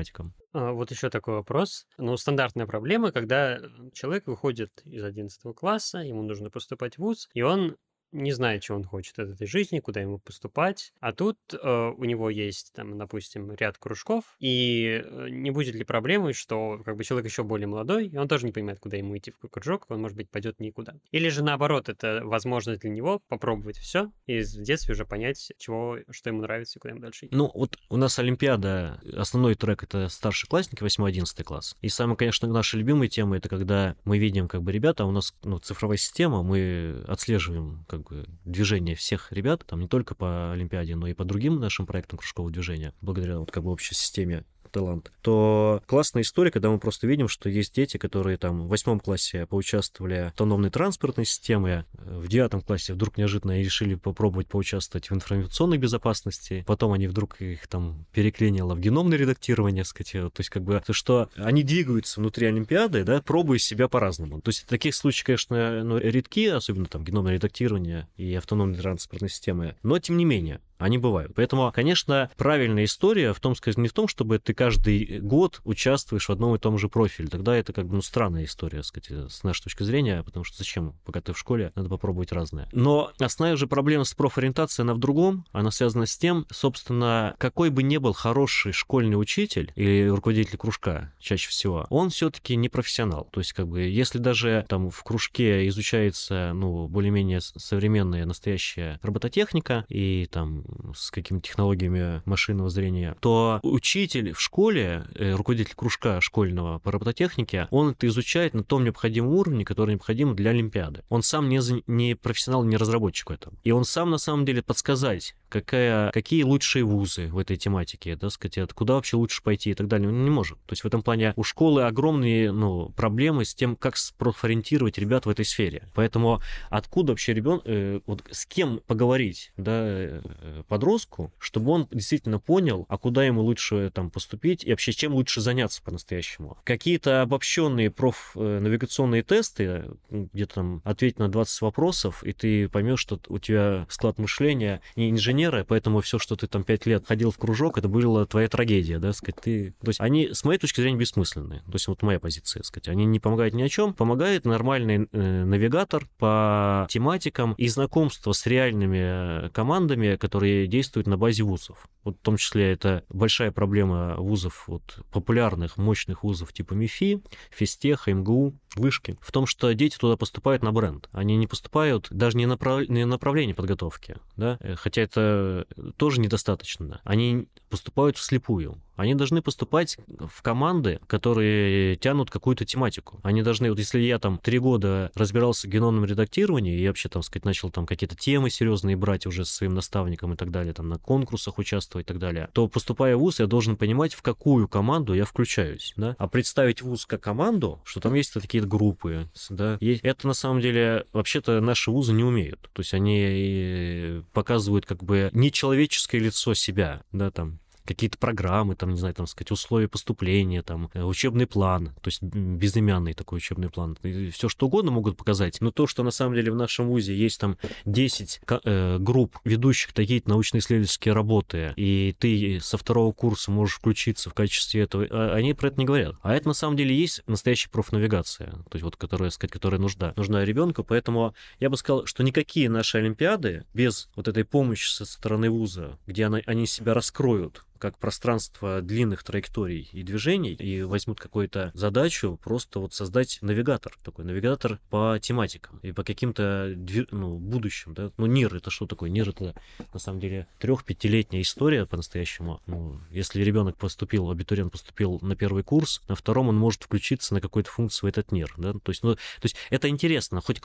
А, 0.53 0.73
вот 0.73 0.91
еще 0.91 1.11
такой 1.11 1.35
вопрос. 1.35 1.87
Ну, 1.97 2.17
стандартная 2.17 2.67
проблема, 2.67 3.13
когда 3.13 3.59
человек 3.93 4.27
выходит 4.27 4.71
из 4.85 5.05
11 5.05 5.55
класса, 5.55 5.99
ему 5.99 6.23
нужно 6.23 6.51
поступать 6.51 6.97
в 6.97 6.99
ВУЗ, 6.99 7.29
и 7.35 7.43
он 7.43 7.77
не 8.13 8.33
знает, 8.33 8.63
чего 8.63 8.79
он 8.79 8.85
хочет 8.85 9.19
от 9.19 9.31
этой 9.31 9.47
жизни, 9.47 9.81
куда 9.81 10.01
ему 10.01 10.19
поступать. 10.19 10.93
А 11.01 11.13
тут 11.13 11.39
э, 11.53 11.93
у 11.97 12.05
него 12.05 12.31
есть, 12.31 12.73
там, 12.75 12.97
допустим, 12.99 13.53
ряд 13.53 13.79
кружков, 13.79 14.25
и 14.41 15.03
э, 15.05 15.29
не 15.31 15.51
будет 15.51 15.75
ли 15.75 15.85
проблемы, 15.85 16.33
что 16.33 16.81
как 16.85 16.97
бы 16.97 17.05
человек 17.05 17.31
еще 17.31 17.43
более 17.43 17.67
молодой, 17.67 18.09
и 18.09 18.17
он 18.17 18.29
тоже 18.29 18.47
не 18.47 18.53
понимает, 18.53 18.79
куда 18.79 18.97
ему 18.97 19.17
идти 19.17 19.31
в 19.31 19.37
какой 19.37 19.51
кружок, 19.51 19.87
он, 19.89 20.01
может 20.01 20.17
быть, 20.17 20.31
пойдет 20.31 20.61
никуда. 20.61 20.95
Или 21.11 21.29
же 21.29 21.43
наоборот, 21.43 21.89
это 21.89 22.23
возможность 22.25 22.81
для 22.81 22.91
него 22.91 23.21
попробовать 23.29 23.77
все 23.77 24.11
и 24.27 24.41
в 24.41 24.63
детстве 24.63 24.95
уже 24.95 25.05
понять, 25.05 25.53
чего, 25.59 25.99
что 26.11 26.31
ему 26.31 26.43
нравится 26.43 26.79
и 26.79 26.81
куда 26.81 26.93
ему 26.93 27.01
дальше 27.01 27.27
идти. 27.27 27.35
Ну, 27.35 27.51
вот 27.55 27.79
у 27.89 27.97
нас 27.97 28.19
Олимпиада, 28.19 29.01
основной 29.17 29.55
трек 29.55 29.83
это 29.83 30.09
старшеклассники, 30.09 30.83
8-11 30.83 31.43
класс. 31.45 31.77
И 31.81 31.89
самая, 31.89 32.17
конечно, 32.17 32.49
наша 32.49 32.77
любимая 32.77 33.09
тема 33.09 33.37
это 33.37 33.49
когда 33.49 33.97
мы 34.05 34.19
видим, 34.19 34.49
как 34.49 34.63
бы, 34.63 34.73
ребята, 34.73 35.05
у 35.05 35.11
нас 35.11 35.35
ну, 35.43 35.59
цифровая 35.59 35.99
система, 35.99 36.43
мы 36.43 37.05
отслеживаем, 37.07 37.85
как 37.89 37.98
как 38.05 38.19
бы 38.19 38.29
движение 38.45 38.95
всех 38.95 39.33
ребят, 39.33 39.65
там 39.67 39.81
не 39.81 39.89
только 39.89 40.15
по 40.15 40.53
Олимпиаде, 40.53 40.97
но 40.97 41.07
и 41.07 41.15
по 41.15 41.25
другим 41.25 41.61
нашим 41.61 41.87
проектам 41.87 42.19
кружкового 42.19 42.53
движения, 42.53 42.95
благодаря 43.01 43.39
вот 43.39 43.51
как 43.51 43.65
бы 43.65 43.71
общей 43.71 43.95
системе 43.95 44.45
талант, 44.71 45.13
то 45.23 45.83
классная 45.87 46.23
история, 46.23 46.51
когда 46.51 46.71
мы 46.71 46.79
просто 46.79 47.07
видим, 47.07 47.29
что 47.29 47.49
есть 47.49 47.75
дети, 47.75 47.97
которые 47.97 48.37
там 48.37 48.63
в 48.63 48.69
восьмом 48.69 49.01
классе 49.01 49.47
поучаствовали 49.47 50.25
в 50.25 50.27
автономной 50.29 50.71
транспортной 50.71 51.27
системе, 51.27 51.85
в 51.93 52.29
девятом 52.29 52.61
классе 52.61 52.95
вдруг 52.95 53.17
неожиданно 53.19 53.59
решили 53.59 53.95
попробовать 53.95 54.49
поучаствовать 54.49 55.11
в 55.11 55.15
информационной 55.15 55.79
безопасности, 55.79 56.65
потом 56.67 56.93
они 56.93 57.07
вдруг 57.07 57.41
их 57.41 57.67
там 57.67 58.07
переклинило 58.13 58.75
в 58.75 58.81
геномное 58.81 59.19
редактирование, 59.19 59.85
сказать, 59.85 60.13
то 60.13 60.33
есть 60.39 60.51
как 60.51 60.63
бы, 60.65 60.83
то, 60.85 60.93
что 60.93 61.29
они 61.37 61.63
двигаются 61.63 62.21
внутри 62.21 62.47
Олимпиады, 62.47 63.05
да, 63.05 63.23
пробуя 63.23 63.59
себя 63.59 63.89
по-разному. 63.89 64.41
То 64.41 64.51
есть 64.51 64.67
таких 64.67 64.95
случаев, 64.95 65.27
конечно, 65.27 65.85
ну, 65.85 65.99
редки, 65.99 66.47
особенно 66.47 66.87
там 66.87 67.05
геномное 67.05 67.35
редактирование 67.35 68.09
и 68.17 68.35
автономной 68.35 68.79
транспортной 68.79 69.31
системы, 69.31 69.77
но 69.83 69.99
тем 69.99 70.17
не 70.17 70.25
менее, 70.25 70.61
Они 70.79 70.99
бывают. 70.99 71.33
Поэтому, 71.35 71.71
конечно, 71.73 72.31
правильная 72.37 72.85
история 72.85 73.33
в 73.33 73.41
том, 73.41 73.55
сказать, 73.55 73.79
не 73.79 73.89
в 73.89 73.93
том, 73.93 74.09
чтобы 74.09 74.39
ты 74.39 74.55
каждый 74.55 75.21
год 75.21 75.61
участвуешь 75.65 76.29
в 76.29 76.33
одном 76.33 76.55
и 76.55 76.59
том 76.59 76.79
же 76.79 76.89
профиле. 76.89 77.29
Тогда 77.29 77.57
это 77.57 77.73
как 77.73 77.87
бы 77.87 77.97
ну, 77.97 78.03
странная 78.03 78.45
история, 78.45 78.83
сказать, 78.83 79.31
с 79.31 79.43
нашей 79.43 79.65
точки 79.65 79.83
зрения, 79.83 80.23
потому 80.23 80.45
что 80.45 80.57
зачем, 80.59 80.95
пока 81.05 81.21
ты 81.21 81.33
в 81.33 81.39
школе, 81.39 81.73
надо 81.75 81.89
попробовать 81.89 82.33
разное. 82.33 82.69
Но 82.73 83.13
основная 83.19 83.57
же 83.57 83.67
проблема 83.67 84.05
с 84.05 84.15
профориентацией, 84.15 84.85
она 84.85 84.95
в 84.95 84.99
другом. 84.99 85.45
Она 85.53 85.71
связана 85.71 86.07
с 86.07 86.17
тем, 86.17 86.47
собственно, 86.51 87.35
какой 87.39 87.71
бы 87.71 87.83
ни 87.83 87.97
был 87.97 88.13
хороший 88.13 88.73
школьный 88.73 89.21
учитель 89.21 89.73
или 89.75 90.09
руководитель 90.09 90.57
кружка, 90.57 91.13
чаще 91.19 91.51
всего, 91.51 91.87
он 91.91 92.11
все-таки 92.11 92.57
не 92.57 92.69
профессионал. 92.69 93.29
То 93.33 93.41
есть, 93.41 93.53
как 93.53 93.67
бы, 93.69 93.83
если 93.83 94.19
даже 94.19 94.65
там 94.69 94.91
в 94.91 95.03
кружке 95.03 95.67
изучается, 95.69 96.53
ну, 96.55 96.89
более-менее 96.89 97.41
современная 97.41 98.25
настоящая 98.27 99.01
робототехника 99.03 99.85
и 99.89 100.29
там 100.31 100.65
с 100.95 101.11
какими-то 101.11 101.49
технологиями 101.49 102.23
машинного 102.25 102.71
зрения, 102.71 103.17
то 103.21 103.61
учитель 103.63 104.33
в 104.33 104.41
школе, 104.41 105.05
э, 105.15 105.35
руководитель 105.35 105.75
кружка 105.75 106.21
школьного 106.21 106.79
по 106.79 106.93
робототехнике, 106.93 107.69
он 107.71 107.91
это 107.91 108.07
изучает 108.07 108.55
на 108.55 108.63
том 108.63 108.85
необходимом 108.85 109.33
уровне, 109.33 109.65
который 109.65 109.91
необходим 109.93 110.35
для 110.35 110.51
Олимпиады. 110.51 111.03
Он 111.09 111.23
сам 111.23 111.49
не, 111.49 111.61
не 111.87 112.15
профессионал, 112.15 112.65
не 112.65 112.77
разработчик 112.77 113.31
в 113.31 113.33
этом. 113.33 113.59
И 113.65 113.71
он 113.71 113.85
сам, 113.85 114.11
на 114.11 114.19
самом 114.19 114.45
деле, 114.45 114.63
подсказать, 114.63 115.35
какая, 115.49 116.11
какие 116.13 116.43
лучшие 116.43 116.85
вузы 116.85 117.29
в 117.29 117.39
этой 117.39 117.57
тематике, 117.57 118.17
да, 118.17 118.31
сказать, 118.31 118.73
куда 118.73 118.95
вообще 118.95 119.17
лучше 119.17 119.43
пойти 119.43 119.71
и 119.71 119.75
так 119.75 119.89
далее, 119.89 120.09
он 120.09 120.25
не 120.25 120.31
может. 120.31 120.59
То 120.67 120.73
есть 120.73 120.85
в 120.85 120.87
этом 120.87 121.03
плане 121.03 121.33
у 121.37 121.43
школы 121.43 121.85
огромные 121.85 122.53
ну, 122.53 122.91
проблемы 122.91 123.45
с 123.45 123.55
тем, 123.55 123.77
как 123.77 123.97
профориентировать 124.17 124.99
ребят 124.99 125.27
в 125.27 125.29
этой 125.29 125.45
сфере. 125.45 125.89
Поэтому 125.95 126.41
откуда 126.71 127.13
вообще 127.13 127.35
ребенок, 127.35 127.63
э, 127.65 128.01
вот 128.07 128.25
с 128.31 128.47
кем 128.47 128.81
поговорить, 128.87 129.53
да, 129.57 129.73
э, 129.75 130.63
подростку, 130.69 131.33
чтобы 131.39 131.73
он 131.73 131.89
действительно 131.91 132.39
понял, 132.39 132.87
а 132.89 132.99
куда 132.99 133.25
ему 133.25 133.43
лучше 133.43 133.91
там 133.95 134.11
поступить 134.11 134.65
и 134.65 134.71
вообще 134.71 134.93
чем 134.93 135.15
лучше 135.15 135.41
заняться 135.41 135.83
по-настоящему. 135.83 136.59
Какие-то 136.65 137.23
обобщенные 137.23 137.91
профнавигационные 137.91 139.23
тесты, 139.23 139.85
где-то 140.11 140.55
там 140.55 140.83
ответить 140.85 141.19
на 141.19 141.29
20 141.29 141.61
вопросов, 141.63 142.23
и 142.25 142.33
ты 142.33 142.69
поймешь, 142.69 143.01
что 143.01 143.21
у 143.29 143.39
тебя 143.39 143.87
склад 143.89 144.19
мышления 144.19 144.81
не 144.97 145.11
инженер 145.11 145.38
инженера, 145.39 145.65
поэтому 145.65 146.01
все, 146.01 146.19
что 146.19 146.37
ты 146.37 146.47
там 146.47 146.65
пять 146.65 146.87
лет 146.87 147.07
ходил 147.07 147.31
в 147.31 147.39
кружок, 147.39 147.79
это 147.79 147.89
была 147.89 148.27
твоя 148.27 148.49
трагедия, 148.49 148.99
да, 148.99 149.13
сказать, 149.13 149.41
ты... 149.41 149.75
То 149.83 149.89
есть 149.89 150.01
они, 150.01 150.33
с 150.33 150.45
моей 150.45 150.59
точки 150.59 150.81
зрения, 150.81 150.99
бессмысленные. 150.99 151.61
То 151.61 151.75
есть 151.75 151.89
вот 151.89 152.03
моя 152.03 152.19
позиция, 152.19 152.63
сказать, 152.63 152.89
они 152.89 153.05
не 153.05 153.21
помогают 153.21 153.55
ни 153.55 153.63
о 153.63 153.69
чем. 153.69 153.95
Помогает 153.95 154.45
нормальный 154.45 155.09
э, 155.11 155.45
навигатор 155.45 156.07
по 156.19 156.87
тематикам 156.91 157.55
и 157.55 157.69
знакомство 157.69 158.33
с 158.33 158.47
реальными 158.47 159.47
э, 159.47 159.51
командами, 159.51 160.17
которые 160.17 160.67
действуют 160.67 161.07
на 161.07 161.17
базе 161.17 161.45
вузов. 161.45 161.89
Вот 162.09 162.17
в 162.17 162.23
том 162.23 162.39
числе 162.39 162.73
это 162.73 163.05
большая 163.11 163.53
проблема 163.53 164.15
вузов, 164.17 164.67
вот, 164.67 165.01
популярных, 165.13 165.77
мощных 165.77 166.25
вузов 166.25 166.55
типа 166.55 166.73
МИФИ, 166.73 167.23
Физтеха, 167.51 168.15
МГУ, 168.15 168.55
Вышки, 168.77 169.19
в 169.21 169.31
том, 169.31 169.45
что 169.45 169.71
дети 169.75 169.99
туда 169.99 170.17
поступают 170.17 170.63
на 170.63 170.73
бренд. 170.73 171.11
Они 171.13 171.37
не 171.37 171.47
поступают 171.47 172.07
даже 172.11 172.39
не 172.39 172.47
на, 172.47 172.53
направ... 172.55 172.89
не 172.89 173.05
направление 173.05 173.55
подготовки, 173.55 174.17
да, 174.37 174.57
э, 174.61 174.75
хотя 174.77 175.03
это 175.03 175.67
тоже 175.99 176.23
недостаточно. 176.23 177.03
Они 177.05 177.47
поступают 177.69 178.17
вслепую. 178.17 178.81
Они 178.99 179.15
должны 179.15 179.43
поступать 179.43 179.97
в 180.09 180.43
команды, 180.43 180.99
которые 181.07 181.97
тянут 181.97 182.31
какую-то 182.31 182.65
тематику. 182.65 183.21
Они 183.23 183.43
должны, 183.43 183.71
вот 183.71 183.79
если 183.79 184.01
я 184.01 184.19
там 184.19 184.39
три 184.39 184.59
года 184.59 185.11
разбирался 185.15 185.69
в 185.69 185.71
геномном 185.71 186.05
редактировании 186.05 186.79
и 186.79 186.87
вообще, 186.89 187.09
там 187.09 187.23
сказать, 187.23 187.45
начал 187.45 187.71
там 187.71 187.87
какие-то 187.87 188.17
темы 188.17 188.51
серьезные 188.51 188.97
брать 188.97 189.25
уже 189.25 189.45
с 189.45 189.51
своим 189.51 189.75
наставником 189.75 190.35
и 190.35 190.37
так 190.37 190.51
далее, 190.51 190.75
там 190.75 190.89
на 190.89 190.99
конкурсах 190.99 191.59
участвовать 191.59 192.07
и 192.07 192.09
так 192.09 192.19
далее, 192.19 192.51
то 192.53 192.67
поступая 192.67 193.17
в 193.17 193.21
ВУЗ, 193.21 193.41
я 193.41 193.47
должен 193.47 193.77
понимать, 193.77 194.15
в 194.15 194.23
какую 194.23 194.67
команду 194.67 195.15
я 195.15 195.25
включаюсь, 195.25 195.93
да. 195.97 196.17
А 196.19 196.27
представить 196.27 196.83
ВУЗ 196.83 197.07
как 197.07 197.21
команду, 197.21 197.81
что 197.85 198.01
там 198.01 198.15
есть 198.15 198.35
такие 198.35 198.65
группы, 198.65 199.29
да, 199.49 199.79
это 199.81 200.27
на 200.27 200.35
самом 200.35 200.61
деле 200.61 201.07
вообще-то 201.13 201.61
наши 201.61 201.93
вузы 201.93 202.13
не 202.13 202.25
умеют. 202.25 202.69
То 202.73 202.81
есть 202.81 202.95
они 202.95 204.23
показывают 204.33 204.87
как 204.87 205.05
бы 205.05 205.31
нечеловеческое 205.33 206.21
лицо 206.21 206.55
себя, 206.55 207.03
да, 207.13 207.31
там, 207.31 207.61
какие-то 207.89 208.19
программы, 208.19 208.77
там, 208.77 208.91
не 208.91 208.99
знаю, 208.99 209.15
там, 209.15 209.27
сказать, 209.27 209.51
условия 209.51 209.89
поступления, 209.89 210.63
там, 210.63 210.91
э, 210.93 211.03
учебный 211.03 211.47
план, 211.47 211.95
то 212.03 212.09
есть 212.09 212.23
безымянный 212.23 213.15
такой 213.15 213.39
учебный 213.39 213.71
план. 213.71 213.97
Все 214.33 214.49
что 214.49 214.67
угодно 214.67 214.91
могут 214.91 215.17
показать, 215.17 215.61
но 215.63 215.71
то, 215.71 215.87
что 215.87 216.03
на 216.03 216.11
самом 216.11 216.35
деле 216.35 216.53
в 216.53 216.55
нашем 216.55 216.89
ВУЗе 216.89 217.17
есть 217.17 217.41
там 217.41 217.57
10 217.87 218.41
э, 218.47 218.99
групп, 218.99 219.39
ведущих 219.45 219.95
такие 219.95 220.21
научно-исследовательские 220.27 221.15
работы, 221.15 221.73
и 221.77 222.15
ты 222.19 222.61
со 222.61 222.77
второго 222.77 223.13
курса 223.13 223.51
можешь 223.51 223.77
включиться 223.77 224.29
в 224.29 224.35
качестве 224.35 224.83
этого, 224.83 225.07
а, 225.11 225.35
они 225.35 225.55
про 225.55 225.69
это 225.69 225.79
не 225.79 225.87
говорят. 225.87 226.17
А 226.23 226.35
это 226.35 226.49
на 226.49 226.55
самом 226.55 226.77
деле 226.77 226.95
есть 226.95 227.23
настоящая 227.27 227.71
профнавигация, 227.71 228.51
то 228.51 228.75
есть 228.75 228.83
вот 228.83 228.97
которая, 228.97 229.31
сказать, 229.31 229.51
которая 229.51 229.81
нужна, 229.81 230.13
нужна 230.17 230.45
ребенку, 230.45 230.85
поэтому 230.85 231.35
я 231.59 231.71
бы 231.71 231.79
сказал, 231.79 232.05
что 232.05 232.23
никакие 232.23 232.69
наши 232.69 232.99
олимпиады 232.99 233.65
без 233.73 234.11
вот 234.15 234.29
этой 234.29 234.45
помощи 234.45 234.93
со 234.93 235.07
стороны 235.07 235.49
вуза, 235.49 235.99
где 236.07 236.27
она, 236.27 236.41
они 236.45 236.67
себя 236.67 236.93
раскроют, 236.93 237.65
как 237.79 237.99
пространство 237.99 238.81
длинных 238.81 239.23
траекторий 239.23 239.89
и 239.93 240.03
движений, 240.03 240.55
и 240.55 240.83
возьмут 240.83 241.21
какую-то 241.21 241.71
задачу 241.75 242.39
просто 242.43 242.81
вот 242.81 242.95
создать 242.95 243.39
навигатор, 243.43 243.97
такой 244.05 244.25
навигатор 244.25 244.81
по 244.91 245.19
тематикам 245.21 245.79
и 245.79 245.93
по 245.93 246.05
каким-то 246.05 246.75
ну, 247.11 247.39
будущим, 247.39 247.95
да. 247.95 248.11
Ну, 248.17 248.27
НИР 248.27 248.57
это 248.57 248.71
что 248.71 248.87
такое? 248.87 249.11
НИР 249.11 249.31
это 249.31 249.55
на 249.93 250.01
самом 250.01 250.21
деле 250.21 250.47
трех-пятилетняя 250.59 251.43
история 251.43 251.87
по-настоящему. 251.87 252.61
Ну, 252.67 253.01
если 253.11 253.43
ребенок 253.43 253.77
поступил, 253.77 254.31
абитуриент 254.31 254.73
поступил 254.73 255.19
на 255.23 255.37
первый 255.37 255.63
курс, 255.63 256.03
на 256.09 256.15
втором 256.15 256.49
он 256.49 256.57
может 256.57 256.85
включиться 256.85 257.35
на 257.35 257.41
какую-то 257.41 257.71
функцию 257.71 258.09
в 258.09 258.11
этот 258.11 258.33
НИР, 258.33 258.55
да. 258.57 258.73
То 258.73 258.91
есть, 258.91 259.03
ну, 259.03 259.15
то 259.15 259.21
есть 259.43 259.57
это 259.71 259.89
интересно, 259.89 260.41
хоть 260.41 260.61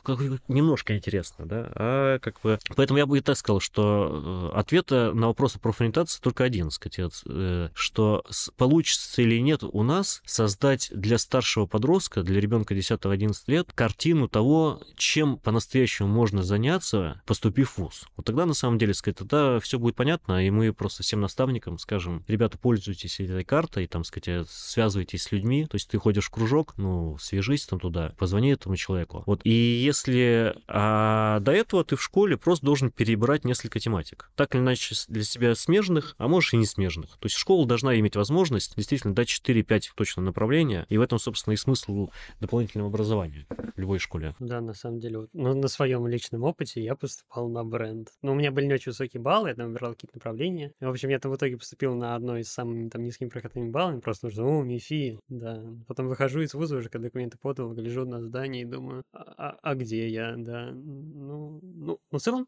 немножко 0.47 0.95
интересно, 0.95 1.45
да, 1.45 1.71
а 1.75 2.19
как 2.19 2.41
бы... 2.41 2.59
Поэтому 2.75 2.99
я 2.99 3.05
бы 3.05 3.17
и 3.17 3.21
так 3.21 3.37
сказал, 3.37 3.59
что 3.59 4.51
э, 4.53 4.57
ответа 4.57 5.13
на 5.13 5.27
вопросы 5.27 5.59
профориентации 5.59 6.21
только 6.21 6.43
один, 6.43 6.71
сказать, 6.71 6.99
отец, 7.03 7.23
э, 7.27 7.69
что 7.73 8.23
получится 8.57 9.21
или 9.21 9.39
нет 9.39 9.63
у 9.63 9.83
нас 9.83 10.21
создать 10.25 10.89
для 10.93 11.17
старшего 11.17 11.65
подростка, 11.65 12.23
для 12.23 12.39
ребенка 12.39 12.73
10-11 12.73 13.33
лет, 13.47 13.71
картину 13.73 14.27
того, 14.27 14.81
чем 14.95 15.37
по-настоящему 15.37 16.09
можно 16.09 16.43
заняться, 16.43 17.21
поступив 17.25 17.71
в 17.71 17.77
ВУЗ. 17.79 18.07
Вот 18.15 18.25
тогда, 18.25 18.45
на 18.45 18.53
самом 18.53 18.77
деле, 18.77 18.93
сказать, 18.93 19.17
тогда 19.17 19.59
все 19.59 19.79
будет 19.79 19.95
понятно, 19.95 20.45
и 20.45 20.49
мы 20.49 20.73
просто 20.73 21.03
всем 21.03 21.21
наставникам 21.21 21.77
скажем, 21.77 22.23
ребята, 22.27 22.57
пользуйтесь 22.57 23.19
этой 23.19 23.43
картой, 23.43 23.87
там, 23.87 24.03
сказать, 24.03 24.49
связывайтесь 24.49 25.23
с 25.23 25.31
людьми, 25.31 25.65
то 25.65 25.75
есть 25.75 25.89
ты 25.89 25.97
ходишь 25.97 26.25
в 26.25 26.29
кружок, 26.29 26.73
ну, 26.77 27.17
свяжись 27.19 27.65
там 27.65 27.79
туда, 27.79 28.13
позвони 28.17 28.51
этому 28.51 28.75
человеку. 28.75 29.23
Вот, 29.25 29.41
и 29.43 29.51
если 29.51 30.55
а 30.67 31.39
до 31.39 31.51
этого 31.51 31.83
ты 31.83 31.95
в 31.95 32.03
школе 32.03 32.37
просто 32.37 32.65
должен 32.65 32.91
перебрать 32.91 33.45
несколько 33.45 33.79
тематик. 33.79 34.31
Так 34.35 34.55
или 34.55 34.61
иначе 34.61 34.95
для 35.07 35.23
себя 35.23 35.55
смежных, 35.55 36.15
а 36.17 36.27
можешь 36.27 36.53
и 36.53 36.57
не 36.57 36.65
смежных 36.65 36.92
смежных. 36.93 37.17
То 37.17 37.25
есть 37.25 37.35
школа 37.35 37.65
должна 37.65 37.97
иметь 37.99 38.15
возможность 38.15 38.75
действительно 38.75 39.13
дать 39.13 39.29
4-5 39.29 39.89
точно 39.95 40.21
направления, 40.21 40.85
и 40.89 40.97
в 40.97 41.01
этом, 41.01 41.19
собственно, 41.19 41.53
и 41.53 41.57
смысл 41.57 42.09
дополнительного 42.39 42.89
образования 42.89 43.45
в 43.49 43.79
любой 43.79 43.99
школе. 43.99 44.35
Да, 44.39 44.61
на 44.61 44.73
самом 44.73 44.99
деле, 44.99 45.19
вот, 45.19 45.29
ну, 45.33 45.53
на 45.53 45.67
своем 45.67 46.07
личном 46.07 46.43
опыте 46.43 46.83
я 46.83 46.95
поступал 46.95 47.49
на 47.49 47.63
бренд. 47.63 48.09
Но 48.21 48.31
у 48.31 48.35
меня 48.35 48.51
были 48.51 48.65
не 48.65 48.73
очень 48.73 48.91
высокие 48.91 49.21
баллы, 49.21 49.49
я 49.49 49.55
там 49.55 49.67
выбирал 49.67 49.93
какие-то 49.93 50.17
направления. 50.17 50.73
И, 50.79 50.85
в 50.85 50.89
общем, 50.89 51.09
я 51.09 51.19
там 51.19 51.31
в 51.31 51.35
итоге 51.35 51.57
поступил 51.57 51.95
на 51.95 52.15
одно 52.15 52.37
из 52.37 52.51
самых 52.51 52.91
там 52.91 53.03
низкими 53.03 53.29
проходными 53.29 53.69
баллами, 53.69 53.99
просто 53.99 54.27
нужно, 54.27 54.45
о, 54.45 54.63
МИФИ, 54.63 55.19
да. 55.29 55.63
Потом 55.87 56.07
выхожу 56.07 56.41
из 56.41 56.53
вуза 56.53 56.77
уже, 56.77 56.89
когда 56.89 57.07
документы 57.07 57.37
подал, 57.37 57.73
гляжу 57.73 58.05
на 58.05 58.21
здание 58.21 58.63
и 58.63 58.65
думаю, 58.65 59.03
а, 59.13 59.33
а, 59.37 59.59
а 59.61 59.75
где 59.75 60.07
я, 60.07 60.35
да. 60.37 60.71
Ну, 60.71 61.59
ну, 61.61 61.99
ну, 62.11 62.17
в 62.17 62.21
целом, 62.21 62.47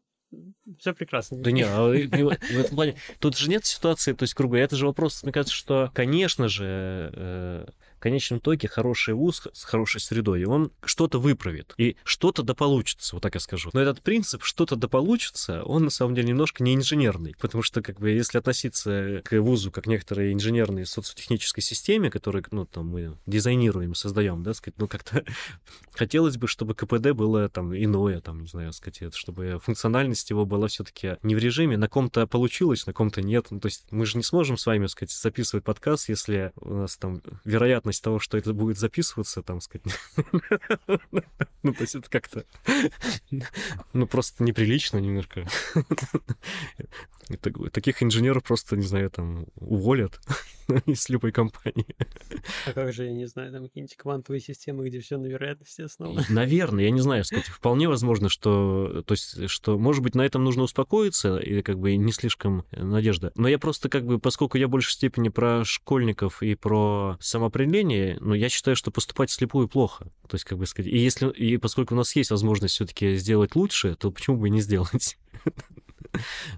все 0.78 0.92
прекрасно. 0.94 1.38
Да 1.38 1.50
не, 1.50 1.62
а 1.62 1.88
в 1.88 2.58
этом 2.58 2.74
плане, 2.74 2.96
тут 3.18 3.36
же 3.36 3.48
нет 3.48 3.64
ситуации, 3.64 4.12
то 4.12 4.24
есть, 4.24 4.34
говоря, 4.34 4.64
это 4.64 4.76
же 4.76 4.86
вопрос, 4.86 5.22
мне 5.22 5.32
кажется, 5.32 5.54
что, 5.54 5.90
конечно 5.94 6.48
же, 6.48 7.10
э, 7.14 7.66
конечном 8.06 8.38
итоге 8.38 8.68
хороший 8.68 9.14
вуз 9.14 9.42
с 9.52 9.64
хорошей 9.64 10.00
средой, 10.00 10.42
и 10.42 10.44
он 10.44 10.70
что-то 10.84 11.18
выправит, 11.18 11.74
и 11.76 11.96
что-то 12.04 12.44
да 12.44 12.54
получится, 12.54 13.16
вот 13.16 13.22
так 13.22 13.34
я 13.34 13.40
скажу. 13.40 13.70
Но 13.72 13.80
этот 13.80 14.00
принцип 14.00 14.44
«что-то 14.44 14.76
да 14.76 14.86
получится», 14.86 15.64
он 15.64 15.82
на 15.82 15.90
самом 15.90 16.14
деле 16.14 16.28
немножко 16.28 16.62
не 16.62 16.76
инженерный, 16.76 17.34
потому 17.40 17.62
что, 17.62 17.82
как 17.82 17.98
бы, 17.98 18.10
если 18.10 18.38
относиться 18.38 19.22
к 19.24 19.40
вузу 19.40 19.72
как 19.72 19.86
некоторой 19.86 20.32
инженерной 20.32 20.86
социотехнической 20.86 21.64
системе, 21.64 22.08
которую, 22.08 22.44
ну, 22.52 22.64
там, 22.64 22.86
мы 22.86 23.18
дизайнируем, 23.26 23.96
создаем, 23.96 24.44
да, 24.44 24.54
сказать, 24.54 24.78
ну, 24.78 24.86
как-то 24.86 25.24
хотелось 25.90 26.36
бы, 26.36 26.46
чтобы 26.46 26.76
КПД 26.76 27.10
было 27.10 27.48
там 27.48 27.74
иное, 27.74 28.20
там, 28.20 28.42
не 28.42 28.46
знаю, 28.46 28.72
сказать, 28.72 29.16
чтобы 29.16 29.58
функциональность 29.60 30.30
его 30.30 30.46
была 30.46 30.68
все-таки 30.68 31.16
не 31.24 31.34
в 31.34 31.38
режиме, 31.38 31.76
на 31.76 31.88
ком-то 31.88 32.28
получилось, 32.28 32.86
на 32.86 32.92
ком-то 32.92 33.20
нет. 33.20 33.48
Ну, 33.50 33.58
то 33.58 33.66
есть 33.66 33.84
мы 33.90 34.06
же 34.06 34.16
не 34.16 34.22
сможем 34.22 34.56
с 34.56 34.64
вами, 34.64 34.86
сказать, 34.86 35.10
записывать 35.10 35.64
подкаст, 35.64 36.08
если 36.08 36.52
у 36.60 36.72
нас 36.72 36.96
там 36.96 37.20
вероятно 37.44 37.92
вероятность 37.96 38.02
того, 38.02 38.18
что 38.18 38.36
это 38.38 38.52
будет 38.52 38.78
записываться, 38.78 39.42
там, 39.42 39.60
сказать, 39.60 39.86
ну, 41.62 41.72
то 41.72 41.80
есть 41.80 41.94
это 41.94 42.08
как-то, 42.08 42.44
ну, 43.92 44.06
просто 44.06 44.44
неприлично 44.44 44.98
немножко. 44.98 45.46
Таких 47.72 48.02
инженеров 48.02 48.44
просто, 48.44 48.76
не 48.76 48.86
знаю, 48.86 49.10
там 49.10 49.46
уволят 49.56 50.20
из 50.86 51.08
любой 51.08 51.32
компании. 51.32 51.96
А 52.66 52.72
как 52.72 52.92
же, 52.92 53.04
я 53.04 53.12
не 53.12 53.26
знаю, 53.26 53.52
там 53.52 53.64
какие-нибудь 53.64 53.96
квантовые 53.96 54.40
системы, 54.40 54.88
где 54.88 55.00
все 55.00 55.18
на 55.18 55.26
вероятности 55.26 55.82
основано? 55.82 56.24
Наверное, 56.28 56.84
я 56.84 56.90
не 56.90 57.00
знаю, 57.00 57.24
сказать, 57.24 57.46
вполне 57.46 57.88
возможно, 57.88 58.28
что, 58.28 59.02
то 59.06 59.12
есть, 59.12 59.48
что, 59.50 59.76
может 59.76 60.04
быть, 60.04 60.14
на 60.14 60.22
этом 60.22 60.44
нужно 60.44 60.62
успокоиться, 60.62 61.38
и 61.38 61.62
как 61.62 61.80
бы 61.80 61.96
не 61.96 62.12
слишком 62.12 62.64
надежда. 62.70 63.32
Но 63.34 63.48
я 63.48 63.58
просто 63.58 63.88
как 63.88 64.06
бы, 64.06 64.20
поскольку 64.20 64.56
я 64.56 64.68
в 64.68 64.70
большей 64.70 64.92
степени 64.92 65.28
про 65.28 65.64
школьников 65.64 66.42
и 66.44 66.54
про 66.54 67.16
самоопределение, 67.20 68.18
ну, 68.20 68.34
я 68.34 68.48
считаю, 68.48 68.76
что 68.76 68.92
поступать 68.92 69.30
слепую 69.30 69.68
плохо. 69.68 70.04
То 70.28 70.36
есть, 70.36 70.44
как 70.44 70.58
бы 70.58 70.66
сказать, 70.66 70.92
и 70.92 70.98
если, 70.98 71.28
и 71.30 71.56
поскольку 71.56 71.94
у 71.94 71.96
нас 71.96 72.14
есть 72.14 72.30
возможность 72.30 72.74
все-таки 72.74 73.16
сделать 73.16 73.56
лучше, 73.56 73.96
то 73.96 74.12
почему 74.12 74.36
бы 74.36 74.48
не 74.48 74.60
сделать? 74.60 75.18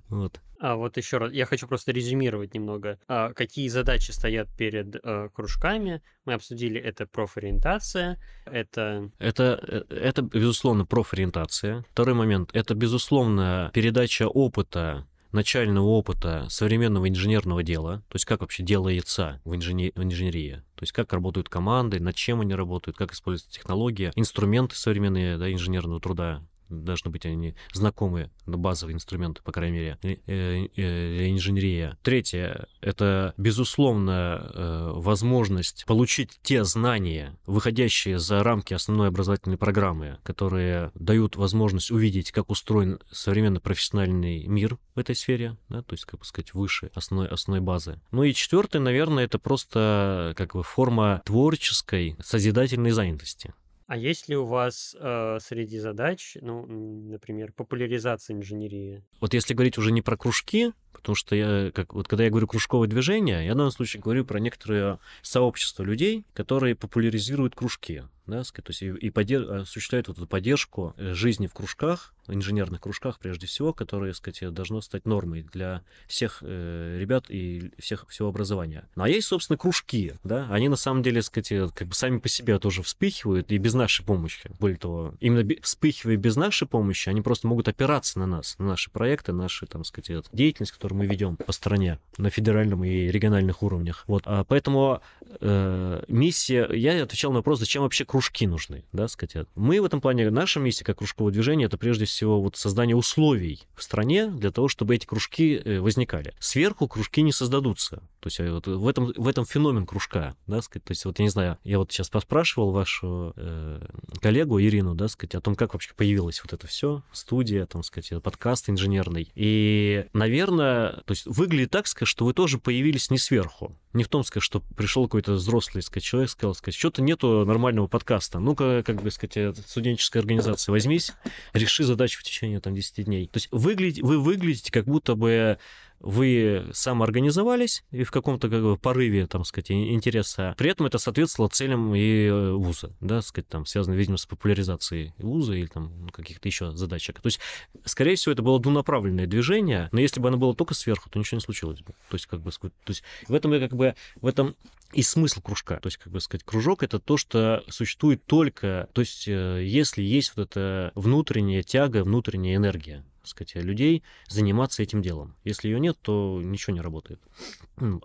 Вот. 0.09 0.41
А 0.61 0.77
вот 0.77 0.97
еще 0.97 1.19
раз, 1.19 1.33
я 1.33 1.47
хочу 1.47 1.69
просто 1.69 1.93
резюмировать 1.93 2.55
немного, 2.55 2.99
а, 3.07 3.33
какие 3.33 3.69
задачи 3.69 4.11
стоят 4.11 4.49
перед 4.57 4.97
а, 4.97 5.29
кружками. 5.29 6.03
Мы 6.25 6.35
обсудили 6.35 6.81
это 6.81 7.07
профориентация, 7.07 8.21
это... 8.45 9.11
Это, 9.19 9.61
э, 9.63 9.95
это 9.95 10.23
безусловно, 10.23 10.85
профориентация. 10.85 11.85
Второй 11.91 12.15
момент, 12.15 12.51
это, 12.55 12.75
безусловно, 12.75 13.71
передача 13.73 14.27
опыта 14.27 15.07
начального 15.33 15.87
опыта 15.87 16.47
современного 16.49 17.09
инженерного 17.09 17.63
дела, 17.63 17.99
то 18.09 18.15
есть 18.15 18.25
как 18.25 18.41
вообще 18.41 18.63
делается 18.63 19.41
в, 19.45 19.55
инженер... 19.55 19.93
в 19.95 20.03
инженерии, 20.03 20.63
то 20.75 20.83
есть 20.83 20.93
как 20.93 21.13
работают 21.13 21.49
команды, 21.49 22.01
над 22.01 22.17
чем 22.17 22.41
они 22.41 22.55
работают, 22.55 22.97
как 22.97 23.13
используются 23.13 23.53
технологии, 23.53 24.11
инструменты 24.17 24.75
современные 24.77 25.37
да, 25.37 25.53
инженерного 25.53 26.01
труда, 26.01 26.43
должны 26.69 27.11
быть 27.11 27.27
они 27.27 27.55
знакомые, 27.73 28.31
базовые 28.47 28.95
инструменты, 28.95 29.43
по 29.43 29.53
крайней 29.53 29.79
мере, 29.79 29.99
э, 30.03 30.17
э, 30.27 31.31
инженерия. 31.31 31.99
Третье— 32.03 32.67
это, 32.81 33.35
безусловно, 33.37 34.51
э, 34.55 34.91
возможность 34.95 35.85
получить 35.87 36.39
те 36.43 36.65
знания, 36.65 37.37
выходящие 37.47 38.19
за 38.19 38.43
рамки 38.43 38.75
основной 38.75 39.09
образовательной 39.09 39.59
программы, 39.59 40.19
которые 40.23 40.91
дают 40.95 41.37
возможность 41.37 41.91
увидеть, 41.91 42.33
как 42.33 42.51
устроен 42.51 43.01
современный 43.11 43.61
профессиональный 43.61 44.47
мир 44.47 44.79
в 44.95 44.99
этой 44.99 45.15
сфере, 45.15 45.57
да, 45.69 45.83
то 45.83 45.95
есть, 45.95 46.05
как 46.05 46.21
бы 46.21 46.27
сказать, 46.27 46.55
выше 46.55 46.91
основной, 46.95 47.29
основной 47.29 47.61
базы. 47.61 48.01
Ну 48.11 48.23
и 48.23 48.33
четвертое, 48.33 48.81
наверное, 48.81 49.25
это 49.25 49.39
просто 49.39 50.35
как 50.37 50.55
бы 50.55 50.63
форма 50.63 51.23
творческой, 51.25 52.17
созидательной 52.23 52.91
занятости. 52.91 53.55
А 53.89 53.97
есть 53.97 54.29
ли 54.29 54.37
у 54.37 54.45
вас 54.45 54.95
э, 55.01 55.39
среди 55.41 55.79
задач, 55.79 56.37
ну, 56.43 56.67
например, 56.67 57.53
популяризация 57.53 58.37
инженерии? 58.37 59.03
Вот 59.19 59.33
если 59.33 59.55
говорить 59.55 59.79
уже 59.79 59.93
не 59.93 60.03
про 60.03 60.15
кружки, 60.19 60.75
потому 60.93 61.17
что 61.17 61.35
я, 61.35 61.71
как 61.73 61.95
вот 61.95 62.07
когда 62.07 62.25
я 62.25 62.31
говорю 62.31 62.47
кружковое 62.47 62.87
движение, 62.87 63.47
я 63.47 63.55
в 63.55 63.57
данном 63.57 63.73
случае 63.73 64.03
говорю 64.03 64.27
про 64.27 64.41
некоторые 64.41 64.99
сообщества 65.23 65.85
людей, 65.85 66.27
которые 66.35 66.75
популяризируют 66.77 67.55
кружки 67.55 68.03
да, 68.29 68.43
то 68.43 68.63
есть 68.69 68.83
и, 68.83 68.89
и 68.89 69.11
подер... 69.11 69.51
осуществляет 69.51 70.09
вот 70.09 70.19
эту 70.19 70.27
поддержку 70.27 70.95
э, 70.97 71.15
жизни 71.15 71.47
в 71.47 71.55
кружках, 71.55 72.15
инженерных 72.29 72.81
кружках 72.81 73.19
прежде 73.19 73.47
всего, 73.47 73.73
которые, 73.73 74.15
сказать, 74.15 74.53
должно 74.53 74.81
стать 74.81 75.07
нормой 75.07 75.47
для 75.53 75.83
всех 76.07 76.39
э, 76.43 76.99
ребят 76.99 77.27
и 77.29 77.73
всех 77.79 78.07
всего 78.09 78.29
образования. 78.29 78.89
Ну, 78.97 79.05
а 79.05 79.09
есть, 79.09 79.29
собственно, 79.29 79.57
кружки, 79.57 80.15
да, 80.25 80.49
они 80.51 80.69
на 80.69 80.77
самом 80.77 81.03
деле, 81.03 81.23
сказать, 81.23 81.73
как 81.75 81.89
бы 81.89 81.95
сами 81.95 82.19
по 82.19 82.29
себе 82.29 82.59
тоже 82.59 82.83
вспыхивают 82.83 83.51
и 83.51 83.59
без 83.59 83.75
нашей 83.75 84.05
помощи. 84.05 84.51
Более 84.59 84.79
того, 84.79 85.15
именно 85.21 85.49
вспыхивая 85.63 86.17
без 86.17 86.37
нашей 86.37 86.67
помощи, 86.67 87.09
они 87.09 87.23
просто 87.23 87.47
могут 87.47 87.69
опираться 87.69 88.19
на 88.19 88.27
нас, 88.27 88.57
на 88.59 88.67
наши 88.67 88.91
проекты, 88.91 89.33
наши, 89.33 89.67
там, 89.67 89.85
сказать, 89.85 90.25
деятельность, 90.33 90.73
которую 90.73 90.99
мы 90.99 91.07
ведем 91.07 91.37
по 91.37 91.53
стране 91.53 91.99
на 92.17 92.31
федеральном 92.31 92.85
и 92.85 93.09
региональных 93.09 93.63
уровнях. 93.63 94.05
Вот, 94.07 94.23
а 94.27 94.45
поэтому 94.45 95.01
э, 95.41 96.05
миссия, 96.09 96.69
я 96.73 97.03
отвечал 97.03 97.33
на 97.33 97.39
вопрос, 97.39 97.59
зачем 97.59 97.83
вообще 97.83 98.05
кружки 98.05 98.47
нужны, 98.47 98.85
да, 98.93 99.09
сказать. 99.09 99.47
Мы 99.55 99.81
в 99.81 99.85
этом 99.85 100.01
плане, 100.01 100.31
наша 100.31 100.61
миссия 100.61 100.85
как 100.85 100.99
кружковое 100.99 101.33
движение, 101.33 101.67
это 101.67 101.79
прежде 101.79 102.05
всего 102.05 102.18
вот 102.27 102.57
создание 102.57 102.97
условий 102.97 103.63
в 103.75 103.83
стране 103.83 104.27
для 104.27 104.51
того, 104.51 104.69
чтобы 104.69 104.95
эти 104.95 105.07
кружки 105.07 105.57
э, 105.57 105.81
возникали. 105.81 106.35
Сверху 106.39 106.89
кружки 106.89 107.23
не 107.23 107.33
создадутся. 107.33 108.03
То 108.21 108.27
есть 108.27 108.41
э, 108.41 108.51
вот 108.51 108.67
в 108.67 108.89
этом, 108.89 109.13
в 109.17 109.29
этом 109.29 109.45
феномен 109.45 109.87
кружка, 109.87 110.35
да, 110.47 110.61
сказать. 110.63 110.85
То 110.85 110.93
есть 110.93 111.05
вот 111.05 111.19
я 111.19 111.25
не 111.25 111.31
знаю, 111.31 111.59
я 111.65 111.79
вот 111.79 111.93
сейчас 111.93 112.09
поспрашивал 112.09 112.73
вашу 112.73 113.33
э, 113.37 113.85
коллегу 114.21 114.61
Ирину, 114.61 114.95
да, 114.95 115.09
сказать, 115.09 115.35
о 115.35 115.41
том, 115.41 115.55
как 115.55 115.75
вообще 115.75 115.93
появилось 115.95 116.43
вот 116.43 116.53
это 116.53 116.67
все, 116.67 117.03
студия, 117.13 117.67
там, 117.67 117.83
сказать, 117.83 118.23
подкаст 118.23 118.69
инженерный. 118.71 119.31
И, 119.35 120.07
наверное, 120.13 121.03
то 121.05 121.13
есть 121.13 121.27
выглядит 121.27 121.71
так, 121.71 121.87
сказать, 121.87 122.09
что 122.09 122.25
вы 122.25 122.35
тоже 122.35 122.59
появились 122.59 123.11
не 123.11 123.19
сверху. 123.19 123.77
Не 123.95 124.05
в 124.05 124.09
том, 124.09 124.23
сказать, 124.23 124.45
что 124.45 124.61
пришел 124.77 125.05
какой-то 125.05 125.33
взрослый 125.33 125.83
сказать, 125.83 126.05
человек, 126.05 126.31
сказал, 126.31 126.55
сказать, 126.55 126.77
что-то 126.79 127.03
нету 127.03 127.45
нормального 127.47 127.87
подкаста. 127.87 128.39
Ну-ка, 128.39 128.83
как 128.85 129.03
бы 129.03 129.11
сказать, 129.11 129.57
студенческая 129.67 130.21
организация, 130.21 130.73
возьмись, 130.73 131.13
реши 131.53 131.85
задачу 131.85 132.08
в 132.17 132.23
течение 132.23 132.61
там 132.61 132.75
10 132.75 133.05
дней. 133.05 133.27
То 133.27 133.37
есть 133.37 133.49
выглядите, 133.51 134.03
вы 134.03 134.19
выглядите 134.19 134.73
как 134.73 134.85
будто 134.85 135.15
бы 135.15 135.59
вы 136.01 136.67
самоорганизовались 136.73 137.85
и 137.91 138.05
в 138.05 138.11
каком-то 138.11 138.49
как 138.49 138.63
бы, 138.63 138.77
порыве, 138.77 139.27
там, 139.27 139.45
сказать, 139.45 139.71
интереса. 139.71 140.55
При 140.57 140.71
этом 140.71 140.87
это 140.87 140.99
соответствовало 140.99 141.51
целям 141.51 141.95
и 141.95 142.27
э, 142.27 142.53
вуза, 142.53 142.93
да, 143.01 143.23
сказать, 143.23 143.49
там, 143.49 143.67
связано, 143.67 143.95
видимо, 143.95 144.17
с 144.17 144.27
популяризацией 144.27 145.13
вуза 145.19 145.55
или 145.55 145.67
там 145.67 146.09
каких-то 146.11 146.49
еще 146.49 146.73
задачек. 146.73 147.21
То 147.21 147.27
есть, 147.27 147.41
скорее 147.85 148.15
всего, 148.17 148.33
это 148.33 148.43
было 148.43 148.61
двунаправленное 148.61 149.27
движение, 149.27 149.89
но 149.93 150.01
если 150.01 150.21
бы 150.21 150.29
оно 150.29 150.37
было 150.37 150.55
только 150.55 150.75
сверху, 150.75 151.11
то 151.11 151.19
ничего 151.19 151.37
не 151.37 151.43
случилось 151.43 151.81
бы. 151.81 151.93
То 152.09 152.15
есть, 152.15 152.27
как 152.27 152.41
бы, 152.41 152.51
то 152.51 152.69
есть, 152.89 153.03
в 153.27 153.35
этом 153.35 153.51
как 153.59 153.75
бы, 153.75 153.95
в 154.21 154.27
этом 154.27 154.55
и 154.93 155.03
смысл 155.03 155.41
кружка. 155.43 155.79
То 155.81 155.89
есть, 155.89 155.99
как 155.99 156.13
бы 156.13 156.21
сказать, 156.21 156.45
кружок 156.45 156.83
это 156.83 156.99
то, 156.99 157.17
что 157.17 157.65
существует 157.69 158.25
только, 158.25 158.89
то 158.93 159.01
есть, 159.01 159.29
э, 159.29 159.65
если 159.65 160.03
есть 160.03 160.35
вот 160.37 160.51
эта 160.51 160.93
внутренняя 160.95 161.63
тяга, 161.63 162.05
внутренняя 162.05 162.57
энергия 162.57 163.05
сказать, 163.29 163.55
людей 163.57 164.03
заниматься 164.29 164.83
этим 164.83 165.03
делом. 165.03 165.37
Если 165.45 165.69
ее 165.69 165.81
нет, 165.81 165.99
то 166.01 166.41
ничего 166.43 166.75
не 166.75 166.81
работает. 166.81 167.21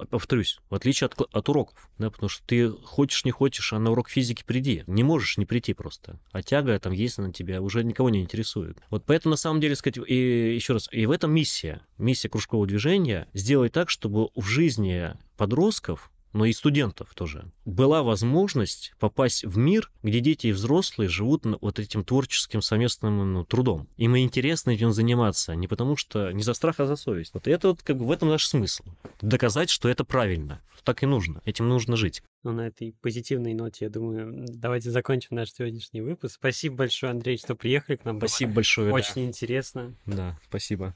Повторюсь, 0.09 0.59
в 0.69 0.76
отличие 0.76 1.07
от, 1.07 1.19
от 1.19 1.49
уроков, 1.49 1.89
да, 1.97 2.11
потому 2.11 2.30
что 2.30 2.45
ты 2.45 2.69
хочешь, 2.69 3.26
не 3.26 3.32
хочешь, 3.32 3.74
а 3.74 3.80
на 3.80 3.91
урок 3.91 4.09
физики 4.09 4.43
приди. 4.45 4.84
Не 4.88 5.03
можешь 5.03 5.38
не 5.38 5.45
прийти 5.45 5.74
просто. 5.74 6.19
А 6.32 6.43
тяга 6.43 6.80
там 6.80 6.93
есть 6.93 7.17
на 7.17 7.34
тебя, 7.34 7.61
уже 7.61 7.84
никого 7.84 8.09
не 8.09 8.21
интересует. 8.21 8.78
Вот 8.89 9.05
поэтому, 9.05 9.32
на 9.32 9.38
самом 9.38 9.61
деле, 9.61 9.76
сказать, 9.76 9.97
и 10.07 10.55
еще 10.55 10.74
раз, 10.74 10.88
и 10.91 11.05
в 11.05 11.11
этом 11.11 11.32
миссия, 11.32 11.82
миссия 11.97 12.30
кружкового 12.30 12.67
движения 12.67 13.28
сделать 13.34 13.74
так, 13.74 13.89
чтобы 13.89 14.30
в 14.36 14.45
жизни 14.45 15.13
подростков 15.38 16.11
но 16.34 16.45
и 16.45 16.53
студентов 16.53 17.13
тоже, 17.13 17.45
была 17.65 18.03
возможность 18.03 18.93
попасть 18.99 19.45
в 19.45 19.57
мир, 19.57 19.91
где 20.01 20.19
дети 20.19 20.47
и 20.47 20.51
взрослые 20.51 21.09
живут 21.09 21.43
вот 21.61 21.79
этим 21.79 22.03
творческим 22.03 22.61
совместным 22.61 23.34
ну, 23.34 23.45
трудом. 23.45 23.88
Им 23.97 24.17
интересно 24.17 24.71
этим 24.71 24.91
заниматься, 24.91 25.55
не 25.55 25.67
потому 25.67 25.95
что 25.95 26.31
не 26.31 26.43
за 26.43 26.53
страх, 26.53 26.79
а 26.79 26.86
за 26.86 26.95
совесть. 26.95 27.34
Вот 27.34 27.47
это 27.47 27.69
вот 27.69 27.81
как 27.81 27.97
бы 27.97 28.05
в 28.05 28.11
этом 28.11 28.29
наш 28.29 28.45
смысл. 28.47 28.84
Доказать, 29.21 29.69
что 29.69 29.89
это 29.89 30.03
правильно. 30.03 30.61
Так 30.84 31.01
и 31.01 31.05
нужно. 31.05 31.41
Этим 31.45 31.69
нужно 31.69 31.95
жить. 31.95 32.21
Ну, 32.43 32.51
на 32.51 32.67
этой 32.67 32.93
позитивной 33.01 33.53
ноте, 33.53 33.86
я 33.86 33.89
думаю, 33.89 34.45
давайте 34.49 34.91
закончим 34.91 35.38
наш 35.38 35.51
сегодняшний 35.51 36.01
выпуск. 36.01 36.36
Спасибо 36.36 36.75
большое, 36.77 37.11
Андрей, 37.11 37.38
что 37.38 37.55
приехали 37.55 37.95
к 37.95 38.03
нам. 38.03 38.17
Спасибо 38.17 38.49
Было 38.49 38.55
большое. 38.55 38.91
Очень 38.91 39.13
да. 39.15 39.23
интересно. 39.23 39.95
Да, 40.05 40.39
спасибо. 40.47 40.93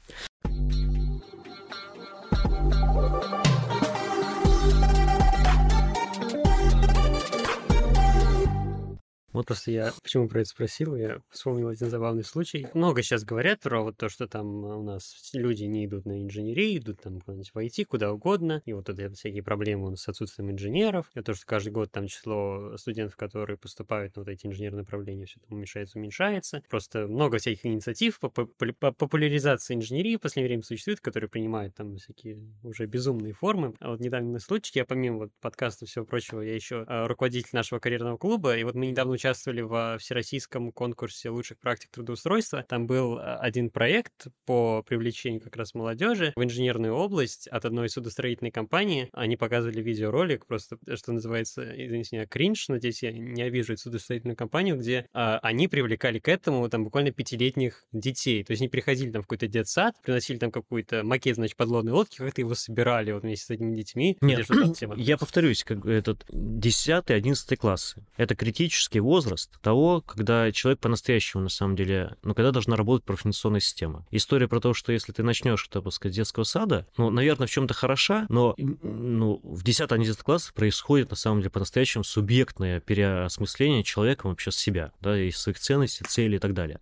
Вот 9.37 9.45
просто 9.45 9.69
я 9.69 9.93
почему 10.01 10.27
про 10.27 10.39
это 10.39 10.49
спросил, 10.49 10.95
я 10.95 11.21
вспомнил 11.29 11.67
один 11.67 11.91
забавный 11.91 12.23
случай. 12.23 12.67
Много 12.73 13.03
сейчас 13.03 13.23
говорят 13.23 13.59
про 13.59 13.83
вот 13.83 13.95
то, 13.95 14.09
что 14.09 14.27
там 14.27 14.47
у 14.63 14.81
нас 14.81 15.29
люди 15.31 15.65
не 15.65 15.85
идут 15.85 16.05
на 16.07 16.23
инженерию, 16.23 16.79
идут 16.79 17.01
там 17.01 17.21
куда-нибудь 17.21 17.51
в 17.53 17.57
IT, 17.59 17.85
куда 17.85 18.11
угодно, 18.11 18.63
и 18.65 18.73
вот 18.73 18.89
это 18.89 19.13
всякие 19.13 19.43
проблемы 19.43 19.95
с 19.95 20.07
отсутствием 20.07 20.49
инженеров, 20.49 21.11
и 21.13 21.21
то, 21.21 21.35
что 21.35 21.45
каждый 21.45 21.69
год 21.69 21.91
там 21.91 22.07
число 22.07 22.75
студентов, 22.77 23.15
которые 23.15 23.57
поступают 23.57 24.15
на 24.15 24.23
вот 24.23 24.27
эти 24.27 24.47
инженерные 24.47 24.79
направления, 24.79 25.25
все 25.27 25.39
это 25.39 25.53
уменьшается, 25.53 25.99
уменьшается. 25.99 26.63
Просто 26.67 27.05
много 27.05 27.37
всяких 27.37 27.63
инициатив 27.63 28.19
по, 28.19 28.29
по, 28.29 28.47
по 28.47 28.91
популяризации 28.91 29.75
инженерии 29.75 30.15
в 30.15 30.21
последнее 30.21 30.49
время 30.49 30.63
существует, 30.63 30.99
которые 30.99 31.29
принимают 31.29 31.75
там 31.75 31.97
всякие 31.97 32.39
уже 32.63 32.87
безумные 32.87 33.33
формы. 33.33 33.75
А 33.81 33.91
вот 33.91 33.99
недавно 33.99 34.39
случай, 34.39 34.71
я 34.79 34.85
помимо 34.85 35.17
вот 35.17 35.31
подкаста 35.41 35.85
и 35.85 35.87
всего 35.87 36.05
прочего, 36.05 36.41
я 36.41 36.55
еще 36.55 36.85
а, 36.87 37.07
руководитель 37.07 37.51
нашего 37.53 37.77
карьерного 37.77 38.17
клуба, 38.17 38.57
и 38.57 38.63
вот 38.63 38.73
мы 38.73 38.87
недавно 38.87 39.13
участвовали 39.13 39.26
участвовали 39.27 39.59
во 39.61 39.97
всероссийском 39.97 40.71
конкурсе 40.71 41.29
лучших 41.29 41.59
практик 41.59 41.89
трудоустройства. 41.91 42.63
Там 42.63 42.87
был 42.87 43.17
а, 43.17 43.37
один 43.37 43.69
проект 43.69 44.27
по 44.45 44.83
привлечению 44.83 45.41
как 45.41 45.57
раз 45.57 45.73
молодежи 45.73 46.31
в 46.35 46.43
инженерную 46.43 46.93
область 46.93 47.47
от 47.49 47.65
одной 47.65 47.89
судостроительной 47.89 48.51
компании. 48.51 49.09
Они 49.11 49.35
показывали 49.35 49.81
видеоролик, 49.81 50.45
просто, 50.45 50.77
что 50.95 51.11
называется, 51.11 51.61
извините 51.61 52.15
меня, 52.15 52.25
кринж, 52.25 52.69
надеюсь, 52.69 53.03
я 53.03 53.11
не 53.11 53.41
обижу 53.41 53.73
эту 53.73 53.81
судостроительную 53.81 54.37
компанию, 54.37 54.77
где 54.77 55.07
а, 55.13 55.39
они 55.39 55.67
привлекали 55.67 56.19
к 56.19 56.29
этому 56.29 56.69
там 56.69 56.85
буквально 56.85 57.11
пятилетних 57.11 57.83
детей. 57.91 58.45
То 58.45 58.51
есть 58.51 58.61
они 58.61 58.69
приходили 58.69 59.11
там 59.11 59.23
в 59.23 59.25
какой-то 59.25 59.47
детсад, 59.47 59.95
приносили 60.03 60.37
там 60.37 60.51
какой-то 60.51 61.03
макет, 61.03 61.35
значит, 61.35 61.57
подлодной 61.57 61.91
лодки, 61.91 62.17
как-то 62.17 62.39
его 62.39 62.55
собирали 62.55 63.11
вот 63.11 63.23
вместе 63.23 63.45
с 63.45 63.49
этими 63.49 63.75
детьми. 63.75 64.17
Нет, 64.21 64.47
я 64.95 65.17
повторюсь, 65.17 65.65
как 65.65 65.85
этот 65.85 66.23
10-11 66.29 67.57
классы. 67.57 68.05
Это 68.15 68.35
критический 68.35 69.01
возраст 69.01 69.16
того, 69.61 70.01
когда 70.01 70.51
человек 70.51 70.79
по-настоящему, 70.79 71.43
на 71.43 71.49
самом 71.49 71.75
деле, 71.75 72.15
ну, 72.23 72.33
когда 72.33 72.51
должна 72.51 72.75
работать 72.75 73.05
профинансионная 73.05 73.59
система. 73.59 74.05
История 74.11 74.47
про 74.47 74.59
то, 74.59 74.73
что 74.73 74.91
если 74.91 75.11
ты 75.11 75.23
начнешь, 75.23 75.67
так 75.67 75.91
сказать, 75.91 76.15
детского 76.15 76.43
сада, 76.43 76.87
ну, 76.97 77.09
наверное, 77.09 77.47
в 77.47 77.51
чем-то 77.51 77.73
хороша, 77.73 78.25
но 78.29 78.55
ну, 78.57 79.39
в 79.43 79.63
10-11 79.63 80.23
классах 80.23 80.53
происходит, 80.53 81.09
на 81.09 81.15
самом 81.15 81.39
деле, 81.39 81.51
по-настоящему 81.51 82.03
субъектное 82.03 82.79
переосмысление 82.79 83.83
человека 83.83 84.27
вообще 84.27 84.51
себя, 84.51 84.91
да, 85.01 85.19
и 85.19 85.31
своих 85.31 85.59
ценностей, 85.59 86.05
целей 86.05 86.37
и 86.37 86.39
так 86.39 86.53
далее. 86.53 86.79